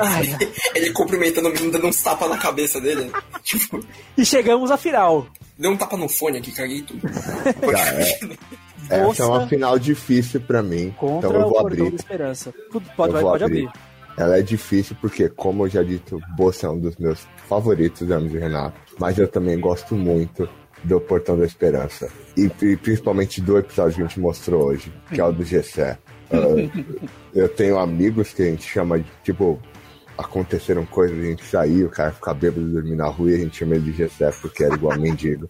[0.00, 0.36] Ai,
[0.74, 3.10] Ele cumprimentando o menino, dando uns tapas na cabeça dele.
[3.42, 3.80] Tipo,
[4.16, 5.26] e chegamos à final.
[5.58, 7.00] deu um tapa no fone aqui, caguei tudo.
[7.08, 8.00] Cara,
[8.90, 10.94] é, essa é uma final difícil pra mim.
[10.98, 11.90] Contra Então eu o vou Portão abrir.
[11.90, 12.54] da Esperança.
[12.72, 13.70] Pode, pode, vou pode abrir.
[14.16, 18.06] Ela é difícil porque, como eu já disse, o Bolsa é um dos meus favoritos
[18.06, 18.76] do Hermes e Renato.
[18.98, 20.48] Mas eu também gosto muito
[20.84, 22.10] do Portão da Esperança.
[22.36, 25.96] E, e principalmente do episódio que a gente mostrou hoje, que é o do Gessé.
[26.32, 26.80] Ah,
[27.34, 29.60] eu tenho amigos que a gente chama de, tipo,
[30.16, 33.38] aconteceram coisas, a gente sair, o cara ficar bêbado e dormir na rua e a
[33.38, 35.48] gente chama ele de Gessé porque era igual mendigo.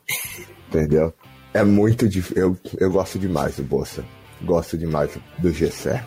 [0.68, 1.12] Entendeu?
[1.52, 2.36] É muito difícil.
[2.42, 4.04] Eu, eu gosto demais do Bolsa.
[4.42, 6.04] Gosto demais do Gessé.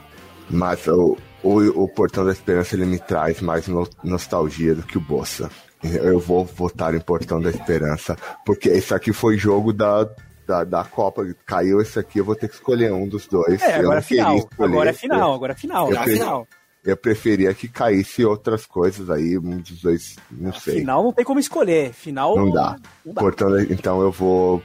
[0.49, 4.97] Mas o, o, o Portão da Esperança ele me traz mais no- nostalgia do que
[4.97, 5.49] o Bolsa.
[5.83, 8.15] Eu vou votar em Portão da Esperança,
[8.45, 10.09] porque esse aqui foi jogo da,
[10.47, 11.23] da, da Copa.
[11.45, 13.61] Caiu esse aqui, eu vou ter que escolher um dos dois.
[13.61, 14.49] É, agora é final.
[14.59, 15.89] Agora é final, agora é final.
[15.91, 16.47] Eu é pre- final.
[16.85, 20.79] Eu preferia que caísse outras coisas aí, um dos dois, não sei.
[20.79, 21.93] Final não tem como escolher.
[21.93, 22.35] Final.
[22.35, 22.77] Não dá.
[23.05, 23.21] Não dá.
[23.21, 24.61] Portão da- então eu vou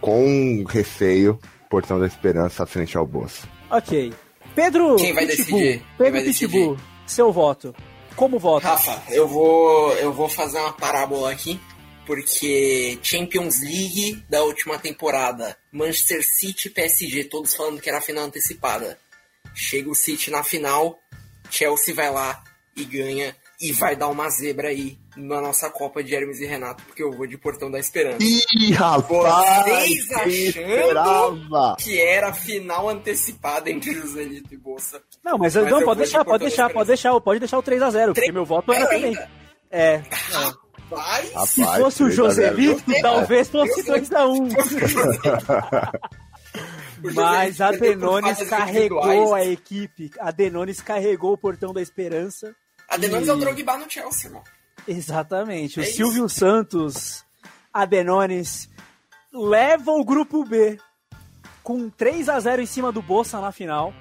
[0.00, 1.38] com receio,
[1.70, 3.46] Portão da Esperança à frente ao bolso.
[3.70, 4.12] Ok.
[4.54, 5.58] Pedro Quem vai Pitbull.
[5.58, 5.78] decidir?
[5.78, 6.76] Quem Pedro vai Pitbull,
[7.06, 7.74] seu voto.
[8.14, 8.68] Como vota?
[8.68, 11.58] Rafa, eu vou, eu vou fazer uma parábola aqui,
[12.06, 18.02] porque Champions League da última temporada, Manchester City e PSG, todos falando que era a
[18.02, 18.98] final antecipada.
[19.54, 20.98] Chega o City na final,
[21.50, 22.42] Chelsea vai lá
[22.74, 26.82] e ganha E vai dar uma zebra aí na nossa Copa de Hermes e Renato,
[26.84, 28.18] porque eu vou de Portão da Esperança.
[28.20, 30.08] Ih, rapaz!
[30.08, 35.00] Vocês achando que era a final antecipada entre Joselito e Bolsa.
[35.22, 37.58] Não, mas, Mas não, pode vou de deixar, Portão pode deixar, pode deixar, pode deixar
[37.58, 39.16] o 3x0, porque meu voto era também.
[39.70, 39.94] É.
[39.94, 40.02] é.
[40.96, 42.56] Rapaz, Se fosse o 3 a 0.
[42.56, 44.48] Joselito, talvez fosse 2x1.
[47.14, 50.10] Mas a Denones carregou a equipe.
[50.20, 52.54] A Denones carregou o portão da esperança.
[52.88, 54.42] A Denones E- é o Drogba no Chelsea, irmão.
[54.86, 55.78] Exatamente.
[55.80, 55.96] O É isso.
[55.96, 57.24] Silvio Santos,
[57.72, 58.68] a Denones,
[59.32, 60.78] leva o grupo B
[61.62, 63.92] com 3 a 0 em cima do Bolsa na final.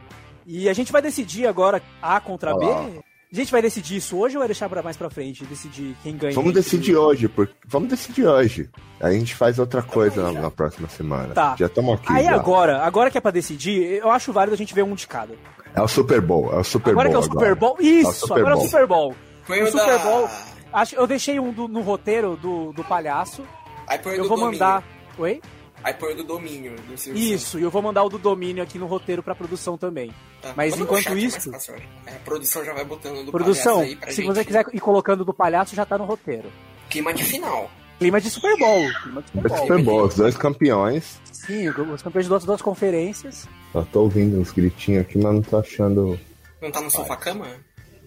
[0.45, 2.65] E a gente vai decidir agora A contra B.
[2.65, 2.89] Olá.
[3.31, 5.45] A gente vai decidir isso hoje ou vai deixar pra mais pra frente?
[5.45, 6.33] Decidir quem ganha?
[6.35, 8.69] Vamos decidir hoje, porque vamos decidir hoje.
[8.99, 11.33] Aí a gente faz outra coisa na, na próxima semana.
[11.33, 11.55] Tá.
[11.57, 12.11] Já estamos aqui.
[12.11, 12.35] Aí já.
[12.35, 15.33] agora, agora que é pra decidir, eu acho válido a gente ver um de cada.
[15.73, 17.21] É o Super Bowl, é o Super agora Bowl.
[17.21, 17.77] que é o Super Bowl.
[17.79, 18.67] Isso, É Super agora é o Bowl.
[18.67, 19.15] Super Bowl.
[19.45, 20.29] Foi o o Super da- Bowl.
[20.73, 23.43] Acho, eu deixei um do- no roteiro do, do palhaço.
[23.87, 24.51] Aí o Eu do vou domínio.
[24.59, 24.83] mandar.
[25.17, 25.41] Oi?
[25.83, 26.75] Aí põe o do domínio.
[26.75, 30.13] Do Isso, e eu vou mandar o do domínio aqui no roteiro pra produção também.
[30.41, 30.53] Tá.
[30.55, 31.83] Mas Manda enquanto isso, olha.
[32.05, 34.25] É, a produção já vai botando do produção, palhaço aí pra se gente.
[34.27, 36.51] você quiser ir colocando do palhaço, já tá no roteiro.
[36.89, 37.69] Clima de final.
[37.97, 38.87] Clima de Super Bowl.
[39.03, 39.57] Clima de Super Bowl.
[39.59, 41.21] Super Bowl, os dois campeões.
[41.31, 43.47] Sim, os campeões das duas conferências.
[43.71, 46.19] Só tô ouvindo uns gritinhos aqui, mas não tô achando.
[46.61, 47.47] Não tá no sofá-cama?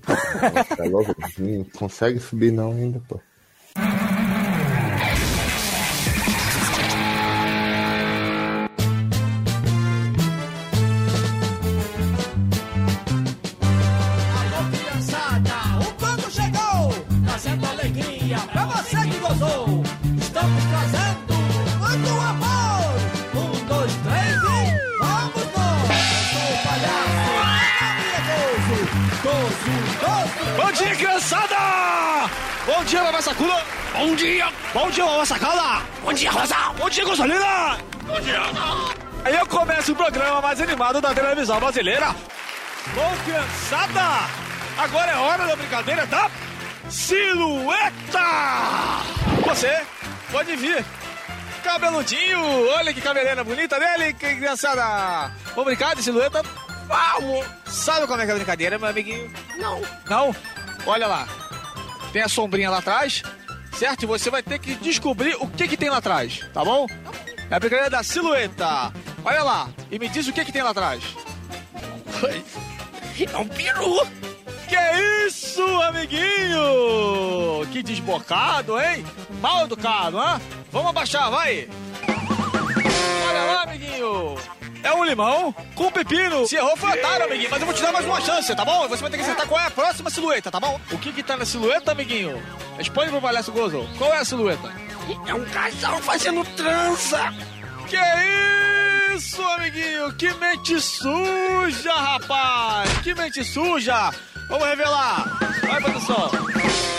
[0.05, 3.21] Tá logo, não consegue subir não ainda, pô.
[33.25, 33.57] Sakura!
[33.95, 34.53] Bom dia!
[34.75, 35.83] Bom dia, Mamãe Sakala!
[36.03, 36.57] Bom dia, Rosa!
[36.77, 37.79] Bom dia, Gonçalina!
[38.07, 38.39] Bom dia!
[39.25, 42.15] Aí eu começo o programa mais animado da televisão brasileira.
[42.95, 44.29] Bom, criançada!
[44.77, 46.31] Agora é hora da brincadeira da
[46.91, 48.21] silhueta!
[49.47, 49.81] Você
[50.31, 50.85] pode vir.
[51.63, 55.33] Cabeludinho, olha que cabeleira bonita dele, que criançada!
[55.55, 56.43] Vamos brincar de silhueta?
[56.87, 57.47] Vamos!
[57.65, 59.33] Sabe como é que é a brincadeira, meu amiguinho?
[59.57, 59.81] Não.
[60.11, 60.37] Não?
[60.85, 61.27] Olha lá.
[62.15, 63.25] Tem a sombrinha lá atrás,
[63.77, 64.05] certo?
[64.05, 66.87] E você vai ter que descobrir o que que tem lá atrás, tá bom?
[67.51, 68.93] É a brincadeira da silhueta.
[69.25, 71.03] Olha lá e me diz o que que tem lá atrás.
[73.33, 74.07] É um peru.
[74.69, 77.67] Que isso, amiguinho?
[77.73, 79.05] Que desbocado, hein?
[79.41, 80.41] Mal educado, hã?
[80.71, 81.69] Vamos abaixar, vai.
[83.29, 84.37] Olha lá, amiguinho.
[84.85, 86.47] É um limão com pepino.
[86.47, 87.49] Se errou, foi otário, amiguinho.
[87.51, 88.87] Mas eu vou te dar mais uma chance, tá bom?
[88.87, 90.79] Você vai ter que acertar qual é a próxima silhueta, tá bom?
[90.93, 92.41] O que que tá na silhueta, amiguinho?
[92.77, 93.89] Responde pro palhaço Gozo.
[93.97, 94.71] Qual é a silhueta?
[95.27, 97.33] É um casal fazendo trança.
[97.89, 97.97] Que
[99.17, 100.13] isso, amiguinho?
[100.17, 102.91] Que mente suja, rapaz!
[103.03, 104.11] Que mente suja!
[104.49, 105.39] Vamos revelar!
[105.67, 106.31] Vai, produção!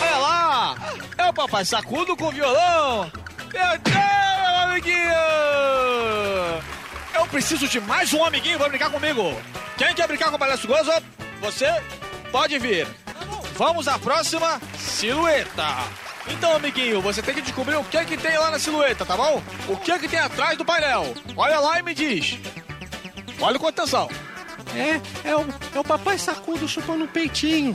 [0.02, 0.74] Olha lá!
[1.18, 3.12] É o papai sacudo com violão!
[3.52, 4.96] Meu Deus, amiguinho!
[7.16, 9.34] Eu preciso de mais um amiguinho pra brincar comigo!
[9.78, 10.92] Quem quer brincar com o palhaço Gozo?
[11.40, 11.66] Você
[12.30, 12.86] pode vir!
[13.54, 15.66] Vamos à próxima silhueta!
[16.28, 19.42] Então, amiguinho, você tem que descobrir o que que tem lá na silhueta, tá bom?
[19.66, 21.14] O que que tem atrás do painel?
[21.34, 22.38] Olha lá e me diz.
[23.40, 24.10] Olha com atenção.
[24.74, 27.74] É, é o, é o papai sacudo chupando um peitinho.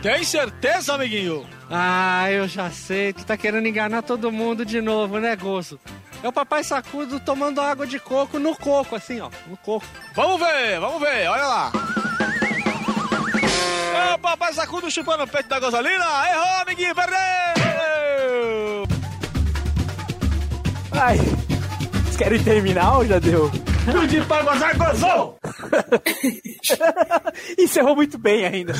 [0.00, 1.46] Tem certeza, amiguinho?
[1.70, 3.12] Ah, eu já sei.
[3.12, 5.78] Tu tá querendo enganar todo mundo de novo, né, Gozo?
[6.22, 9.30] É o papai sacudo tomando água de coco no coco, assim, ó.
[9.46, 9.86] No coco.
[10.14, 11.72] Vamos ver, vamos ver, olha lá.
[13.94, 16.04] É o papai sacudo chupando o peito da Gozalina.
[16.30, 17.18] Errou, amiguinho, perdeu!
[20.92, 23.50] Ai, vocês querem terminar ou já deu?
[23.90, 25.38] Tudo pra gozar, gozou!
[27.58, 28.74] Encerrou muito bem ainda.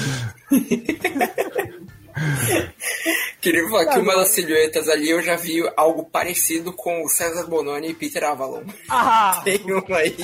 [3.48, 7.46] Queria falar que uma das silhuetas ali eu já vi algo parecido com o César
[7.46, 8.62] Bononi e Peter Avalon.
[8.90, 9.40] Ah!
[9.42, 10.14] Tem uma aí,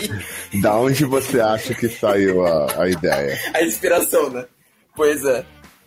[0.60, 3.40] Da onde você acha que saiu a, a ideia?
[3.54, 4.44] a inspiração, né?
[4.94, 5.42] Pois é.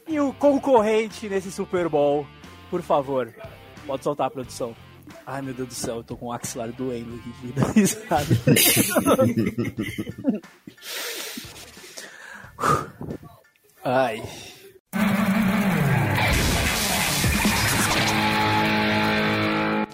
[0.08, 2.26] E o concorrente nesse Super Bowl,
[2.72, 3.32] por favor,
[3.86, 4.76] pode soltar a produção.
[5.24, 8.26] Ai meu Deus do céu, eu tô com o axilar doendo aqui de dar risada.
[13.86, 14.24] Ai.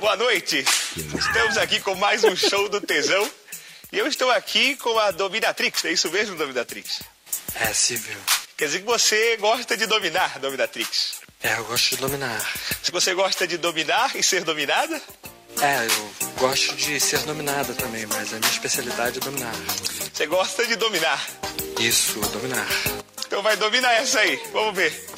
[0.03, 0.65] Boa noite.
[0.97, 3.25] Estamos aqui com mais um show do Tesão.
[3.89, 5.85] E eu estou aqui com a Dominatrix.
[5.85, 6.99] É isso mesmo, Dominatrix?
[7.55, 8.17] É, Silvio.
[8.57, 11.21] Quer dizer que você gosta de dominar, Dominatrix.
[11.41, 12.53] É, eu gosto de dominar.
[12.83, 15.01] Se você gosta de dominar e ser dominada?
[15.61, 19.55] É, eu gosto de ser dominada também, mas a minha especialidade é dominar.
[20.13, 21.25] Você gosta de dominar?
[21.79, 22.67] Isso, dominar.
[23.25, 24.35] Então vai dominar essa aí.
[24.51, 25.13] Vamos ver.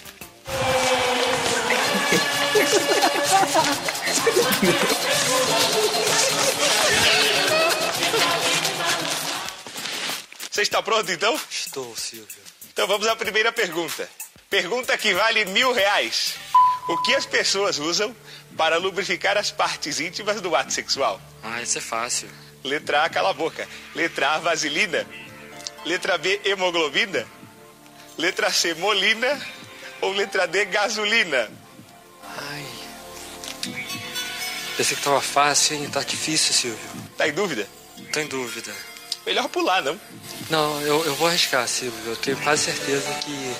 [10.49, 11.37] Você está pronto então?
[11.49, 12.27] Estou, Silvio.
[12.71, 14.09] Então vamos à primeira pergunta.
[14.49, 16.35] Pergunta que vale mil reais.
[16.87, 18.15] O que as pessoas usam
[18.55, 21.19] para lubrificar as partes íntimas do ato sexual?
[21.43, 22.29] Ah, isso é fácil.
[22.63, 23.67] Letra A, cala a boca.
[23.93, 25.05] Letra A, vaselina.
[25.83, 27.27] Letra B, hemoglobina.
[28.17, 29.41] Letra C, molina.
[29.99, 31.49] Ou letra D, gasolina?
[32.37, 32.65] Ai.
[34.77, 35.89] Pensei que tava fácil, hein?
[35.89, 36.89] Tá difícil, Silvio.
[37.17, 37.67] Tá em dúvida?
[38.11, 38.73] Tô em dúvida.
[39.25, 39.99] Melhor pular, não?
[40.49, 41.99] Não, eu, eu vou arriscar, Silvio.
[42.05, 43.55] Eu tenho quase certeza que,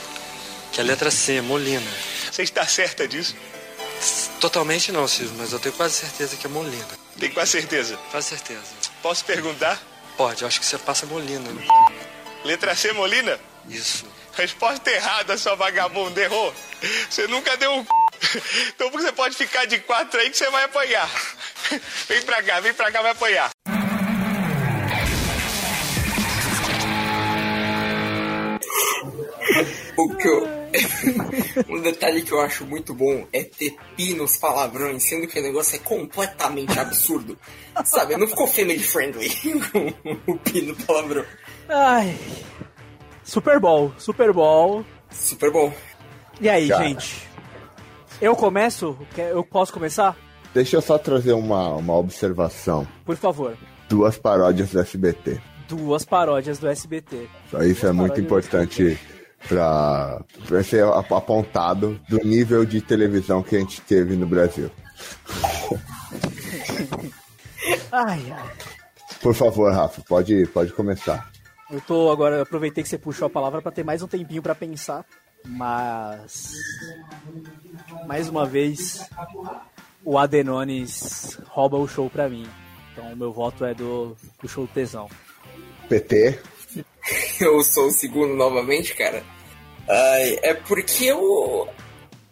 [0.74, 1.90] que a letra C, Molina.
[2.32, 3.36] Você está certa disso?
[4.40, 6.86] Totalmente não, Silvio, mas eu tenho quase certeza que é Molina.
[7.18, 7.98] Tem quase certeza?
[8.12, 8.62] Quase certeza.
[9.02, 9.82] Posso perguntar?
[10.18, 11.50] Pode, eu acho que você passa Molina.
[11.50, 11.66] né?
[12.44, 13.40] Letra C, molina?
[13.68, 14.06] Isso.
[14.34, 16.22] Resposta errada, sua vagabunda.
[16.22, 16.54] Errou.
[17.10, 17.90] Você nunca deu um c...
[18.76, 21.10] Então você pode ficar de quatro aí que você vai apanhar.
[22.08, 23.50] Vem pra cá, vem pra cá, vai apanhar.
[29.98, 30.66] O que eu...
[31.70, 35.44] um detalhe que eu acho muito bom é ter pi nos palavrões, sendo que o
[35.44, 37.38] negócio é completamente absurdo.
[37.86, 39.30] Sabe, não ficou family friendly
[39.72, 41.26] com o pi no palavrão.
[41.70, 42.18] Ai.
[43.24, 44.86] Super Bowl, Super Bowl.
[45.10, 45.74] Super Bowl.
[46.42, 46.84] E aí, Cara.
[46.84, 47.28] gente?
[48.22, 48.98] Eu começo?
[49.18, 50.16] Eu posso começar?
[50.54, 52.88] Deixa eu só trazer uma, uma observação.
[53.06, 53.58] Por favor.
[53.90, 55.42] Duas paródias do SBT.
[55.68, 57.28] Duas paródias do SBT.
[57.52, 58.26] Só isso é muito paródias.
[58.26, 59.00] importante
[59.48, 64.72] pra, pra ser ap- apontado do nível de televisão que a gente teve no Brasil.
[67.92, 68.52] Ai, ai.
[69.22, 71.32] Por favor, Rafa, pode, pode começar.
[71.72, 74.42] Eu tô agora, eu aproveitei que você puxou a palavra pra ter mais um tempinho
[74.42, 75.04] pra pensar,
[75.46, 76.52] mas
[78.06, 79.10] mais uma vez
[80.04, 82.48] o Adenones rouba o show pra mim.
[82.92, 85.10] Então o meu voto é do, do show tesão.
[85.90, 86.40] PT,
[87.40, 89.24] Eu sou o segundo novamente, cara.
[89.88, 91.68] Ai, é porque eu.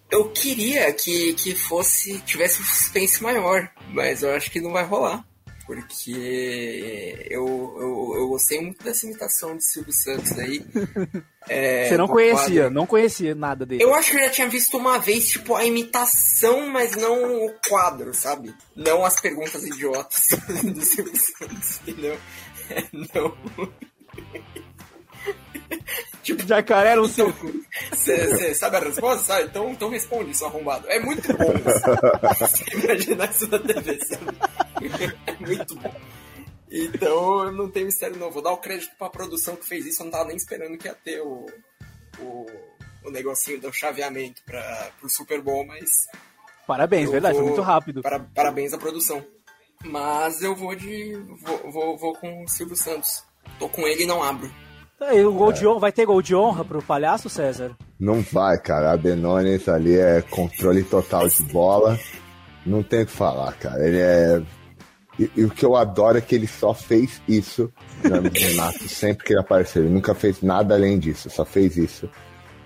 [0.10, 2.20] Eu queria que, que fosse.
[2.20, 5.26] tivesse um suspense maior, mas eu acho que não vai rolar.
[5.66, 7.46] Porque eu,
[7.80, 10.66] eu, eu gostei muito dessa imitação de Silvio Santos aí.
[11.50, 12.74] É, você não conhecia, quadro.
[12.74, 13.84] não conhecia nada dele.
[13.84, 17.54] Eu acho que eu já tinha visto uma vez, tipo, a imitação, mas não o
[17.68, 18.56] quadro, sabe?
[18.74, 20.30] Não as perguntas idiotas
[20.64, 22.18] do Silvio Santos, entendeu?
[23.14, 23.38] Não.
[26.24, 27.52] Tipo, jacaré no circo.
[27.92, 29.24] Você sabe a resposta?
[29.26, 29.44] Sabe?
[29.46, 30.88] Então, então responde, seu arrombado.
[30.90, 31.52] É muito bom.
[32.40, 34.26] Você imaginar isso na TV, sabe?
[35.28, 35.94] É muito bom.
[36.72, 38.32] Então, não tenho mistério não.
[38.32, 40.02] Vou dar o crédito pra produção que fez isso.
[40.02, 41.46] Eu não tava nem esperando que ia ter o,
[42.20, 42.46] o,
[43.06, 46.08] o negocinho do chaveamento pra, pro Super Bowl, mas...
[46.66, 48.02] Parabéns, verdade, foi vou- muito rápido.
[48.02, 49.24] Para, parabéns à produção.
[49.84, 51.14] Mas eu vou de...
[51.42, 53.24] Vou, vou, vou com o Silvio Santos.
[53.60, 54.50] Tô com ele e não abro.
[55.08, 57.76] Aí, o gol de honra, vai ter gol de honra pro palhaço, César?
[58.04, 58.92] não vai, cara.
[58.92, 61.98] A Denones ali é controle total de bola.
[62.66, 63.86] Não tem o que falar, cara.
[63.88, 64.42] Ele é.
[65.18, 67.72] E, e o que eu adoro é que ele só fez isso
[68.04, 69.84] no Renato sempre que ele apareceu.
[69.84, 72.10] Ele nunca fez nada além disso, só fez isso.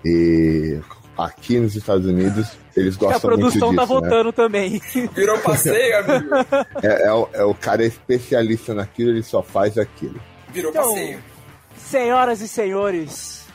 [0.04, 0.80] E
[1.16, 3.58] aqui nos Estados Unidos, eles a gostam muito disso.
[3.58, 3.86] produção tá né?
[3.86, 4.80] votando também.
[5.14, 6.34] Virou passeio, amigo.
[6.82, 10.20] É, é o, é o cara especialista naquilo, ele só faz aquilo.
[10.52, 11.20] Virou Então, passeio.
[11.90, 13.46] Senhoras e senhores,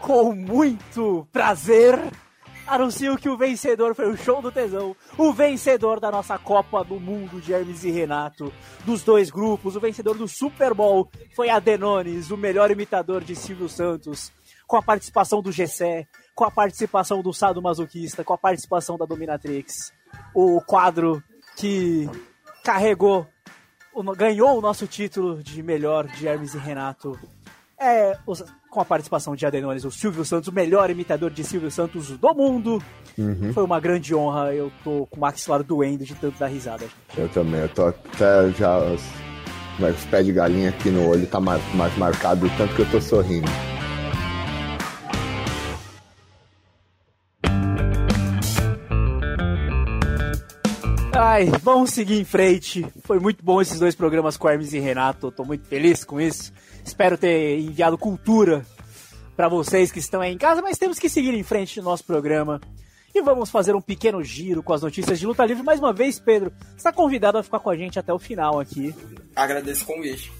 [0.00, 1.96] com muito prazer,
[2.66, 6.98] anuncio que o vencedor foi o Show do Tesão, o vencedor da nossa Copa do
[6.98, 8.52] Mundo de Hermes e Renato,
[8.84, 13.36] dos dois grupos, o vencedor do Super Bowl foi a Denones, o melhor imitador de
[13.36, 14.32] Silvio Santos,
[14.66, 19.06] com a participação do Gessé, com a participação do Sado Masoquista, com a participação da
[19.06, 19.92] Dominatrix,
[20.34, 21.22] o quadro
[21.56, 22.10] que
[22.64, 23.28] carregou,
[24.16, 27.16] ganhou o nosso título de melhor de Hermes e Renato
[27.80, 31.70] é, os- com a participação de Adenones, o Silvio Santos, o melhor imitador de Silvio
[31.70, 32.82] Santos do mundo.
[33.16, 33.52] Uhum.
[33.52, 34.54] Foi uma grande honra.
[34.54, 36.84] Eu tô com o maxilar doendo de tanto dar risada.
[37.16, 38.78] Eu também, eu tô até já.
[38.78, 39.02] Os,
[39.80, 42.82] é que os pés de galinha aqui no olho tá mais, mais marcado, tanto que
[42.82, 43.48] eu tô sorrindo.
[51.18, 52.86] Ai, vamos seguir em frente.
[53.04, 55.30] Foi muito bom esses dois programas com Hermes e Renato.
[55.30, 56.52] Tô muito feliz com isso.
[56.86, 58.64] Espero ter enviado cultura
[59.36, 62.04] pra vocês que estão aí em casa, mas temos que seguir em frente no nosso
[62.04, 62.60] programa.
[63.12, 65.62] e vamos fazer um pequeno giro com as notícias de luta livre.
[65.62, 68.94] Mais uma vez, Pedro, está convidado a ficar com a gente até o final aqui.
[69.34, 70.32] Agradeço o convite.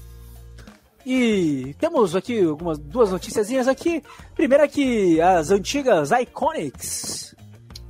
[1.05, 4.03] E temos aqui algumas duas noticiazinhas aqui.
[4.35, 7.35] Primeiro é que as antigas Iconics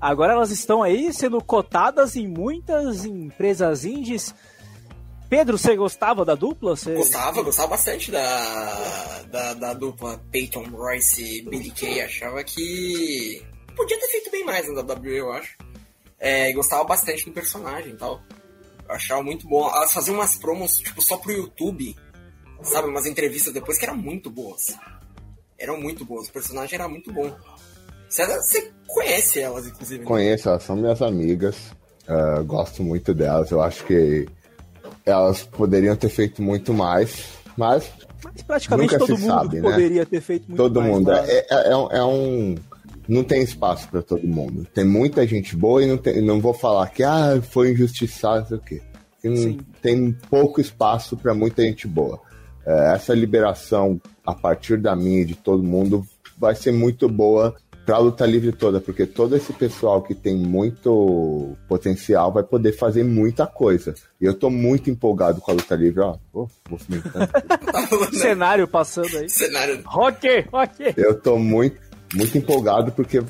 [0.01, 4.35] agora elas estão aí sendo cotadas em muitas empresas indies.
[5.28, 6.77] Pedro, você gostava da dupla?
[6.77, 6.94] Você...
[6.94, 12.01] Gostava, gostava bastante da, da, da dupla Peyton Royce e Billy Kay.
[12.03, 13.43] Achava que
[13.77, 15.57] podia ter feito bem mais na WWE, eu acho.
[16.19, 18.23] É, gostava bastante do personagem e tal.
[18.89, 19.69] Eu achava muito bom.
[19.69, 21.97] Elas faziam umas promos, tipo, só pro YouTube
[22.62, 24.77] sabe, umas entrevistas depois que eram muito boas.
[25.59, 27.35] Eram muito boas, o personagem era muito bom.
[28.09, 30.01] Você, você conhece elas, inclusive?
[30.01, 30.07] né?
[30.07, 31.57] Conheço, elas são minhas amigas.
[32.07, 33.51] ah, gosto muito delas.
[33.51, 34.27] Eu acho que
[35.07, 37.27] elas poderiam ter feito muito mais,
[37.57, 37.91] mas.
[38.24, 39.62] Mas praticamente nunca todo se mundo sabe, né?
[39.62, 40.93] poderia ter feito muito Todo mais.
[40.93, 41.11] mundo.
[41.12, 41.24] né?
[41.28, 42.55] É, é- é um- é um.
[43.09, 44.66] Não tem espaço para todo mundo.
[44.74, 48.47] Tem muita gente boa e não, tem, não vou falar que ah, foi injustiçado, não
[48.49, 48.83] sei o quê.
[49.23, 52.20] Tem, tem pouco espaço para muita gente boa.
[52.66, 56.05] É, essa liberação a partir da minha e de todo mundo
[56.37, 57.55] vai ser muito boa
[57.86, 62.72] para a luta livre toda, porque todo esse pessoal que tem muito potencial vai poder
[62.72, 63.94] fazer muita coisa.
[64.20, 66.16] E eu tô muito empolgado com a luta livre, ó.
[66.34, 67.28] Ô, movimentando.
[68.12, 69.30] Cenário passando aí.
[69.30, 69.80] Cenário.
[69.86, 70.94] Ok, ok.
[70.96, 71.78] Eu tô muito,
[72.12, 73.22] muito empolgado porque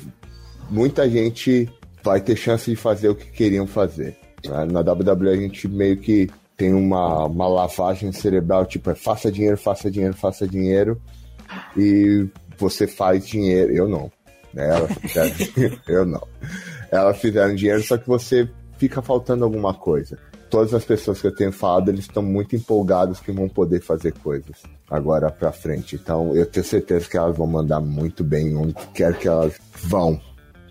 [0.71, 1.69] muita gente
[2.03, 4.17] vai ter chance de fazer o que queriam fazer.
[4.43, 4.65] né?
[4.65, 9.55] Na WWE a gente meio que tem uma, uma lavagem cerebral, tipo, é faça dinheiro,
[9.55, 10.99] faça dinheiro, faça dinheiro,
[11.77, 12.25] e
[12.57, 13.71] você faz dinheiro.
[13.71, 14.11] Eu não.
[14.57, 14.67] Né?
[14.69, 16.27] Elas fizeram, eu não.
[16.91, 20.17] Elas fizeram dinheiro, só que você fica faltando alguma coisa.
[20.49, 24.13] Todas as pessoas que eu tenho falado, eles estão muito empolgados que vão poder fazer
[24.13, 25.95] coisas agora pra frente.
[25.95, 29.53] Então eu tenho certeza que elas vão mandar muito bem onde quer que elas
[29.83, 30.19] vão.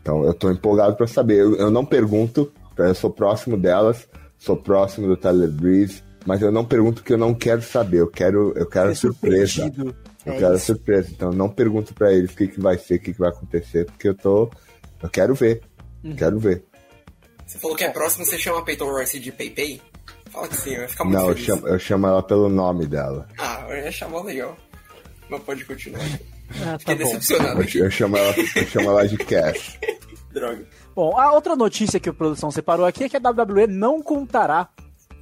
[0.01, 1.41] Então eu tô empolgado pra saber.
[1.41, 4.09] Eu, eu não pergunto, eu sou próximo delas,
[4.39, 7.99] sou próximo do Tyler Breeze, mas eu não pergunto que eu não quero saber.
[8.01, 9.47] Eu quero, eu quero Ser surpresa.
[9.47, 9.95] surpreendido.
[10.27, 10.67] Eu É quero isso.
[10.67, 11.09] surpresa.
[11.13, 13.31] Então eu não pergunto pra eles o que, que vai ser, o que, que vai
[13.31, 14.51] acontecer, porque eu tô.
[15.03, 15.63] Eu quero ver.
[16.05, 16.15] Uhum.
[16.17, 16.65] Quero ver.
[17.47, 19.81] Você falou que é próximo, você chama a Peyton Royce de PayPay?
[20.31, 21.47] Fala que sim, vai ficar muito Não, eu feliz.
[21.47, 23.29] chamo, eu chamo ela pelo nome dela.
[23.39, 24.57] Ah, eu ia chamar legal.
[25.31, 26.03] Mas pode continuar.
[26.65, 27.11] Ah, Fiquei tá bom.
[27.11, 29.77] decepcionado Eu, eu chamo ela, eu chamo ela de Cass.
[30.33, 30.65] Droga.
[30.95, 34.69] Bom, a outra notícia que a produção separou aqui é que a WWE não contará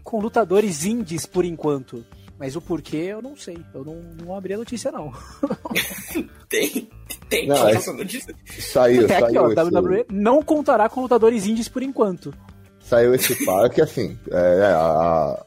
[0.03, 2.05] com lutadores indies por enquanto.
[2.39, 3.57] Mas o porquê eu não sei.
[3.73, 3.95] Eu não,
[4.25, 5.13] não abri a notícia, não.
[6.49, 6.89] Tem?
[7.29, 8.35] Tem Não, tem é- essa notícia?
[8.59, 12.33] Saiu, Até aqui, ó, saiu, esse, WWE não contará com lutadores indies por enquanto.
[12.81, 15.45] saiu esse par que assim, é, a- a-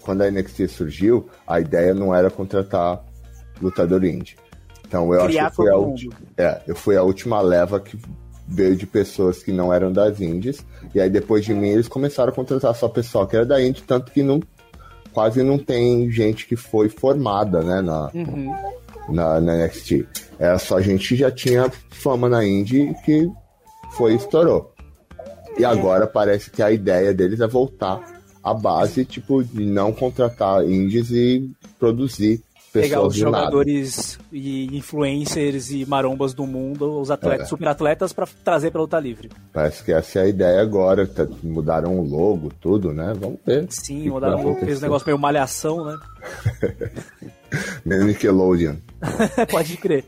[0.00, 3.04] quando a NXT surgiu, a ideia não era contratar
[3.60, 4.36] lutador indie.
[4.86, 7.96] Então eu Criar acho que foi a, ulti- é, eu fui a última leva que
[8.48, 10.64] veio de pessoas que não eram das indies.
[10.94, 13.82] E aí depois de mim eles começaram a contratar só pessoal que era da indie,
[13.82, 14.40] tanto que não
[15.12, 18.54] quase não tem gente que foi formada, né, na, Uhum.
[19.08, 20.06] na, na NXT.
[20.38, 23.28] Era só gente que já tinha fama na indie que
[23.92, 24.72] foi e estourou.
[25.58, 28.00] E agora parece que a ideia deles é voltar
[28.42, 33.38] à base, tipo, de não contratar indies e produzir Pegar os de nada.
[33.38, 37.48] jogadores e influencers e marombas do mundo, os atletas, É.
[37.48, 39.28] super atletas, pra trazer pra luta livre.
[39.52, 41.06] Parece que essa é a ideia agora.
[41.06, 43.12] tá- mudaram o logo, tudo, né?
[43.18, 43.66] Vamos ver.
[43.70, 45.98] Sim, o que mudaram, vai fez um negócio meio malhação, né?
[47.84, 48.76] Meio Nickelodeon.
[49.50, 50.04] Pode crer.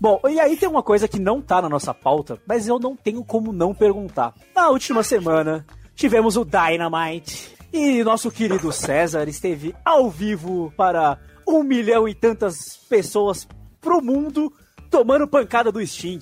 [0.00, 2.94] Bom, e aí tem uma coisa que não tá na nossa pauta, mas eu não
[2.96, 4.34] tenho como não perguntar.
[4.54, 5.64] Na última semana,
[5.94, 12.76] tivemos o Dynamite e nosso querido César esteve ao vivo para um milhão e tantas
[12.88, 13.46] pessoas
[13.80, 14.52] pro mundo
[14.90, 16.20] tomando pancada do Sting.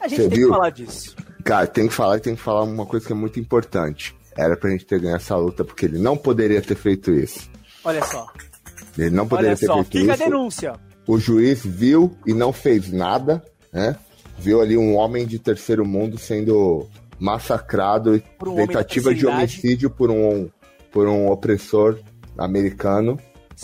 [0.00, 0.48] A gente Você tem viu?
[0.48, 1.16] que falar disso.
[1.44, 4.14] Cara, tem que falar, tem que falar uma coisa que é muito importante.
[4.36, 7.48] Era pra gente ter ganho essa luta, porque ele não poderia ter feito isso.
[7.84, 8.26] Olha só.
[8.96, 10.24] Ele não poderia Olha ter só, feito fica a isso.
[10.24, 10.72] denúncia.
[11.06, 13.96] O juiz viu e não fez nada, né?
[14.38, 16.86] Viu ali um homem de terceiro mundo sendo
[17.18, 19.36] massacrado e Por um tentativa de idade.
[19.36, 20.48] homicídio por um,
[20.92, 21.98] por um opressor
[22.38, 23.18] americano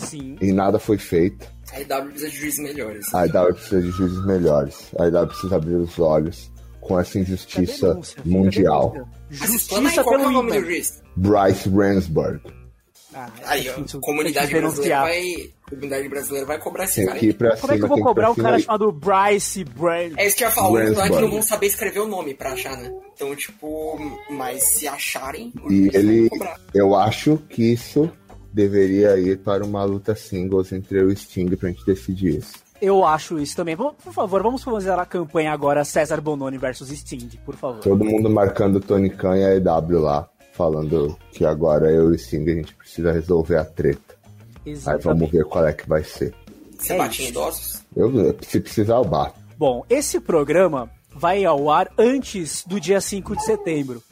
[0.05, 0.37] Sim.
[0.41, 1.47] e nada foi feito.
[1.73, 3.13] A IW precisa de juízes melhores.
[3.15, 4.87] A IW precisa de juízes melhores.
[4.99, 6.51] A IW precisa abrir os olhos
[6.81, 8.93] com essa injustiça denúncia, mundial.
[8.95, 10.61] aí, Justiça é pelo nome do ímpar.
[10.65, 11.03] juiz?
[11.15, 12.39] Bryce Ransburg.
[13.13, 15.23] Ah, Aí, ó, comunidade brasileira vai.
[15.69, 17.33] Comunidade brasileira vai cobrar esse Tem cara.
[17.33, 18.77] pra Como é que eu cima, vou cobrar um cara cima.
[18.77, 20.13] chamado Bryce Brand?
[20.17, 21.21] É isso que eu ia falar, o problema é que Ransburg.
[21.25, 22.89] não vão saber escrever o nome pra achar, né?
[23.15, 23.99] Então, tipo,
[24.29, 26.57] mas se acharem, E ele, cobrar.
[26.73, 28.09] eu acho que isso
[28.57, 32.53] deveria ir para uma luta singles entre eu e o Sting pra gente decidir isso.
[32.81, 33.77] Eu acho isso também.
[33.77, 37.81] Por favor, vamos fazer a campanha agora César Bononi versus Sting, por favor.
[37.81, 42.17] Todo mundo marcando o Tony Khan e a EW lá, falando que agora eu e
[42.17, 44.15] Sting a gente precisa resolver a treta.
[44.65, 45.03] Aí Exatamente.
[45.05, 46.33] vamos ver qual é que vai ser.
[46.77, 47.83] Você É bate em idosos?
[47.95, 49.39] Eu, se precisar, eu bato.
[49.57, 54.03] Bom, esse programa vai ao ar antes do dia 5 de setembro.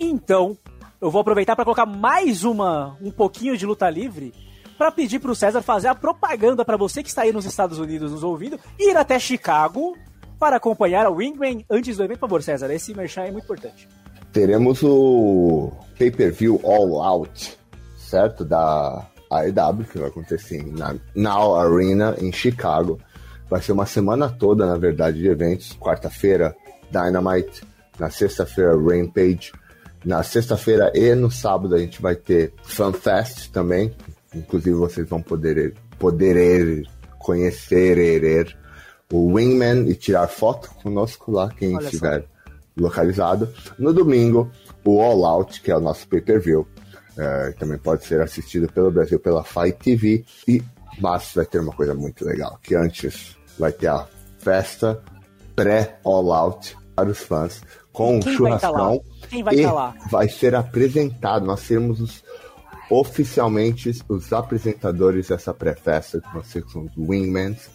[0.00, 0.56] Então,
[1.00, 4.32] eu vou aproveitar para colocar mais uma um pouquinho de luta livre
[4.76, 8.12] para pedir pro César fazer a propaganda para você que está aí nos Estados Unidos
[8.12, 9.96] nos ouvindo, ir até Chicago
[10.38, 12.18] para acompanhar a Wingman antes do evento.
[12.20, 13.88] Por favor, César, esse merchan é muito importante.
[14.32, 17.58] Teremos o pay-per-view All Out,
[17.96, 18.44] certo?
[18.44, 23.00] Da AEW, que vai acontecer na Now Arena, em Chicago.
[23.50, 25.76] Vai ser uma semana toda, na verdade, de eventos.
[25.78, 26.54] Quarta-feira,
[26.90, 27.62] Dynamite.
[27.98, 29.50] Na sexta-feira, Rampage.
[30.04, 33.94] Na sexta-feira e no sábado a gente vai ter FanFest também.
[34.34, 36.86] Inclusive vocês vão poder, poder
[37.18, 38.56] conhecer
[39.12, 41.86] o Wingman e tirar foto conosco lá, quem Olha só.
[41.86, 42.24] estiver
[42.76, 43.52] localizado.
[43.78, 44.50] No domingo,
[44.84, 46.66] o All Out, que é o nosso pay-per-view.
[47.16, 50.24] É, também pode ser assistido pelo Brasil pela Fight TV.
[50.46, 50.62] E,
[51.00, 54.06] mas vai ter uma coisa muito legal, que antes vai ter a
[54.38, 55.02] festa
[55.56, 57.62] pré-All Out para os fãs,
[57.98, 58.78] com um Quem vai tá lá?
[58.78, 59.04] churrascão.
[59.28, 59.94] Quem vai e tá lá?
[60.08, 61.44] vai ser apresentado.
[61.44, 62.22] Nós seremos os,
[62.88, 67.68] oficialmente os apresentadores dessa pré-festa, que vocês são os Wingmans.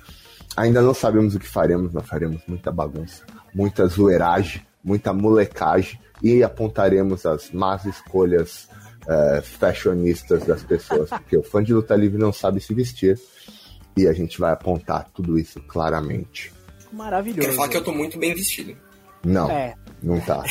[0.56, 6.42] Ainda não sabemos o que faremos, mas faremos muita bagunça, muita zoeiragem, muita molecagem e
[6.42, 8.70] apontaremos as más escolhas
[9.06, 13.20] eh, fashionistas das pessoas, porque o fã de luta livre não sabe se vestir
[13.98, 16.54] e a gente vai apontar tudo isso claramente.
[16.94, 17.42] Maravilhoso.
[17.42, 18.78] Quero falar que eu tô muito bem vestido.
[19.26, 19.76] Não, É.
[20.04, 20.44] não tá.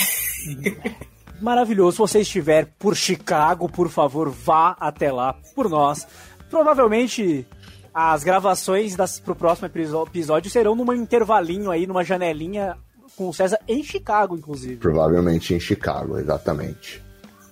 [1.40, 1.92] Maravilhoso.
[1.92, 6.06] Se você estiver por Chicago, por favor, vá até lá por nós.
[6.48, 7.46] Provavelmente
[7.92, 12.76] as gravações das, pro próximo episódio serão num intervalinho aí, numa janelinha
[13.16, 14.76] com o César em Chicago, inclusive.
[14.76, 17.02] Provavelmente em Chicago, exatamente.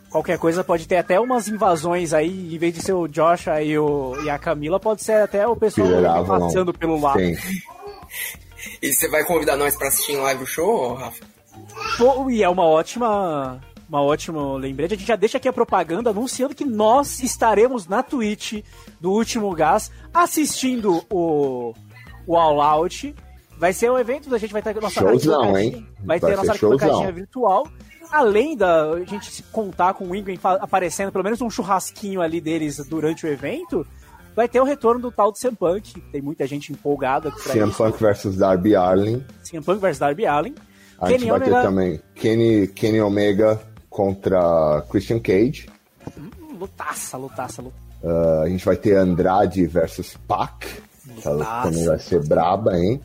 [0.08, 3.78] Qualquer coisa pode ter até umas invasões aí, em vez de ser o Josh e,
[3.78, 6.46] o, e a Camila, pode ser até o pessoal Avalon.
[6.46, 7.20] passando pelo lado.
[7.20, 7.36] Sim.
[8.82, 11.24] E você vai convidar nós pra assistir em live o show, Rafa?
[11.96, 13.60] Pô, e é uma ótima.
[13.88, 14.94] Uma ótima lembrete.
[14.94, 18.62] A gente já deixa aqui a propaganda anunciando que nós estaremos na Twitch
[19.00, 21.74] do Último Gás assistindo o,
[22.24, 23.12] o All Out.
[23.58, 25.86] Vai ser um evento, a gente vai ter a nossa Showzão, hein?
[26.04, 27.12] Vai ter a nossa showzão.
[27.12, 27.68] virtual.
[28.10, 32.40] Além da a gente se contar com o Ingrid aparecendo, pelo menos um churrasquinho ali
[32.40, 33.86] deles durante o evento,
[34.34, 36.00] vai ter o retorno do tal do CM Punk.
[36.12, 37.72] Tem muita gente empolgada pra CM.
[37.72, 39.24] Punk versus Darby Allin.
[39.44, 40.54] CM Punk versus Darby Allin.
[41.00, 45.68] A gente Kenny vai ter Omega- também Kenny, Kenny Omega contra Christian Cage.
[46.18, 47.80] Hum, Lutaça, lutaça, lutaça.
[48.02, 50.66] Uh, a gente vai ter Andrade versus Pac.
[51.24, 51.68] Lutaça.
[51.70, 53.00] também vai ser braba, hein?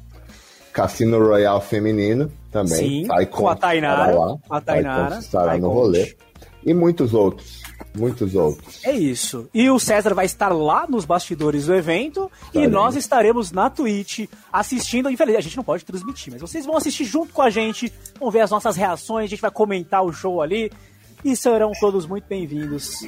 [0.73, 2.75] Cassino Royale feminino também.
[3.03, 4.35] Sim, Vai com a Tainara, lá.
[4.49, 6.15] a Tainara, Vai estará vai no rolê.
[6.65, 7.61] E muitos outros.
[7.97, 8.83] Muitos outros.
[8.83, 9.49] É isso.
[9.53, 12.73] E o César vai estar lá nos bastidores do evento e Estaremos.
[12.73, 15.09] nós estaremos na Twitch assistindo.
[15.09, 18.29] Infelizmente, a gente não pode transmitir, mas vocês vão assistir junto com a gente, vão
[18.31, 20.71] ver as nossas reações, a gente vai comentar o show ali
[21.23, 22.99] e serão todos muito bem-vindos.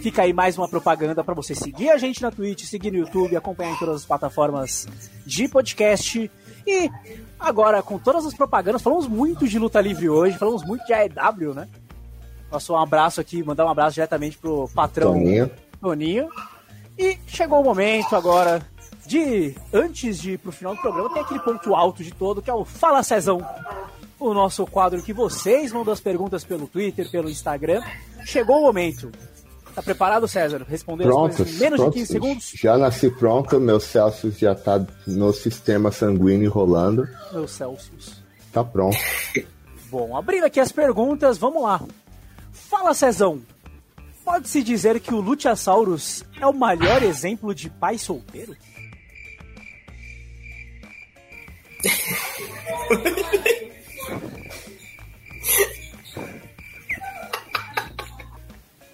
[0.00, 3.36] Fica aí mais uma propaganda para você seguir a gente na Twitch, seguir no YouTube,
[3.36, 4.88] acompanhar em todas as plataformas
[5.26, 6.30] de podcast.
[6.66, 6.90] E
[7.38, 11.54] agora, com todas as propagandas, falamos muito de luta livre hoje, falamos muito de AEW,
[11.54, 11.68] né?
[12.56, 15.50] Nosso um abraço aqui, mandar um abraço diretamente pro patrão Toninho.
[15.78, 16.28] Toninho.
[16.98, 18.66] E chegou o momento agora
[19.06, 22.48] de, antes de ir pro final do programa, tem aquele ponto alto de todo, que
[22.48, 23.46] é o Fala Cezão.
[24.18, 27.82] O nosso quadro que vocês mandam as perguntas pelo Twitter, pelo Instagram.
[28.24, 29.12] Chegou o momento.
[29.74, 30.64] Tá preparado, César?
[30.66, 31.94] Responder as Prontos, em menos prontos.
[31.94, 32.52] de 15 segundos?
[32.54, 37.06] Já nasci pronto, meu Celsius já tá no sistema sanguíneo rolando.
[37.30, 38.22] Meu Celsius.
[38.50, 38.96] Tá pronto.
[39.90, 41.82] Bom, abrindo aqui as perguntas, vamos lá.
[42.56, 43.42] Fala, Cezão.
[44.24, 48.56] Pode-se dizer que o Luchasaurus é o maior exemplo de pai solteiro?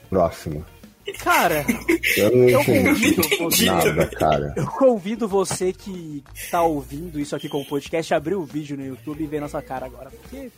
[0.08, 0.64] Próximo.
[1.18, 1.64] Cara,
[2.16, 3.64] Eu não eu entendi convido você.
[3.66, 4.54] nada, cara.
[4.56, 8.76] Eu convido você que tá ouvindo isso aqui com o podcast a abrir o vídeo
[8.76, 10.10] no YouTube e ver nossa cara agora.
[10.10, 10.50] Porque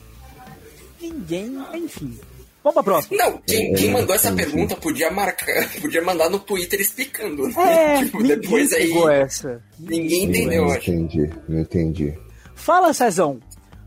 [1.00, 1.62] ninguém.
[1.74, 2.18] Enfim.
[2.64, 3.16] Vamos pra próxima.
[3.18, 7.46] Não, quem, É, quem mandou essa pergunta podia marcar, podia mandar no Twitter explicando.
[7.46, 7.54] né?
[7.58, 8.92] É, Tipo, ninguém depois aí.
[9.20, 9.62] essa.
[9.78, 10.90] Ninguém entendeu, Não acho.
[10.90, 12.18] entendi, não entendi.
[12.54, 13.38] Fala, Cezão.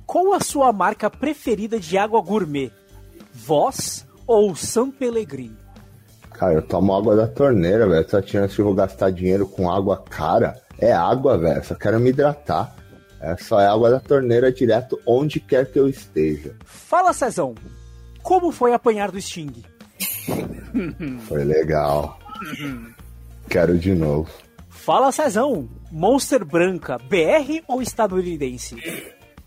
[0.06, 2.72] Qual a sua marca preferida de água gourmet?
[3.34, 5.58] Voz ou San Pellegrino?
[6.34, 8.08] Cara, eu tomo água da torneira, velho.
[8.08, 10.56] Só tinha se eu vou gastar dinheiro com água cara.
[10.80, 11.64] É água, velho.
[11.66, 12.76] Só quero me hidratar.
[13.20, 16.56] É só é água da torneira direto onde quer que eu esteja.
[16.64, 17.56] Fala, Cezão.
[18.28, 19.64] Como foi apanhar do Sting?
[21.30, 22.20] Foi legal.
[23.50, 24.30] Quero de novo.
[24.68, 25.70] Fala, Cezão.
[25.90, 28.76] Monster branca, BR ou estadunidense?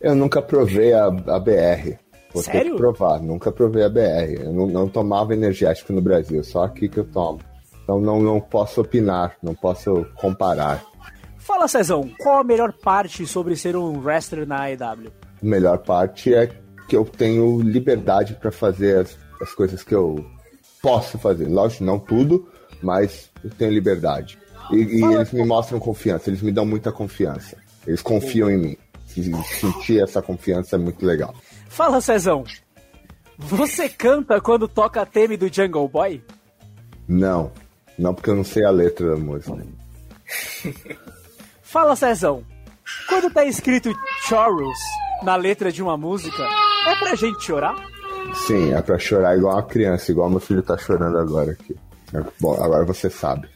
[0.00, 1.98] Eu nunca provei a, a BR.
[2.32, 2.70] Vou ter Sério?
[2.72, 3.20] que provar.
[3.20, 4.44] Nunca provei a BR.
[4.44, 7.40] Eu não, não tomava energético no Brasil, só aqui que eu tomo.
[7.82, 10.82] Então não, não posso opinar, não posso comparar.
[11.36, 12.10] Fala, Cezão.
[12.18, 15.12] Qual a melhor parte sobre ser um wrestler na AEW?
[15.42, 16.46] A melhor parte é
[16.90, 20.26] que eu tenho liberdade para fazer as, as coisas que eu
[20.82, 21.46] posso fazer.
[21.46, 22.48] Lógico, não tudo,
[22.82, 24.36] mas eu tenho liberdade.
[24.72, 27.56] E, e eles me mostram confiança, eles me dão muita confiança.
[27.86, 28.76] Eles confiam em mim.
[29.16, 31.32] E sentir essa confiança é muito legal.
[31.68, 32.42] Fala, Cezão.
[33.38, 36.24] Você canta quando toca a theme do Jungle Boy?
[37.06, 37.52] Não,
[37.96, 39.56] não porque eu não sei a letra da música.
[41.62, 42.44] Fala, Cezão.
[43.08, 43.94] Quando tá escrito
[44.28, 44.78] Chorus
[45.22, 46.42] na letra de uma música,
[46.86, 47.76] é pra gente chorar?
[48.46, 51.76] Sim, é pra chorar igual uma criança, igual meu filho tá chorando agora aqui.
[52.14, 53.48] É, Bom, agora você sabe.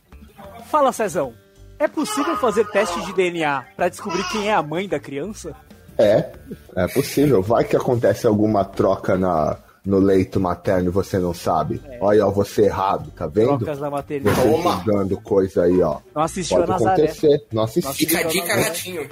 [0.70, 1.32] Fala, Cezão.
[1.78, 5.54] É possível fazer teste de DNA pra descobrir quem é a mãe da criança?
[5.98, 6.32] É,
[6.76, 7.42] é possível.
[7.42, 11.80] Vai que acontece alguma troca na, no leito materno e você não sabe.
[12.00, 13.58] Olha, ó, você errado, tá vendo?
[13.58, 14.40] Trocas na maternidade.
[14.40, 15.22] Você Toma.
[15.22, 15.98] coisa aí, ó.
[16.14, 17.02] Não assistiu Pode a Nazaré.
[17.02, 17.46] acontecer.
[17.52, 18.06] Não assisti.
[18.06, 19.08] Fica a dica, gatinho.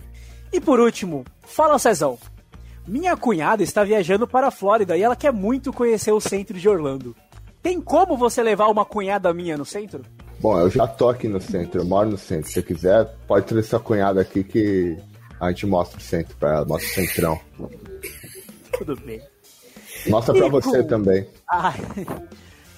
[0.52, 2.18] E por último, fala, Cezão.
[2.86, 6.68] Minha cunhada está viajando para a Flórida e ela quer muito conhecer o centro de
[6.68, 7.14] Orlando.
[7.62, 10.02] Tem como você levar uma cunhada minha no centro?
[10.40, 12.48] Bom, eu já tô aqui no centro, eu moro no centro.
[12.48, 14.96] Se você quiser, pode trazer sua cunhada aqui que
[15.40, 17.40] a gente mostra o centro pra ela, mostra o centrão.
[18.76, 19.22] Tudo bem.
[20.08, 21.26] Mostra pra E você com- também.
[21.48, 21.72] Ah,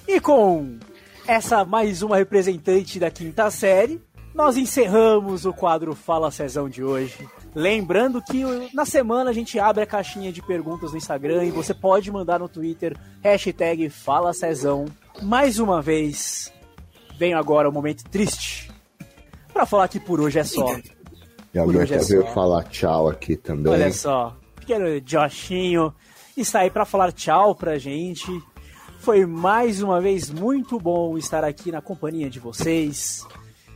[0.07, 0.79] e com
[1.27, 3.99] essa mais uma representante da quinta série,
[4.35, 7.28] nós encerramos o quadro Fala Cezão de hoje.
[7.55, 8.43] Lembrando que
[8.74, 12.40] na semana a gente abre a caixinha de perguntas no Instagram e você pode mandar
[12.40, 14.86] no Twitter, hashtag Fala Cezão.
[15.23, 16.52] Mais uma vez,
[17.16, 18.73] venho agora o momento triste.
[19.52, 20.77] Pra falar que por hoje é só.
[21.55, 22.32] E alguém hoje é veio só.
[22.32, 23.73] falar tchau aqui também.
[23.73, 25.94] Olha só, pequeno Joshinho
[26.36, 28.27] está aí para falar tchau pra gente.
[28.98, 33.24] Foi mais uma vez muito bom estar aqui na companhia de vocês.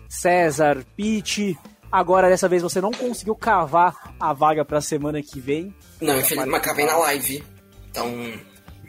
[0.08, 1.56] César, Pete.
[1.90, 5.74] Agora dessa vez você não conseguiu cavar a vaga pra semana que vem.
[6.00, 7.44] Não, infelizmente, mas acabei na live.
[7.90, 8.32] Então.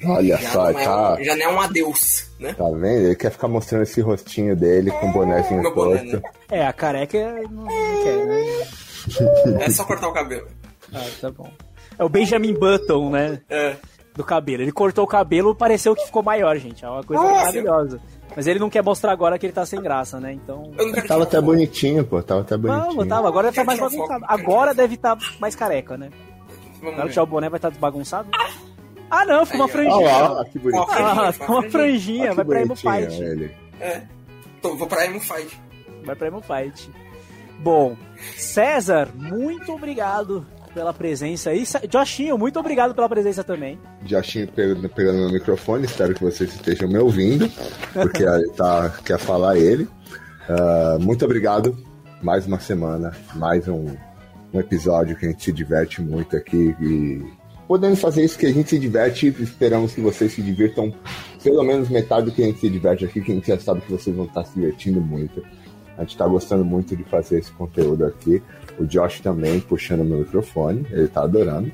[0.05, 2.53] Olha já só, não é tá, um- já não é um adeus, né?
[2.53, 2.85] tá vendo?
[3.05, 6.21] Ele quer ficar mostrando esse rostinho dele com o bonézinho Meu boné, né?
[6.49, 7.17] É, a careca
[7.51, 9.65] não, não quer, né?
[9.65, 10.47] É só cortar o cabelo.
[10.93, 11.51] Ah, tá bom.
[11.97, 13.41] É o Benjamin Button, né?
[13.49, 13.75] É.
[14.15, 14.63] Do cabelo.
[14.63, 16.83] Ele cortou o cabelo, pareceu que ficou maior, gente.
[16.85, 17.35] É uma coisa Nossa.
[17.35, 18.01] maravilhosa.
[18.35, 20.31] Mas ele não quer mostrar agora que ele tá sem graça, né?
[20.33, 20.71] Então.
[21.07, 22.21] Tava até bonitinho, pô.
[22.21, 22.95] Tava até bonitinho.
[22.95, 23.27] Não, tava.
[23.27, 24.25] Agora tá mais bagunçado.
[24.27, 26.09] Agora deve estar mais careca, né?
[26.79, 27.09] Vamos Agora ver.
[27.11, 28.29] tirar o boné vai estar desbagunçado.
[29.09, 29.95] Ah, não, ficou uma franjinha.
[29.95, 30.85] Olha lá, que bonitinho.
[30.89, 33.21] Ah, ficou uma franjinha, vai pra Emo Fight.
[33.21, 33.51] ele.
[33.79, 34.01] É.
[34.61, 35.59] Tô, vou pra Emo Fight.
[36.05, 36.89] Vai pra Emo Fight.
[37.59, 37.97] Bom,
[38.37, 40.45] César, muito obrigado
[40.79, 41.65] pela presença aí.
[41.91, 43.77] Joshinho, muito obrigado pela presença também.
[44.05, 47.51] Joshinho pegando, meu microfone, espero que vocês estejam me ouvindo,
[47.91, 48.23] porque
[48.55, 49.89] tá, quer falar ele.
[50.47, 51.77] Ah, muito obrigado,
[52.23, 53.87] mais uma semana, mais um,
[54.53, 57.25] um episódio que a gente se diverte muito aqui e
[57.67, 60.93] podendo fazer isso que a gente se diverte, esperamos que vocês se divirtam
[61.43, 63.81] pelo menos metade do que a gente se diverte aqui, que a gente já sabe
[63.81, 65.43] que vocês vão estar se divertindo muito.
[65.99, 68.41] A gente tá gostando muito de fazer esse conteúdo aqui.
[68.79, 71.69] O Josh também puxando meu microfone, ele tá adorando.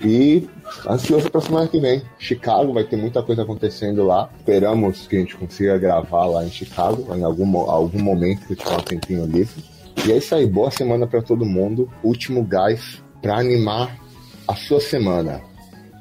[0.00, 0.48] E
[0.88, 2.02] ansioso pra semana que vem.
[2.18, 4.30] Chicago vai ter muita coisa acontecendo lá.
[4.38, 8.56] Esperamos que a gente consiga gravar lá em Chicago, em algum, algum momento que eu
[8.56, 9.62] tiver um tempinho livre.
[10.06, 11.90] E é isso aí, boa semana pra todo mundo.
[12.02, 13.98] Último gás pra animar
[14.46, 15.42] a sua semana.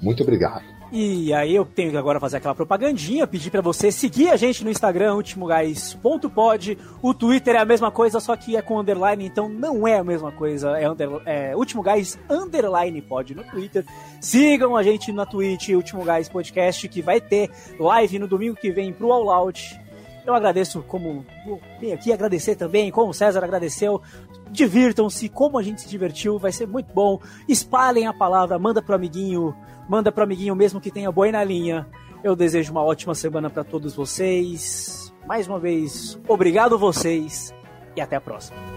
[0.01, 0.63] Muito obrigado.
[0.91, 4.63] E aí eu tenho que agora fazer aquela propagandinha, pedir pra você seguir a gente
[4.63, 6.77] no Instagram, ultimogás.pod.
[7.01, 10.03] O Twitter é a mesma coisa, só que é com underline, então não é a
[10.03, 10.77] mesma coisa.
[10.79, 11.83] É, under, é Último
[12.29, 13.85] underline pod no Twitter.
[14.21, 18.93] Sigam a gente na Twitch, Último Podcast, que vai ter live no domingo que vem
[18.93, 19.77] pro All Out.
[20.25, 21.25] Eu agradeço como.
[21.79, 24.01] Vim aqui agradecer também, como o César agradeceu.
[24.51, 27.19] Divirtam-se, como a gente se divertiu, vai ser muito bom.
[27.47, 29.55] Espalhem a palavra, manda pro amiguinho,
[29.87, 31.87] manda pro amiguinho mesmo que tenha boi na linha.
[32.23, 35.13] Eu desejo uma ótima semana para todos vocês.
[35.25, 37.53] Mais uma vez, obrigado vocês
[37.95, 38.76] e até a próxima.